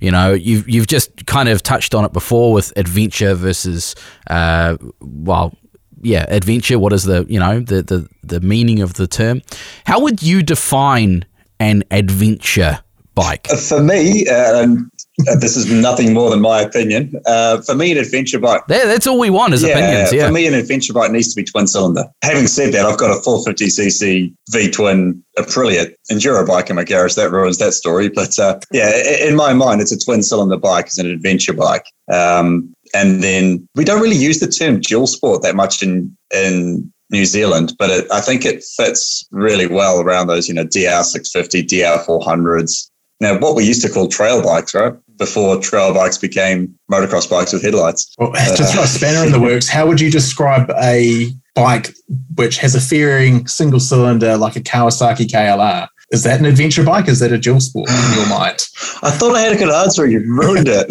You 0.00 0.10
know, 0.10 0.32
you've 0.34 0.68
you've 0.68 0.86
just 0.88 1.26
kind 1.26 1.48
of 1.48 1.62
touched 1.62 1.94
on 1.94 2.04
it 2.04 2.12
before 2.12 2.52
with 2.52 2.72
adventure 2.76 3.34
versus, 3.34 3.94
uh, 4.28 4.76
well, 5.00 5.54
yeah, 6.02 6.26
adventure. 6.28 6.78
What 6.78 6.92
is 6.92 7.04
the 7.04 7.24
you 7.28 7.40
know 7.40 7.60
the 7.60 7.82
the 7.82 8.08
the 8.22 8.40
meaning 8.40 8.80
of 8.80 8.94
the 8.94 9.06
term? 9.06 9.42
How 9.84 10.00
would 10.00 10.22
you 10.22 10.42
define 10.42 11.24
an 11.58 11.84
adventure 11.90 12.80
bike? 13.14 13.46
For 13.46 13.82
me, 13.82 14.26
uh, 14.28 14.62
and 14.62 14.90
uh, 15.28 15.36
this 15.36 15.56
is 15.56 15.72
nothing 15.72 16.12
more 16.12 16.28
than 16.28 16.40
my 16.40 16.60
opinion. 16.60 17.12
Uh, 17.24 17.62
for 17.62 17.74
me, 17.74 17.90
an 17.90 17.98
adventure 17.98 18.38
bike 18.38 18.62
There, 18.68 18.86
that's 18.86 19.06
all 19.06 19.18
we 19.18 19.30
want 19.30 19.54
is 19.54 19.64
opinions. 19.64 20.12
Yeah. 20.12 20.26
For 20.26 20.32
me, 20.32 20.46
an 20.46 20.54
adventure 20.54 20.92
bike 20.92 21.10
needs 21.10 21.34
to 21.34 21.36
be 21.40 21.44
twin 21.44 21.66
cylinder. 21.66 22.04
Having 22.22 22.46
said 22.48 22.74
that, 22.74 22.84
I've 22.84 22.98
got 22.98 23.10
a 23.10 23.20
450cc 23.20 24.34
V 24.50 24.70
twin 24.70 25.22
Aprilia 25.38 25.92
enduro 26.10 26.46
bike 26.46 26.68
in 26.68 26.76
my 26.76 26.84
garage. 26.84 27.14
That 27.14 27.30
ruins 27.30 27.56
that 27.58 27.72
story. 27.72 28.10
But 28.10 28.38
uh, 28.38 28.60
yeah, 28.72 28.92
in 29.26 29.36
my 29.36 29.54
mind, 29.54 29.80
it's 29.80 29.92
a 29.92 29.98
twin 29.98 30.22
cylinder 30.22 30.58
bike. 30.58 30.86
It's 30.86 30.98
an 30.98 31.10
adventure 31.10 31.54
bike. 31.54 31.86
Um, 32.12 32.74
And 32.96 33.22
then 33.22 33.68
we 33.74 33.84
don't 33.84 34.00
really 34.00 34.16
use 34.16 34.40
the 34.40 34.46
term 34.46 34.80
dual 34.80 35.06
sport 35.06 35.42
that 35.42 35.54
much 35.54 35.82
in 35.82 36.16
in 36.34 36.90
New 37.10 37.26
Zealand, 37.26 37.74
but 37.78 37.90
it, 37.90 38.10
I 38.10 38.20
think 38.20 38.44
it 38.44 38.64
fits 38.64 39.28
really 39.30 39.66
well 39.66 40.00
around 40.00 40.26
those, 40.26 40.48
you 40.48 40.54
know, 40.54 40.64
DR 40.64 41.04
650, 41.04 41.62
DR 41.62 42.04
400s. 42.04 42.90
Now, 43.20 43.38
what 43.38 43.54
we 43.54 43.64
used 43.64 43.82
to 43.82 43.88
call 43.88 44.08
trail 44.08 44.42
bikes, 44.42 44.74
right? 44.74 44.94
Before 45.16 45.60
trail 45.60 45.94
bikes 45.94 46.18
became 46.18 46.74
motocross 46.90 47.30
bikes 47.30 47.52
with 47.52 47.62
headlights. 47.62 48.12
Well, 48.18 48.32
to 48.56 48.62
uh, 48.62 48.66
throw 48.66 48.82
a 48.82 48.86
spanner 48.86 49.24
in 49.24 49.32
the 49.32 49.40
works, 49.40 49.68
how 49.68 49.86
would 49.86 50.00
you 50.00 50.10
describe 50.10 50.70
a 50.82 51.30
bike 51.54 51.94
which 52.34 52.58
has 52.58 52.74
a 52.74 52.80
fairing 52.80 53.46
single 53.46 53.80
cylinder 53.80 54.36
like 54.36 54.56
a 54.56 54.60
Kawasaki 54.60 55.26
KLR? 55.26 55.88
Is 56.12 56.22
that 56.22 56.38
an 56.38 56.46
adventure 56.46 56.84
bike? 56.84 57.08
Is 57.08 57.18
that 57.18 57.32
a 57.32 57.38
dual 57.38 57.60
sport 57.60 57.88
in 57.90 58.16
your 58.18 58.28
mind? 58.28 58.58
I 59.02 59.10
thought 59.10 59.34
I 59.34 59.40
had 59.40 59.52
a 59.52 59.56
good 59.56 59.70
answer. 59.72 60.06
You 60.06 60.20
ruined 60.20 60.68
it. 60.68 60.86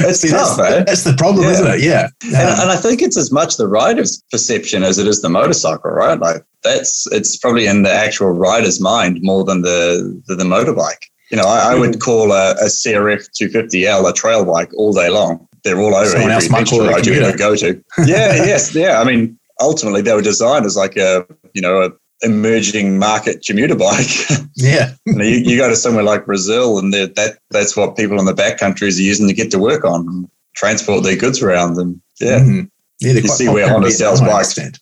it's 0.00 0.20
See, 0.20 0.30
tough, 0.30 0.56
that's, 0.56 0.72
eh? 0.72 0.84
that's 0.84 1.04
the 1.04 1.14
problem, 1.16 1.44
Yeah. 1.44 1.50
isn't 1.52 1.66
it? 1.66 1.80
Yeah. 1.80 2.08
And, 2.24 2.34
Um, 2.36 2.60
and 2.62 2.70
I 2.70 2.76
think 2.76 3.02
it's 3.02 3.16
as 3.16 3.30
much 3.32 3.56
the 3.56 3.68
rider's 3.68 4.22
perception 4.30 4.82
as 4.82 4.98
it 4.98 5.06
is 5.06 5.20
the 5.22 5.28
motorcycle, 5.28 5.90
right? 5.90 6.18
Like 6.18 6.42
that's 6.62 7.06
it's 7.12 7.36
probably 7.36 7.66
in 7.66 7.82
the 7.82 7.92
actual 7.92 8.30
rider's 8.30 8.80
mind 8.80 9.18
more 9.22 9.44
than 9.44 9.62
the 9.62 10.20
the, 10.26 10.34
the 10.36 10.44
motorbike. 10.44 11.02
You 11.30 11.36
know, 11.38 11.44
I, 11.44 11.72
I 11.72 11.74
would 11.74 12.00
call 12.00 12.32
a, 12.32 12.52
a 12.52 12.66
CRF 12.66 13.26
250L 13.40 14.08
a 14.08 14.12
trail 14.12 14.44
bike 14.44 14.70
all 14.76 14.92
day 14.92 15.08
long. 15.08 15.48
They're 15.64 15.78
all 15.80 15.94
over 15.94 16.06
Someone 16.10 16.30
else 16.30 16.44
every 16.44 16.52
might 16.52 16.60
beach 16.60 16.70
call 16.70 16.80
it 16.82 16.88
a 16.88 16.90
ride 16.90 17.06
you 17.06 17.14
ever 17.14 17.36
go 17.36 17.56
to. 17.56 17.82
Yeah, 18.06 18.34
yes, 18.44 18.74
yeah. 18.74 19.00
I 19.00 19.04
mean, 19.04 19.38
ultimately 19.60 20.02
they 20.02 20.12
were 20.14 20.22
designed 20.22 20.66
as 20.66 20.76
like 20.76 20.96
a 20.96 21.24
you 21.54 21.62
know 21.62 21.82
a 21.82 21.90
emerging 22.22 22.98
market 22.98 23.44
commuter 23.46 23.74
bike. 23.74 24.08
yeah. 24.56 24.92
you, 25.06 25.14
know, 25.14 25.24
you, 25.24 25.38
you 25.38 25.56
go 25.56 25.68
to 25.68 25.76
somewhere 25.76 26.04
like 26.04 26.26
Brazil, 26.26 26.78
and 26.78 26.92
that 26.94 27.38
that's 27.50 27.76
what 27.76 27.96
people 27.96 28.18
in 28.18 28.24
the 28.26 28.34
back 28.34 28.58
countries 28.58 28.98
are 28.98 29.02
using 29.02 29.28
to 29.28 29.34
get 29.34 29.50
to 29.50 29.58
work 29.58 29.84
on, 29.84 30.06
and 30.08 30.28
transport 30.54 31.02
their 31.02 31.16
goods 31.16 31.42
around. 31.42 31.76
And 31.78 32.00
yeah, 32.20 32.40
Mhm. 32.40 32.70
Yeah, 33.00 33.14
You 33.14 33.22
see 33.28 33.48
where 33.48 33.68
Honda 33.68 33.90
sells 33.90 34.20
bikes. 34.20 34.56
understand. 34.56 34.78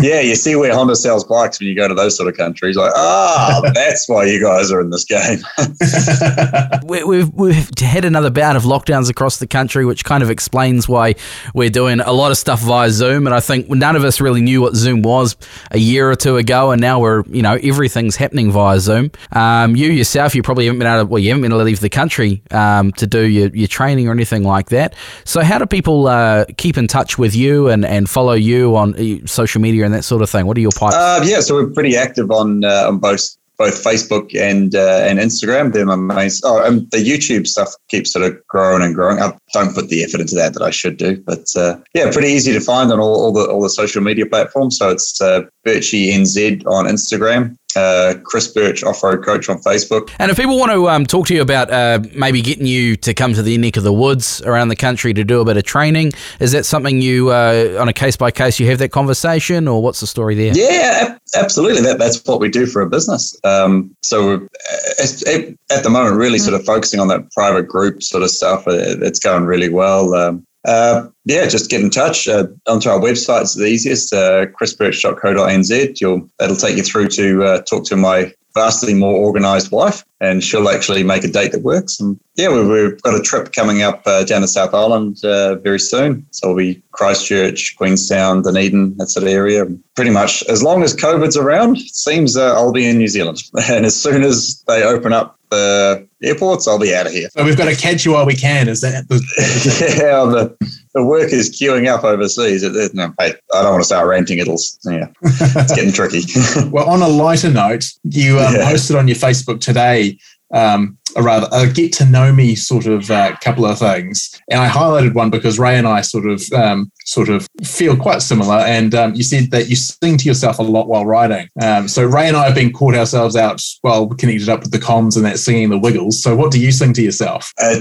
Yeah, 0.00 0.20
you 0.20 0.34
see 0.34 0.56
where 0.56 0.74
Honda 0.74 0.96
sells 0.96 1.24
bikes 1.24 1.58
when 1.60 1.68
you 1.68 1.74
go 1.74 1.88
to 1.88 1.94
those 1.94 2.16
sort 2.16 2.28
of 2.28 2.36
countries. 2.36 2.76
Like, 2.76 2.92
ah, 2.94 3.60
that's 3.74 4.08
why 4.08 4.24
you 4.26 4.40
guys 4.42 4.70
are 4.72 4.80
in 4.80 4.90
this 4.90 5.04
game. 5.04 5.38
We- 6.84 7.04
We've, 7.04 7.32
we've 7.34 7.70
had 7.78 8.04
another 8.04 8.30
bout 8.30 8.56
of 8.56 8.62
lockdowns 8.64 9.10
across 9.10 9.38
the 9.38 9.46
country, 9.46 9.84
which 9.84 10.04
kind 10.04 10.22
of 10.22 10.30
explains 10.30 10.88
why 10.88 11.14
we're 11.54 11.68
doing 11.70 12.00
a 12.00 12.12
lot 12.12 12.30
of 12.30 12.38
stuff 12.38 12.60
via 12.60 12.90
Zoom. 12.90 13.26
And 13.26 13.34
I 13.34 13.40
think 13.40 13.68
none 13.68 13.94
of 13.96 14.04
us 14.04 14.20
really 14.20 14.40
knew 14.40 14.60
what 14.60 14.74
Zoom 14.74 15.02
was 15.02 15.36
a 15.70 15.78
year 15.78 16.10
or 16.10 16.16
two 16.16 16.36
ago, 16.36 16.70
and 16.70 16.80
now 16.80 17.00
we're, 17.00 17.22
you 17.28 17.42
know, 17.42 17.54
everything's 17.62 18.16
happening 18.16 18.50
via 18.50 18.80
Zoom. 18.80 19.10
Um, 19.32 19.76
you 19.76 19.90
yourself, 19.90 20.34
you 20.34 20.42
probably 20.42 20.66
haven't 20.66 20.78
been 20.78 20.88
able 20.88 21.00
to, 21.04 21.06
well, 21.06 21.18
you 21.20 21.28
haven't 21.30 21.42
been 21.42 21.52
able 21.52 21.60
to 21.60 21.64
leave 21.64 21.80
the 21.80 21.88
country 21.90 22.42
um, 22.50 22.92
to 22.92 23.06
do 23.06 23.20
your, 23.26 23.48
your 23.48 23.68
training 23.68 24.08
or 24.08 24.12
anything 24.12 24.42
like 24.44 24.68
that. 24.70 24.94
So, 25.24 25.40
how 25.42 25.58
do 25.58 25.66
people 25.66 26.06
uh, 26.06 26.44
keep 26.56 26.76
in 26.78 26.86
touch 26.86 27.18
with 27.18 27.34
you 27.34 27.68
and, 27.68 27.84
and 27.84 28.08
follow 28.08 28.32
you 28.34 28.76
on 28.76 28.94
uh, 28.94 29.26
social 29.26 29.60
media 29.60 29.63
and 29.72 29.94
that 29.94 30.04
sort 30.04 30.22
of 30.22 30.30
thing? 30.30 30.46
What 30.46 30.56
are 30.56 30.60
your 30.60 30.72
pipes? 30.72 30.94
Uh, 30.94 31.24
yeah, 31.24 31.40
so 31.40 31.54
we're 31.54 31.70
pretty 31.70 31.96
active 31.96 32.30
on 32.30 32.64
uh, 32.64 32.88
on 32.88 32.98
both 32.98 33.36
both 33.56 33.82
Facebook 33.84 34.34
and 34.38 34.74
uh, 34.74 35.04
and 35.04 35.18
Instagram. 35.18 35.72
They're 35.72 35.86
my. 35.86 36.28
Oh, 36.42 36.64
and 36.64 36.90
the 36.90 36.98
YouTube 36.98 37.46
stuff 37.46 37.72
keeps 37.88 38.12
sort 38.12 38.24
of 38.24 38.46
growing 38.48 38.82
and 38.82 38.94
growing. 38.94 39.20
I 39.20 39.36
don't 39.52 39.74
put 39.74 39.88
the 39.88 40.02
effort 40.02 40.20
into 40.20 40.34
that 40.36 40.54
that 40.54 40.62
I 40.62 40.70
should 40.70 40.96
do, 40.96 41.20
but 41.20 41.46
uh, 41.56 41.76
yeah, 41.94 42.10
pretty 42.10 42.28
easy 42.28 42.52
to 42.52 42.60
find 42.60 42.92
on 42.92 43.00
all, 43.00 43.14
all 43.14 43.32
the 43.32 43.48
all 43.48 43.62
the 43.62 43.70
social 43.70 44.02
media 44.02 44.26
platforms. 44.26 44.78
So 44.78 44.90
it's 44.90 45.20
uh, 45.20 45.42
Birchie 45.64 46.12
NZ 46.12 46.66
on 46.66 46.86
Instagram, 46.86 47.56
uh, 47.76 48.14
Chris 48.22 48.48
Birch 48.48 48.84
Off 48.84 49.02
Road 49.02 49.24
Coach 49.24 49.48
on 49.48 49.58
Facebook. 49.58 50.10
And 50.18 50.30
if 50.30 50.36
people 50.36 50.58
want 50.58 50.72
to 50.72 50.88
um, 50.88 51.06
talk 51.06 51.26
to 51.28 51.34
you 51.34 51.42
about 51.42 51.70
uh, 51.70 52.00
maybe 52.14 52.42
getting 52.42 52.66
you 52.66 52.96
to 52.96 53.14
come 53.14 53.32
to 53.34 53.42
the 53.42 53.56
neck 53.58 53.76
of 53.76 53.82
the 53.82 53.92
woods 53.92 54.42
around 54.42 54.68
the 54.68 54.76
country 54.76 55.14
to 55.14 55.24
do 55.24 55.40
a 55.40 55.44
bit 55.44 55.56
of 55.56 55.64
training, 55.64 56.12
is 56.40 56.52
that 56.52 56.66
something 56.66 57.00
you, 57.00 57.30
uh, 57.30 57.76
on 57.80 57.88
a 57.88 57.92
case 57.92 58.16
by 58.16 58.30
case, 58.30 58.60
you 58.60 58.68
have 58.68 58.78
that 58.78 58.90
conversation, 58.90 59.66
or 59.66 59.82
what's 59.82 60.00
the 60.00 60.06
story 60.06 60.34
there? 60.34 60.52
Yeah, 60.54 61.18
absolutely. 61.34 61.82
That 61.82 61.98
that's 61.98 62.24
what 62.26 62.40
we 62.40 62.48
do 62.48 62.66
for 62.66 62.82
a 62.82 62.88
business. 62.88 63.36
Um, 63.44 63.94
so 64.02 64.26
we're, 64.26 64.34
uh, 64.44 65.52
at 65.70 65.82
the 65.82 65.90
moment, 65.90 66.16
really 66.16 66.38
sort 66.38 66.58
of 66.58 66.64
focusing 66.64 67.00
on 67.00 67.08
that 67.08 67.30
private 67.32 67.68
group 67.68 68.02
sort 68.02 68.22
of 68.22 68.30
stuff. 68.30 68.64
It's 68.66 69.18
going 69.18 69.44
really 69.44 69.68
well. 69.68 70.14
Um, 70.14 70.46
uh, 70.64 71.08
yeah, 71.24 71.46
just 71.46 71.70
get 71.70 71.80
in 71.80 71.90
touch 71.90 72.26
uh, 72.28 72.46
onto 72.66 72.88
our 72.88 72.98
website. 72.98 73.42
It's 73.42 73.54
the 73.54 73.66
easiest. 73.66 74.12
Uh, 74.12 74.46
chrisbirch.co.nz. 74.46 76.00
You'll 76.00 76.28
that'll 76.38 76.56
take 76.56 76.76
you 76.76 76.82
through 76.82 77.08
to 77.08 77.44
uh, 77.44 77.62
talk 77.62 77.84
to 77.86 77.96
my 77.96 78.32
vastly 78.54 78.94
more 78.94 79.16
organised 79.16 79.72
wife, 79.72 80.04
and 80.20 80.42
she'll 80.42 80.68
actually 80.68 81.02
make 81.02 81.24
a 81.24 81.28
date 81.28 81.52
that 81.52 81.62
works. 81.62 81.98
And 81.98 82.18
yeah, 82.36 82.48
we, 82.48 82.66
we've 82.66 83.02
got 83.02 83.18
a 83.18 83.22
trip 83.22 83.52
coming 83.52 83.82
up 83.82 84.02
uh, 84.06 84.24
down 84.24 84.42
to 84.42 84.48
South 84.48 84.72
Island 84.72 85.22
uh, 85.24 85.56
very 85.56 85.80
soon. 85.80 86.24
So 86.30 86.48
we'll 86.48 86.56
be 86.56 86.82
Christchurch, 86.92 87.76
Queenstown, 87.76 88.42
Dunedin, 88.42 88.96
that 88.96 89.08
sort 89.08 89.24
of 89.24 89.32
area. 89.32 89.66
Pretty 89.96 90.10
much 90.10 90.42
as 90.44 90.62
long 90.62 90.82
as 90.82 90.94
COVID's 90.94 91.36
around, 91.36 91.78
it 91.78 91.94
seems 91.94 92.36
uh, 92.36 92.54
I'll 92.54 92.72
be 92.72 92.88
in 92.88 92.98
New 92.98 93.08
Zealand. 93.08 93.42
And 93.68 93.86
as 93.86 94.00
soon 94.00 94.22
as 94.22 94.62
they 94.68 94.84
open 94.84 95.12
up 95.12 95.38
the 95.54 96.28
airports, 96.28 96.66
I'll 96.68 96.78
be 96.78 96.94
out 96.94 97.06
of 97.06 97.12
here. 97.12 97.28
So 97.30 97.44
we've 97.44 97.56
got 97.56 97.66
to 97.68 97.76
catch 97.76 98.04
you 98.04 98.12
while 98.12 98.26
we 98.26 98.34
can. 98.34 98.68
Is 98.68 98.80
that 98.80 99.08
the, 99.08 99.16
yeah, 99.98 100.24
the, 100.24 100.56
the 100.94 101.04
work 101.04 101.32
is 101.32 101.50
queuing 101.50 101.86
up 101.88 102.04
overseas. 102.04 102.62
It, 102.62 102.74
it, 102.76 102.94
no, 102.94 103.12
hey, 103.18 103.34
I 103.54 103.62
don't 103.62 103.72
want 103.72 103.80
to 103.80 103.86
start 103.86 104.06
ranting. 104.08 104.38
It'll, 104.38 104.58
yeah, 104.84 105.06
it's 105.22 105.74
getting 105.74 105.92
tricky. 105.92 106.22
well? 106.70 106.88
On 106.88 107.02
a 107.02 107.08
lighter 107.08 107.50
note, 107.50 107.84
you 108.04 108.38
um, 108.40 108.54
Yeah. 108.54 108.70
posted 108.70 108.96
on 108.96 109.08
your 109.08 109.16
Facebook 109.16 109.60
today, 109.60 110.18
um, 110.52 110.98
a 111.16 111.22
rather 111.22 111.48
a 111.52 111.66
get 111.66 111.92
to 111.94 112.06
know 112.06 112.32
me 112.32 112.54
sort 112.54 112.86
of 112.86 113.10
uh, 113.10 113.36
couple 113.42 113.64
of 113.64 113.78
things, 113.78 114.40
and 114.50 114.60
I 114.60 114.68
highlighted 114.68 115.14
one 115.14 115.30
because 115.30 115.58
Ray 115.58 115.76
and 115.78 115.86
I 115.86 116.00
sort 116.00 116.26
of 116.26 116.42
um, 116.52 116.90
sort 117.04 117.28
of 117.28 117.46
feel 117.62 117.96
quite 117.96 118.22
similar. 118.22 118.56
And 118.56 118.94
um, 118.94 119.14
you 119.14 119.22
said 119.22 119.50
that 119.50 119.68
you 119.68 119.76
sing 119.76 120.18
to 120.18 120.24
yourself 120.24 120.58
a 120.58 120.62
lot 120.62 120.88
while 120.88 121.06
writing. 121.06 121.48
Um, 121.62 121.88
so 121.88 122.04
Ray 122.04 122.28
and 122.28 122.36
I 122.36 122.46
have 122.46 122.54
been 122.54 122.72
caught 122.72 122.94
ourselves 122.94 123.36
out 123.36 123.62
while 123.82 124.08
connected 124.08 124.48
up 124.48 124.60
with 124.60 124.72
the 124.72 124.78
comms 124.78 125.16
and 125.16 125.24
that 125.24 125.38
singing 125.38 125.70
the 125.70 125.78
Wiggles. 125.78 126.22
So 126.22 126.34
what 126.34 126.50
do 126.50 126.60
you 126.60 126.72
sing 126.72 126.92
to 126.94 127.02
yourself? 127.02 127.52
Uh, 127.60 127.76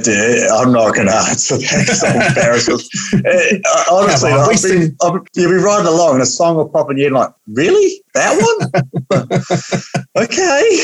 I'm 0.53 0.71
not 0.71 0.93
going 0.95 1.07
to 1.07 1.15
answer 1.15 1.57
that. 1.57 2.83
Uh, 3.23 3.83
honestly, 3.91 4.29
Come 4.29 4.39
on, 4.39 4.45
I'll 4.45 4.49
we 4.49 4.87
be- 4.87 4.95
I'll 5.01 5.19
be- 5.19 5.27
you'll 5.35 5.51
be 5.51 5.57
riding 5.57 5.87
along 5.87 6.13
and 6.15 6.23
a 6.23 6.25
song 6.25 6.55
will 6.55 6.67
pop 6.67 6.89
in 6.91 6.97
your 6.97 7.07
head 7.07 7.13
like, 7.13 7.29
really? 7.47 8.03
That 8.13 8.69
one? 9.09 9.23
okay. 10.17 10.79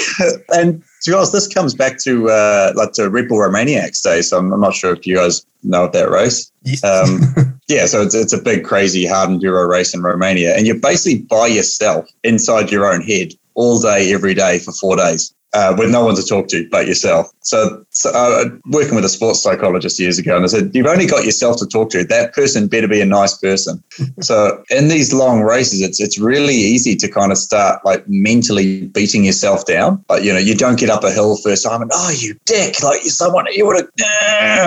And 0.54 0.84
to 1.04 1.12
be 1.12 1.16
honest, 1.16 1.32
this 1.32 1.48
comes 1.48 1.74
back 1.74 1.98
to 2.00 2.30
uh, 2.40 2.74
like 2.76 2.94
to 2.94 3.10
Red 3.10 3.28
Bull 3.28 3.40
Romaniacs 3.40 4.02
Day. 4.02 4.22
So 4.22 4.38
I'm, 4.38 4.52
I'm 4.54 4.62
not 4.62 4.74
sure 4.74 4.94
if 4.94 5.06
you 5.06 5.16
guys 5.16 5.46
know 5.64 5.86
of 5.86 5.92
that 5.92 6.10
race. 6.10 6.52
Um, 6.84 7.60
yeah, 7.68 7.86
so 7.86 8.02
it's, 8.02 8.16
it's 8.16 8.34
a 8.34 8.42
big, 8.42 8.64
crazy, 8.64 9.06
hard 9.06 9.30
enduro 9.30 9.70
race 9.70 9.94
in 9.94 10.02
Romania. 10.02 10.56
And 10.56 10.66
you're 10.66 10.80
basically 10.80 11.24
by 11.24 11.48
yourself 11.48 12.08
inside 12.24 12.72
your 12.72 12.92
own 12.92 13.02
head 13.02 13.34
all 13.56 13.80
day, 13.80 14.14
every 14.14 14.34
day 14.34 14.60
for 14.60 14.72
four 14.74 14.96
days. 14.96 15.34
Uh, 15.52 15.76
with 15.80 15.90
no 15.90 16.06
one 16.06 16.16
to 16.16 16.22
talk 16.22 16.48
to 16.48 16.68
but 16.70 16.86
yourself. 16.86 17.32
So, 17.42 17.84
so 17.90 18.12
uh, 18.12 18.46
working 18.68 18.94
with 18.94 19.04
a 19.04 19.10
sports 19.10 19.42
psychologist 19.42 20.00
years 20.00 20.20
ago, 20.20 20.36
and 20.36 20.46
I 20.46 20.48
said, 20.48 20.70
You've 20.76 20.86
only 20.86 21.08
got 21.08 21.26
yourself 21.26 21.58
to 21.58 21.66
talk 21.66 21.90
to. 21.90 22.04
That 22.04 22.34
person 22.34 22.68
better 22.68 22.88
be 22.88 23.02
a 23.02 23.06
nice 23.06 23.36
person. 23.36 23.84
so, 24.22 24.64
in 24.70 24.90
these 24.90 25.12
long 25.12 25.42
races, 25.42 25.82
it's 25.82 26.00
it's 26.00 26.20
really 26.20 26.54
easy 26.54 26.96
to 26.98 27.08
kind 27.08 27.32
of 27.32 27.40
start 27.40 27.84
like 27.84 28.08
mentally 28.08 28.86
beating 28.90 29.26
yourself 29.26 29.66
down. 29.66 30.06
Like, 30.08 30.24
you 30.24 30.32
know, 30.32 30.38
you 30.38 30.54
don't 30.54 30.78
get 30.78 30.92
up 30.92 31.04
a 31.04 31.12
hill 31.12 31.36
first 31.38 31.66
time 31.66 31.82
and, 31.82 31.90
Oh, 31.96 32.12
you 32.16 32.36
dick, 32.46 32.84
like 32.84 33.02
you're 33.02 33.10
someone, 33.10 33.48
you 33.52 33.66
would 33.66 33.78
have, 33.78 33.90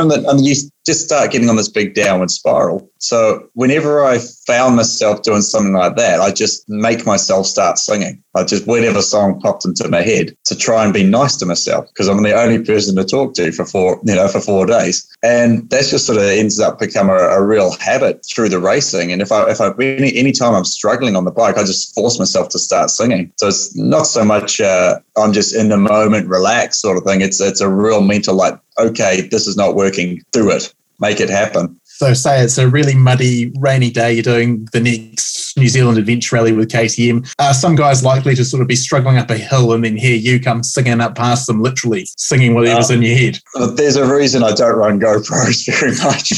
and 0.01 0.11
and 0.11 0.45
you 0.45 0.57
just 0.85 1.05
start 1.05 1.31
getting 1.31 1.49
on 1.49 1.55
this 1.55 1.68
big 1.68 1.95
downward 1.95 2.33
spiral. 2.33 2.90
So 3.02 3.48
whenever 3.54 4.04
I 4.04 4.18
found 4.46 4.76
myself 4.76 5.22
doing 5.22 5.42
something 5.42 5.72
like 5.72 5.96
that, 5.96 6.20
I 6.20 6.30
just 6.30 6.68
make 6.68 7.04
myself 7.04 7.46
start 7.46 7.76
singing. 7.78 8.22
I 8.36 8.44
just 8.44 8.64
whatever 8.64 9.02
song 9.02 9.40
popped 9.40 9.64
into 9.64 9.88
my 9.88 10.02
head 10.02 10.36
to 10.44 10.56
try 10.56 10.84
and 10.84 10.94
be 10.94 11.02
nice 11.02 11.36
to 11.38 11.46
myself 11.46 11.88
because 11.88 12.08
I'm 12.08 12.22
the 12.22 12.32
only 12.32 12.64
person 12.64 12.94
to 12.94 13.04
talk 13.04 13.34
to 13.34 13.50
for 13.50 13.66
four, 13.66 14.00
you 14.04 14.14
know, 14.14 14.28
for 14.28 14.40
four 14.40 14.66
days. 14.66 15.04
And 15.24 15.68
that's 15.68 15.90
just 15.90 16.06
sort 16.06 16.18
of 16.18 16.24
ends 16.24 16.60
up 16.60 16.78
becoming 16.78 17.16
a, 17.16 17.24
a 17.24 17.44
real 17.44 17.72
habit 17.72 18.24
through 18.24 18.50
the 18.50 18.60
racing. 18.60 19.10
And 19.10 19.20
if 19.20 19.32
I 19.32 19.50
if 19.50 19.60
I 19.60 19.72
any 19.80 20.30
time 20.30 20.54
I'm 20.54 20.64
struggling 20.64 21.16
on 21.16 21.24
the 21.24 21.32
bike, 21.32 21.58
I 21.58 21.64
just 21.64 21.92
force 21.96 22.20
myself 22.20 22.50
to 22.50 22.58
start 22.60 22.90
singing. 22.90 23.32
So 23.36 23.48
it's 23.48 23.74
not 23.74 24.06
so 24.06 24.24
much 24.24 24.60
uh, 24.60 25.00
I'm 25.16 25.32
just 25.32 25.56
in 25.56 25.70
the 25.70 25.76
moment, 25.76 26.28
relax 26.28 26.80
sort 26.80 26.98
of 26.98 27.02
thing. 27.02 27.20
It's 27.20 27.40
it's 27.40 27.60
a 27.60 27.68
real 27.68 28.00
mental 28.00 28.36
like, 28.36 28.56
okay, 28.78 29.22
this 29.22 29.48
is 29.48 29.56
not 29.56 29.74
working, 29.74 30.22
do 30.30 30.50
it 30.50 30.72
make 31.02 31.20
it 31.20 31.28
happen. 31.28 31.78
So, 31.94 32.14
say 32.14 32.42
it's 32.42 32.59
a 32.59 32.68
really 32.68 32.94
muddy, 32.94 33.52
rainy 33.59 33.90
day, 33.90 34.14
you're 34.14 34.22
doing 34.22 34.66
the 34.72 34.81
next 34.81 35.57
New 35.57 35.68
Zealand 35.68 35.98
Adventure 35.98 36.37
Rally 36.37 36.52
with 36.52 36.70
KTM. 36.70 37.33
Uh, 37.38 37.52
some 37.52 37.74
guys 37.74 38.02
likely 38.02 38.35
to 38.35 38.44
sort 38.44 38.62
of 38.62 38.68
be 38.68 38.76
struggling 38.76 39.18
up 39.18 39.31
a 39.31 39.37
hill 39.37 39.72
and 39.72 39.85
then 39.85 39.96
hear 39.96 40.16
you 40.16 40.40
come 40.40 40.62
singing 40.62 41.00
up 41.00 41.14
past 41.14 41.46
them, 41.46 41.61
literally 41.61 42.07
singing 42.16 42.55
whatever's 42.55 42.90
uh, 42.90 42.94
in 42.94 43.02
your 43.02 43.16
head. 43.16 43.38
There's 43.76 43.96
a 43.96 44.12
reason 44.12 44.42
I 44.42 44.52
don't 44.52 44.76
run 44.76 44.98
GoPros 44.98 45.66
very 45.78 45.94
much. 46.02 46.33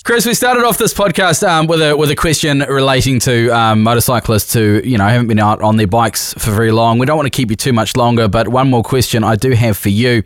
Chris, 0.04 0.26
we 0.26 0.34
started 0.34 0.64
off 0.64 0.78
this 0.78 0.92
podcast 0.92 1.46
um, 1.46 1.66
with 1.66 1.80
a 1.80 1.96
with 1.96 2.10
a 2.10 2.16
question 2.16 2.60
relating 2.60 3.18
to 3.20 3.50
um, 3.50 3.82
motorcyclists 3.82 4.52
who 4.52 4.80
you 4.84 4.98
know 4.98 5.06
haven't 5.06 5.28
been 5.28 5.38
out 5.38 5.62
on 5.62 5.76
their 5.76 5.86
bikes 5.86 6.34
for 6.34 6.50
very 6.50 6.72
long. 6.72 6.98
We 6.98 7.06
don't 7.06 7.16
want 7.16 7.26
to 7.26 7.36
keep 7.36 7.50
you 7.50 7.56
too 7.56 7.72
much 7.72 7.96
longer, 7.96 8.28
but 8.28 8.48
one 8.48 8.68
more 8.68 8.82
question 8.82 9.24
I 9.24 9.36
do 9.36 9.52
have 9.52 9.76
for 9.76 9.88
you: 9.88 10.22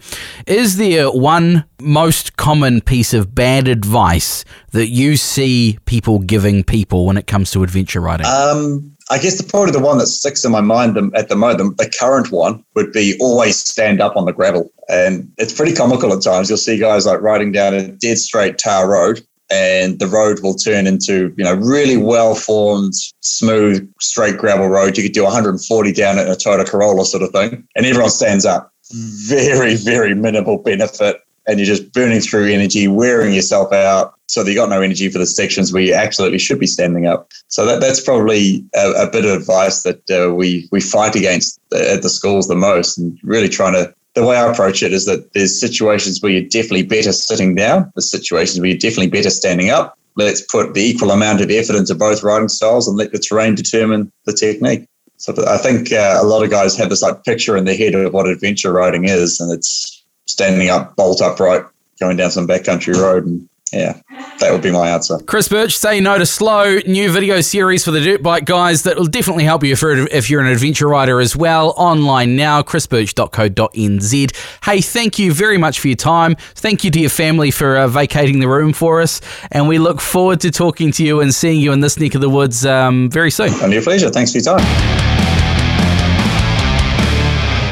Is 0.47 0.77
there 0.77 1.11
one 1.11 1.65
most 1.85 2.37
common 2.37 2.81
piece 2.81 3.15
of 3.15 3.35
bad 3.35 3.69
advice 3.69 4.45
that 4.73 4.89
you 4.89 5.17
see 5.17 5.79
people 5.85 6.19
giving 6.19 6.65
people 6.65 7.07
when 7.07 7.17
it 7.17 7.27
comes 7.27 7.51
to 7.53 7.63
adventure 7.63 8.01
riding? 8.01 8.27
Um, 8.27 8.95
I 9.11 9.19
guess 9.19 9.37
the 9.37 9.45
probably 9.45 9.73
the 9.73 9.81
one 9.81 9.99
that 9.99 10.07
sticks 10.07 10.45
in 10.45 10.53
my 10.53 10.63
mind 10.63 10.97
at 11.15 11.29
the 11.29 11.37
moment, 11.37 11.77
the 11.77 11.93
current 11.99 12.33
one 12.33 12.65
would 12.75 12.93
be 12.93 13.17
always 13.21 13.59
stand 13.59 14.01
up 14.01 14.17
on 14.17 14.25
the 14.25 14.33
gravel. 14.33 14.73
And 14.89 15.31
it's 15.37 15.53
pretty 15.53 15.75
comical 15.75 16.13
at 16.13 16.23
times. 16.23 16.49
You'll 16.49 16.59
see 16.59 16.79
guys 16.79 17.07
like 17.07 17.21
riding 17.21 17.53
down 17.53 17.75
a 17.75 17.89
dead 17.89 18.19
straight 18.19 18.59
tar 18.59 18.89
road 18.91 19.25
and 19.51 19.99
the 19.99 20.07
road 20.07 20.41
will 20.41 20.55
turn 20.55 20.87
into, 20.87 21.35
you 21.37 21.45
know, 21.45 21.55
really 21.55 21.97
well 21.99 22.35
formed, 22.35 22.95
smooth, 23.21 23.93
straight 24.01 24.39
gravel 24.39 24.69
road. 24.69 24.97
You 24.97 25.03
could 25.03 25.13
do 25.13 25.25
140 25.25 25.93
down 25.93 26.19
it 26.19 26.23
in 26.23 26.29
a 26.29 26.37
Toyota 26.37 26.67
Corolla 26.67 27.05
sort 27.05 27.23
of 27.23 27.31
thing. 27.31 27.67
And 27.77 27.85
everyone 27.85 28.11
stands 28.11 28.47
up. 28.47 28.73
Very, 28.93 29.77
very 29.77 30.15
minimal 30.15 30.59
benefit 30.59 31.21
and 31.47 31.59
you're 31.59 31.67
just 31.67 31.93
burning 31.93 32.21
through 32.21 32.49
energy, 32.49 32.89
wearing 32.89 33.35
yourself 33.35 33.73
out. 33.73 34.15
So 34.27 34.43
that 34.43 34.51
you 34.51 34.57
got 34.57 34.71
no 34.71 34.81
energy 34.81 35.11
for 35.11 35.19
the 35.19 35.27
sections 35.27 35.73
where 35.73 35.83
you 35.83 35.95
absolutely 35.95 36.39
should 36.39 36.59
be 36.59 36.67
standing 36.67 37.07
up. 37.07 37.31
So 37.49 37.67
that, 37.67 37.81
that's 37.81 38.01
probably 38.01 38.65
a, 38.75 39.07
a 39.07 39.11
bit 39.11 39.25
of 39.25 39.33
advice 39.33 39.83
that 39.83 40.11
uh, 40.11 40.35
we 40.35 40.67
we 40.73 40.81
fight 40.81 41.15
against 41.15 41.61
at 41.73 42.03
the 42.03 42.09
schools 42.09 42.49
the 42.49 42.55
most, 42.55 42.99
and 42.99 43.19
really 43.23 43.49
trying 43.49 43.75
to. 43.75 43.95
The 44.15 44.25
way 44.25 44.37
I 44.37 44.51
approach 44.51 44.83
it 44.83 44.93
is 44.93 45.07
that 45.07 45.33
there's 45.35 45.59
situations 45.59 46.23
where 46.23 46.33
you're 46.33 46.49
definitely 46.49 46.85
better 46.85 47.13
sitting 47.13 47.55
down. 47.55 47.93
There's 47.95 48.11
situations 48.11 48.61
where 48.61 48.69
you're 48.69 48.79
definitely 48.79 49.09
better 49.09 49.31
standing 49.31 49.71
up. 49.71 49.99
Let's 50.17 50.41
put 50.41 50.75
the 50.75 50.83
equal 50.83 51.11
amount 51.11 51.41
of 51.41 51.51
effort 51.51 51.75
into 51.75 51.97
both 51.97 52.23
riding 52.23 52.49
styles 52.49 52.87
and 52.87 52.97
let 52.97 53.11
the 53.11 53.19
terrain 53.19 53.57
determine 53.57 54.13
the 54.25 54.33
technique. 54.33 54.87
So 55.17 55.35
I 55.49 55.59
think 55.59 55.93
uh, 55.93 56.19
a 56.21 56.25
lot 56.25 56.45
of 56.45 56.51
guys 56.51 56.77
have 56.77 56.91
this 56.91 57.03
like 57.03 57.25
picture 57.25 57.57
in 57.57 57.65
their 57.65 57.77
head 57.77 57.95
of 57.95 58.13
what 58.13 58.29
adventure 58.29 58.73
riding 58.73 59.05
is, 59.05 59.41
and 59.41 59.53
it's 59.53 60.04
standing 60.27 60.69
up, 60.69 60.97
bolt 60.97 61.21
upright, 61.21 61.65
going 62.01 62.17
down 62.17 62.31
some 62.31 62.47
backcountry 62.47 62.95
road. 62.95 63.27
And 63.27 63.49
yeah, 63.73 64.01
that 64.39 64.53
would 64.53 64.63
be 64.63 64.71
my 64.71 64.89
answer. 64.89 65.19
Chris 65.27 65.49
Birch, 65.49 65.77
Say 65.77 66.01
No 66.01 66.17
to 66.17 66.27
Slow, 66.27 66.79
new 66.87 67.11
video 67.11 67.41
series 67.41 67.85
for 67.85 67.91
the 67.91 68.01
dirt 68.01 68.23
bike 68.23 68.45
guys 68.45 68.85
that 68.85 68.97
will 68.97 69.07
definitely 69.07 69.45
help 69.45 69.65
you 69.65 69.73
if 69.73 70.31
you're, 70.31 70.41
an 70.41 70.47
adventure 70.47 70.89
rider 70.89 71.21
as 71.21 71.35
well. 71.35 71.75
Online 71.77 72.37
now, 72.37 72.63
chrisbirch.co.nz. 72.63 74.37
Hey, 74.65 74.81
thank 74.81 75.19
you 75.19 75.33
very 75.33 75.59
much 75.59 75.81
for 75.81 75.89
your 75.89 75.97
time. 75.97 76.37
Thank 76.55 76.85
you 76.85 76.91
to 76.93 77.01
your 77.01 77.11
family 77.11 77.51
for 77.51 77.77
uh, 77.77 77.89
vacating 77.89 78.39
the 78.39 78.49
room 78.49 78.73
for 78.73 79.01
us. 79.01 79.21
And 79.51 79.67
we 79.67 79.79
look 79.79 80.01
forward 80.01 80.41
to 80.43 80.51
talking 80.51 80.93
to 80.93 81.05
you 81.05 81.21
and 81.21 81.35
seeing 81.35 81.61
you 81.61 81.73
in 81.73 81.81
this 81.81 81.99
neck 81.99 82.15
of 82.15 82.21
the 82.21 82.31
woods 82.31 82.65
um, 82.65 83.11
very 83.11 83.31
soon. 83.31 83.53
Only 83.63 83.79
a 83.79 83.83
pleasure. 83.83 84.11
Thanks 84.11 84.33
for 84.33 84.39
your 84.39 84.59
time. 84.59 85.14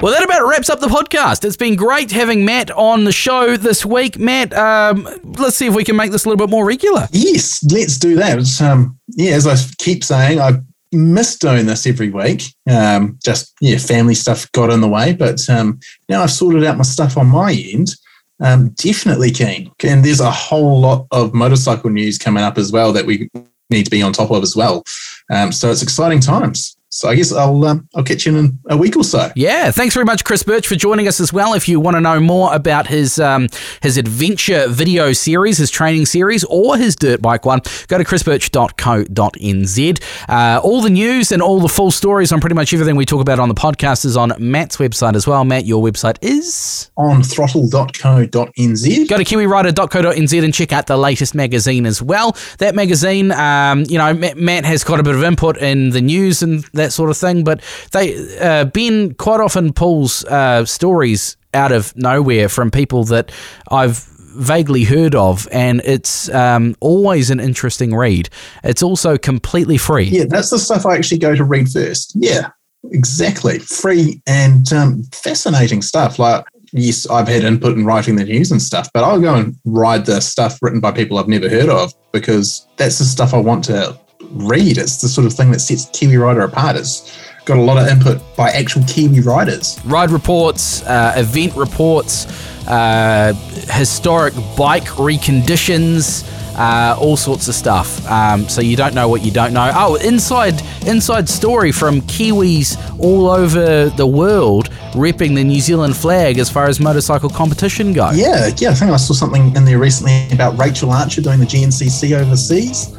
Well, 0.03 0.13
that 0.13 0.25
about 0.25 0.49
wraps 0.49 0.69
up 0.69 0.81
the 0.81 0.89
podcast. 0.89 1.45
It's 1.45 1.57
been 1.57 1.77
great 1.77 2.11
having 2.11 2.45
Matt 2.45 2.73
on 2.73 3.05
the 3.05 3.13
show 3.13 3.57
this 3.57 3.87
week. 3.87 4.19
Matt, 4.19 4.53
um, 4.53 5.09
let's 5.39 5.55
see 5.55 5.69
if 5.69 5.77
we 5.77 5.85
can 5.85 5.95
make 5.95 6.11
this 6.11 6.25
a 6.25 6.29
little 6.29 6.45
bit 6.45 6.51
more 6.51 6.67
regular. 6.67 7.07
Yes, 7.13 7.65
let's 7.71 7.99
do 7.99 8.17
that. 8.17 8.61
Um, 8.61 8.99
yeah, 9.07 9.31
as 9.31 9.47
I 9.47 9.55
keep 9.79 10.03
saying, 10.03 10.41
I 10.41 10.55
miss 10.91 11.39
doing 11.39 11.67
this 11.67 11.87
every 11.87 12.11
week. 12.11 12.43
Um, 12.69 13.17
just 13.25 13.55
yeah, 13.61 13.79
family 13.79 14.17
stuff 14.17 14.51
got 14.51 14.71
in 14.71 14.81
the 14.81 14.89
way, 14.89 15.13
but 15.13 15.49
um, 15.49 15.79
now 16.09 16.25
I've 16.25 16.33
sorted 16.33 16.65
out 16.65 16.77
my 16.77 16.83
stuff 16.83 17.17
on 17.17 17.29
my 17.29 17.53
end. 17.53 17.95
Um, 18.41 18.71
definitely 18.71 19.31
keen, 19.31 19.71
and 19.85 20.05
there's 20.05 20.19
a 20.19 20.33
whole 20.33 20.81
lot 20.81 21.07
of 21.13 21.33
motorcycle 21.33 21.91
news 21.91 22.19
coming 22.19 22.43
up 22.43 22.59
as 22.59 22.73
well 22.73 22.93
that 22.93 23.07
we 23.07 23.31
need 23.71 23.85
to 23.85 23.91
be 23.91 24.03
on 24.03 24.13
top 24.13 24.33
of 24.33 24.43
as 24.43 24.57
well. 24.57 24.83
Um, 25.31 25.53
so 25.53 25.71
it's 25.71 25.85
exciting 25.85 26.19
times. 26.19 26.77
So 26.95 27.09
I 27.09 27.15
guess 27.15 27.33
I'll 27.33 27.65
um, 27.65 27.89
I'll 27.95 28.05
catch 28.05 28.27
you 28.27 28.37
in 28.37 28.59
a 28.69 28.77
week 28.77 28.97
or 28.97 29.03
so. 29.03 29.33
Yeah, 29.35 29.71
thanks 29.71 29.95
very 29.95 30.05
much, 30.05 30.25
Chris 30.25 30.43
Birch, 30.43 30.67
for 30.67 30.75
joining 30.75 31.09
us 31.09 31.21
as 31.21 31.33
well. 31.33 31.55
If 31.55 31.67
you 31.67 31.81
want 31.81 31.97
to 31.97 32.03
know 32.03 32.21
more 32.21 32.55
about 32.55 32.87
his 32.87 33.19
um, 33.19 33.49
his 33.81 33.97
adventure 33.97 34.69
video 34.69 35.15
series, 35.15 35.57
his 35.57 35.71
training 35.71 36.05
series, 36.05 36.45
or 36.45 36.77
his 36.77 36.95
dirt 36.95 37.23
bike 37.23 37.47
one, 37.47 37.61
go 37.89 37.97
to 37.97 38.05
chrisbirch.co.nz. 38.05 40.03
Uh, 40.29 40.61
all 40.63 40.83
the 40.83 40.91
news 40.91 41.33
and 41.33 41.41
all 41.41 41.61
the 41.61 41.69
full 41.69 41.91
stories 41.91 42.31
on 42.31 42.43
pretty 42.43 42.55
much 42.55 42.75
everything 42.75 42.95
we 42.95 43.07
talk 43.07 43.23
about 43.23 43.39
on 43.39 43.49
the 43.49 43.55
podcast 43.55 44.05
is 44.05 44.15
on 44.15 44.35
Matt's 44.39 44.77
website 44.77 45.15
as 45.15 45.27
well. 45.27 45.47
Matt, 45.47 45.65
your 45.65 45.83
website 45.83 46.19
is 46.21 46.91
on 46.99 47.23
throttle.co.nz. 47.23 49.09
Go 49.09 49.17
to 49.17 49.25
kiwirider.co.nz 49.25 50.45
and 50.45 50.53
check 50.53 50.75
out 50.75 50.89
the 50.89 50.99
latest 50.99 51.35
magazine 51.35 51.87
as 51.87 52.03
well. 52.03 52.37
That 52.59 52.75
magazine, 52.75 53.33
um, 53.33 53.87
you 53.89 53.97
know, 53.97 54.13
Matt 54.13 54.67
has 54.67 54.85
got 54.85 55.01
a 55.01 55.03
bit 55.03 55.15
of 55.15 55.23
input 55.23 55.57
in 55.57 55.89
the 55.89 56.03
news 56.03 56.43
and 56.43 56.63
that 56.83 56.93
sort 56.93 57.11
of 57.11 57.17
thing. 57.17 57.45
But 57.45 57.63
they 57.93 58.39
uh, 58.39 58.67
Ben 58.67 59.15
quite 59.15 59.41
often 59.41 59.73
pulls 59.73 60.25
uh, 60.25 60.65
stories 60.65 61.37
out 61.55 61.73
of 61.73 61.95
nowhere 61.97 62.49
from 62.49 62.71
people 62.71 63.05
that 63.05 63.31
I've 63.71 63.99
vaguely 64.35 64.85
heard 64.85 65.15
of, 65.15 65.49
and 65.53 65.83
it's 65.85 66.29
um, 66.31 66.75
always 66.81 67.31
an 67.31 67.41
interesting 67.41 67.95
read. 67.95 68.29
It's 68.65 68.83
also 68.83 69.19
completely 69.19 69.77
free. 69.77 70.05
Yeah, 70.05 70.25
that's 70.29 70.51
the 70.51 70.59
stuff 70.59 70.87
I 70.87 70.97
actually 70.97 71.19
go 71.19 71.35
to 71.35 71.45
read 71.45 71.69
first. 71.69 72.13
Yeah, 72.15 72.51
exactly. 72.91 73.59
Free 73.59 74.23
and 74.27 74.73
um, 74.73 75.03
fascinating 75.13 75.83
stuff. 75.83 76.19
Like, 76.19 76.45
yes, 76.73 77.09
I've 77.11 77.29
had 77.29 77.45
input 77.45 77.77
in 77.77 77.85
writing 77.85 78.17
the 78.17 78.25
news 78.25 78.51
and 78.51 78.61
stuff, 78.61 78.89
but 78.95 79.05
I'll 79.05 79.21
go 79.21 79.35
and 79.35 79.57
ride 79.65 80.07
the 80.07 80.21
stuff 80.21 80.59
written 80.63 80.81
by 80.81 80.93
people 80.93 81.19
I've 81.19 81.29
never 81.29 81.49
heard 81.49 81.69
of 81.69 81.93
because 82.13 82.67
that's 82.77 82.99
the 82.99 83.05
stuff 83.05 83.35
I 83.35 83.39
want 83.39 83.65
to 83.65 83.99
read. 84.33 84.79
It's 84.79 85.01
the 85.01 85.09
sort 85.09 85.27
of 85.27 85.33
thing 85.33 85.51
that 85.53 85.61
sets 85.61 85.87
Kiwi 85.93 86.17
Rider 86.17 86.43
apart. 86.43 86.77
It's 86.77 87.19
got 87.45 87.59
a 87.59 87.61
lot 87.61 87.77
of 87.77 87.89
input 87.89 88.21
by 88.37 88.51
actual 88.51 88.83
Kiwi 88.85 89.21
riders. 89.21 89.81
Ride 89.85 90.11
reports, 90.11 90.83
uh, 90.85 91.15
event 91.17 91.57
reports, 91.57 92.27
uh, 92.69 93.33
historic 93.71 94.35
bike 94.57 94.85
reconditions. 94.85 96.29
Uh, 96.55 96.95
all 97.01 97.17
sorts 97.17 97.49
of 97.49 97.55
stuff. 97.55 98.07
Um, 98.11 98.47
so 98.47 98.61
you 98.61 98.77
don't 98.77 98.95
know 98.95 99.09
what 99.09 99.25
you 99.25 99.31
don't 99.31 99.55
know. 99.55 99.73
Oh, 99.75 99.95
inside 99.95 100.61
inside 100.87 101.27
story 101.27 101.73
from 101.73 102.03
Kiwis 102.03 102.77
all 103.01 103.31
over 103.31 103.89
the 103.89 104.07
world 104.07 104.69
repping 104.93 105.35
the 105.35 105.45
New 105.45 105.61
Zealand 105.61 105.97
flag 105.97 106.39
as 106.39 106.51
far 106.51 106.67
as 106.67 106.79
motorcycle 106.79 107.31
competition 107.31 107.95
goes. 107.95 108.19
Yeah, 108.19 108.51
yeah. 108.59 108.69
I 108.71 108.75
think 108.75 108.91
I 108.91 108.97
saw 108.99 109.15
something 109.15 109.57
in 109.57 109.65
there 109.65 109.79
recently 109.79 110.29
about 110.31 110.59
Rachel 110.59 110.91
Archer 110.91 111.23
doing 111.23 111.41
the 111.41 111.47
GNCC 111.47 112.21
overseas. 112.21 112.95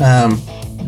Um, 0.00 0.42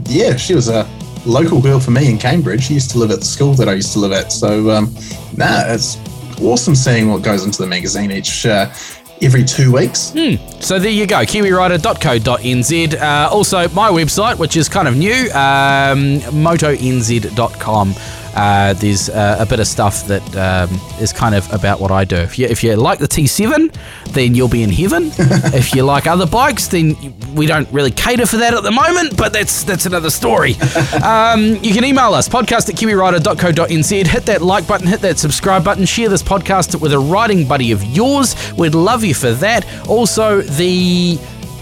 yeah, 0.08 0.36
she 0.36 0.54
was 0.54 0.68
a 0.68 0.88
local 1.26 1.60
girl 1.60 1.78
for 1.78 1.90
me 1.90 2.10
in 2.10 2.18
Cambridge. 2.18 2.64
She 2.64 2.74
used 2.74 2.90
to 2.92 2.98
live 2.98 3.10
at 3.10 3.20
the 3.20 3.26
school 3.26 3.54
that 3.54 3.68
I 3.68 3.74
used 3.74 3.92
to 3.92 3.98
live 3.98 4.12
at. 4.12 4.32
So, 4.32 4.70
um, 4.70 4.94
nah, 5.36 5.64
it's 5.66 5.98
awesome 6.40 6.74
seeing 6.74 7.10
what 7.10 7.22
goes 7.22 7.44
into 7.44 7.58
the 7.58 7.66
magazine 7.66 8.10
each 8.10 8.46
uh, 8.46 8.72
every 9.20 9.44
two 9.44 9.72
weeks. 9.72 10.10
Hmm. 10.10 10.36
So 10.60 10.78
there 10.78 10.90
you 10.90 11.06
go, 11.06 11.16
kiwirider.co.nz. 11.18 13.00
Uh, 13.00 13.28
also, 13.30 13.68
my 13.70 13.90
website, 13.90 14.38
which 14.38 14.56
is 14.56 14.68
kind 14.68 14.88
of 14.88 14.96
new, 14.96 15.24
um, 15.32 16.20
motonz.com. 16.42 17.94
Uh, 18.34 18.72
there's 18.74 19.08
uh, 19.08 19.36
a 19.38 19.46
bit 19.46 19.60
of 19.60 19.66
stuff 19.66 20.06
that 20.06 20.22
um, 20.36 20.74
is 21.00 21.12
kind 21.12 21.34
of 21.34 21.50
about 21.52 21.80
what 21.80 21.90
I 21.90 22.04
do. 22.04 22.16
If 22.16 22.38
you, 22.38 22.46
if 22.46 22.62
you 22.62 22.76
like 22.76 22.98
the 22.98 23.08
T7, 23.08 23.74
then 24.12 24.34
you'll 24.34 24.48
be 24.48 24.62
in 24.62 24.70
heaven. 24.70 25.10
if 25.54 25.74
you 25.74 25.82
like 25.82 26.06
other 26.06 26.26
bikes, 26.26 26.68
then 26.68 26.96
we 27.34 27.46
don't 27.46 27.70
really 27.70 27.90
cater 27.90 28.26
for 28.26 28.36
that 28.38 28.54
at 28.54 28.62
the 28.62 28.70
moment, 28.70 29.16
but 29.16 29.32
that's 29.32 29.64
that's 29.64 29.86
another 29.86 30.10
story. 30.10 30.54
um, 31.04 31.56
you 31.62 31.74
can 31.74 31.84
email 31.84 32.14
us, 32.14 32.28
podcast 32.28 32.68
at 32.68 32.76
kiwirider.co.nz. 32.76 34.06
Hit 34.06 34.26
that 34.26 34.42
like 34.42 34.66
button, 34.66 34.86
hit 34.86 35.00
that 35.00 35.18
subscribe 35.18 35.64
button, 35.64 35.84
share 35.84 36.08
this 36.08 36.22
podcast 36.22 36.80
with 36.80 36.92
a 36.92 36.98
riding 36.98 37.46
buddy 37.46 37.72
of 37.72 37.82
yours. 37.84 38.34
We'd 38.56 38.74
love 38.74 39.04
you 39.04 39.14
for 39.14 39.32
that. 39.32 39.66
Also, 39.88 40.42
the 40.42 41.18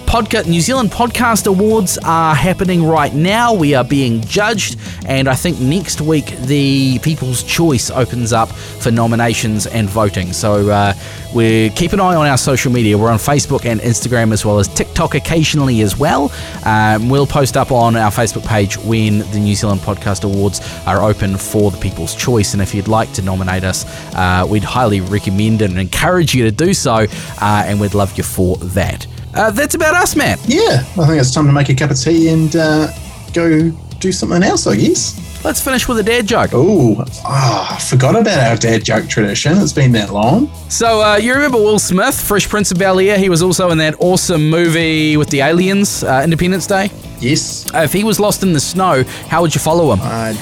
podcast, 0.07 0.47
New 0.47 0.61
Zealand 0.61 0.91
Podcast 0.91 1.47
Awards 1.47 1.99
are 2.05 2.35
happening 2.35 2.85
right 2.85 3.13
now. 3.13 3.53
We 3.53 3.75
are 3.75 3.85
being 3.85 4.23
judged, 4.23 4.79
and 5.07 5.29
I 5.29 5.35
think 5.35 5.61
next 5.61 6.01
week 6.01 6.27
the 6.47 6.99
People's 7.01 7.43
Choice 7.43 7.91
opens 7.91 8.33
up 8.33 8.49
for 8.51 8.91
nominations 8.91 9.67
and 9.67 9.89
voting. 9.89 10.33
So 10.33 10.71
uh, 10.71 10.95
we 11.35 11.71
keep 11.71 11.93
an 11.93 12.01
eye 12.01 12.15
on 12.15 12.27
our 12.27 12.39
social 12.39 12.73
media. 12.73 12.97
We're 12.97 13.11
on 13.11 13.19
Facebook 13.19 13.67
and 13.67 13.81
Instagram 13.81 14.33
as 14.33 14.45
well 14.45 14.59
as 14.59 14.69
TikTok 14.69 15.15
occasionally 15.15 15.83
as 15.83 15.99
well. 15.99 16.33
Um, 16.65 17.09
we'll 17.09 17.27
post 17.27 17.57
up 17.57 17.73
on 17.73 17.97
our 17.97 18.11
Facebook 18.11 18.47
page 18.47 18.79
when 18.79 19.19
the 19.33 19.39
New 19.39 19.55
Zealand 19.55 19.81
Podcast 19.81 20.25
Awards 20.25 20.61
are 20.87 21.03
open 21.03 21.37
for 21.37 21.71
the 21.71 21.79
People's 21.79 22.15
Choice. 22.15 22.55
And 22.55 22.63
if 22.63 22.75
you'd 22.75 22.89
like 22.89 23.13
to 23.15 23.23
nominate 23.23 23.65
us, 23.65 23.85
uh, 24.15 24.47
we'd 24.49 24.65
highly 24.65 25.01
recommend 25.01 25.63
and 25.63 25.79
encourage 25.79 26.35
you 26.35 26.45
to 26.45 26.53
do 26.53 26.73
so, 26.73 27.07
uh, 27.41 27.65
and 27.67 27.81
we'd 27.81 27.95
love 27.95 28.17
you 28.17 28.23
for 28.23 28.57
that. 28.59 29.07
Uh, 29.37 29.51
that's 29.51 29.75
about 29.75 29.95
us, 29.95 30.17
Matt. 30.17 30.39
Yeah, 30.47 30.81
I 30.99 31.07
think 31.07 31.21
it's 31.21 31.33
time 31.33 31.47
to 31.47 31.53
make 31.53 31.69
a 31.69 31.75
cup 31.75 31.91
of 31.91 31.99
tea 32.01 32.29
and 32.29 32.55
uh, 32.57 32.89
go 33.33 33.71
do 34.01 34.13
something 34.13 34.43
else, 34.43 34.67
I 34.67 34.77
guess. 34.77 35.23
Let's 35.45 35.61
finish 35.63 35.87
with 35.87 35.99
a 35.99 36.03
dad 36.03 36.27
joke. 36.27 36.51
Oh, 36.55 37.05
ah, 37.25 37.79
forgot 37.89 38.17
about 38.17 38.39
our 38.39 38.57
dad 38.57 38.85
joke 38.85 39.09
tradition. 39.09 39.57
It's 39.59 39.73
been 39.73 39.93
that 39.93 40.11
long. 40.13 40.51
So, 40.69 41.03
uh, 41.03 41.17
you 41.17 41.35
remember 41.35 41.59
Will 41.59 41.79
Smith, 41.79 42.19
Fresh 42.21 42.49
Prince 42.49 42.73
of 42.73 42.79
Bel 42.79 42.99
Air? 42.99 43.17
He 43.19 43.29
was 43.29 43.43
also 43.43 43.71
in 43.71 43.79
that 43.79 43.95
awesome 44.01 44.51
movie 44.51 45.17
with 45.17 45.29
the 45.31 45.41
aliens, 45.43 46.03
uh, 46.03 46.23
Independence 46.25 46.67
Day. 46.67 46.91
Yes, 47.21 47.65
Uh, 47.75 47.79
if 47.79 47.93
he 47.93 48.03
was 48.05 48.19
lost 48.19 48.43
in 48.43 48.53
the 48.55 48.61
snow, 48.61 49.05
how 49.29 49.41
would 49.43 49.55
you 49.55 49.61
follow 49.61 49.93
him? 49.93 50.01
I 50.03 50.37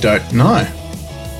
don't 0.00 0.32
know. 0.32 0.66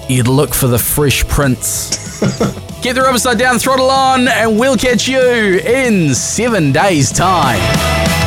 You'd 0.09 0.29
look 0.29 0.53
for 0.55 0.67
the 0.67 0.79
Fresh 0.79 1.27
Prince. 1.29 1.97
Keep 2.81 2.95
the 2.95 3.03
rubber 3.03 3.19
side 3.19 3.39
down, 3.39 3.59
throttle 3.59 3.91
on, 3.91 4.29
and 4.29 4.59
we'll 4.59 4.77
catch 4.77 5.09
you 5.09 5.21
in 5.21 6.15
seven 6.15 6.71
days' 6.71 7.11
time. 7.11 8.18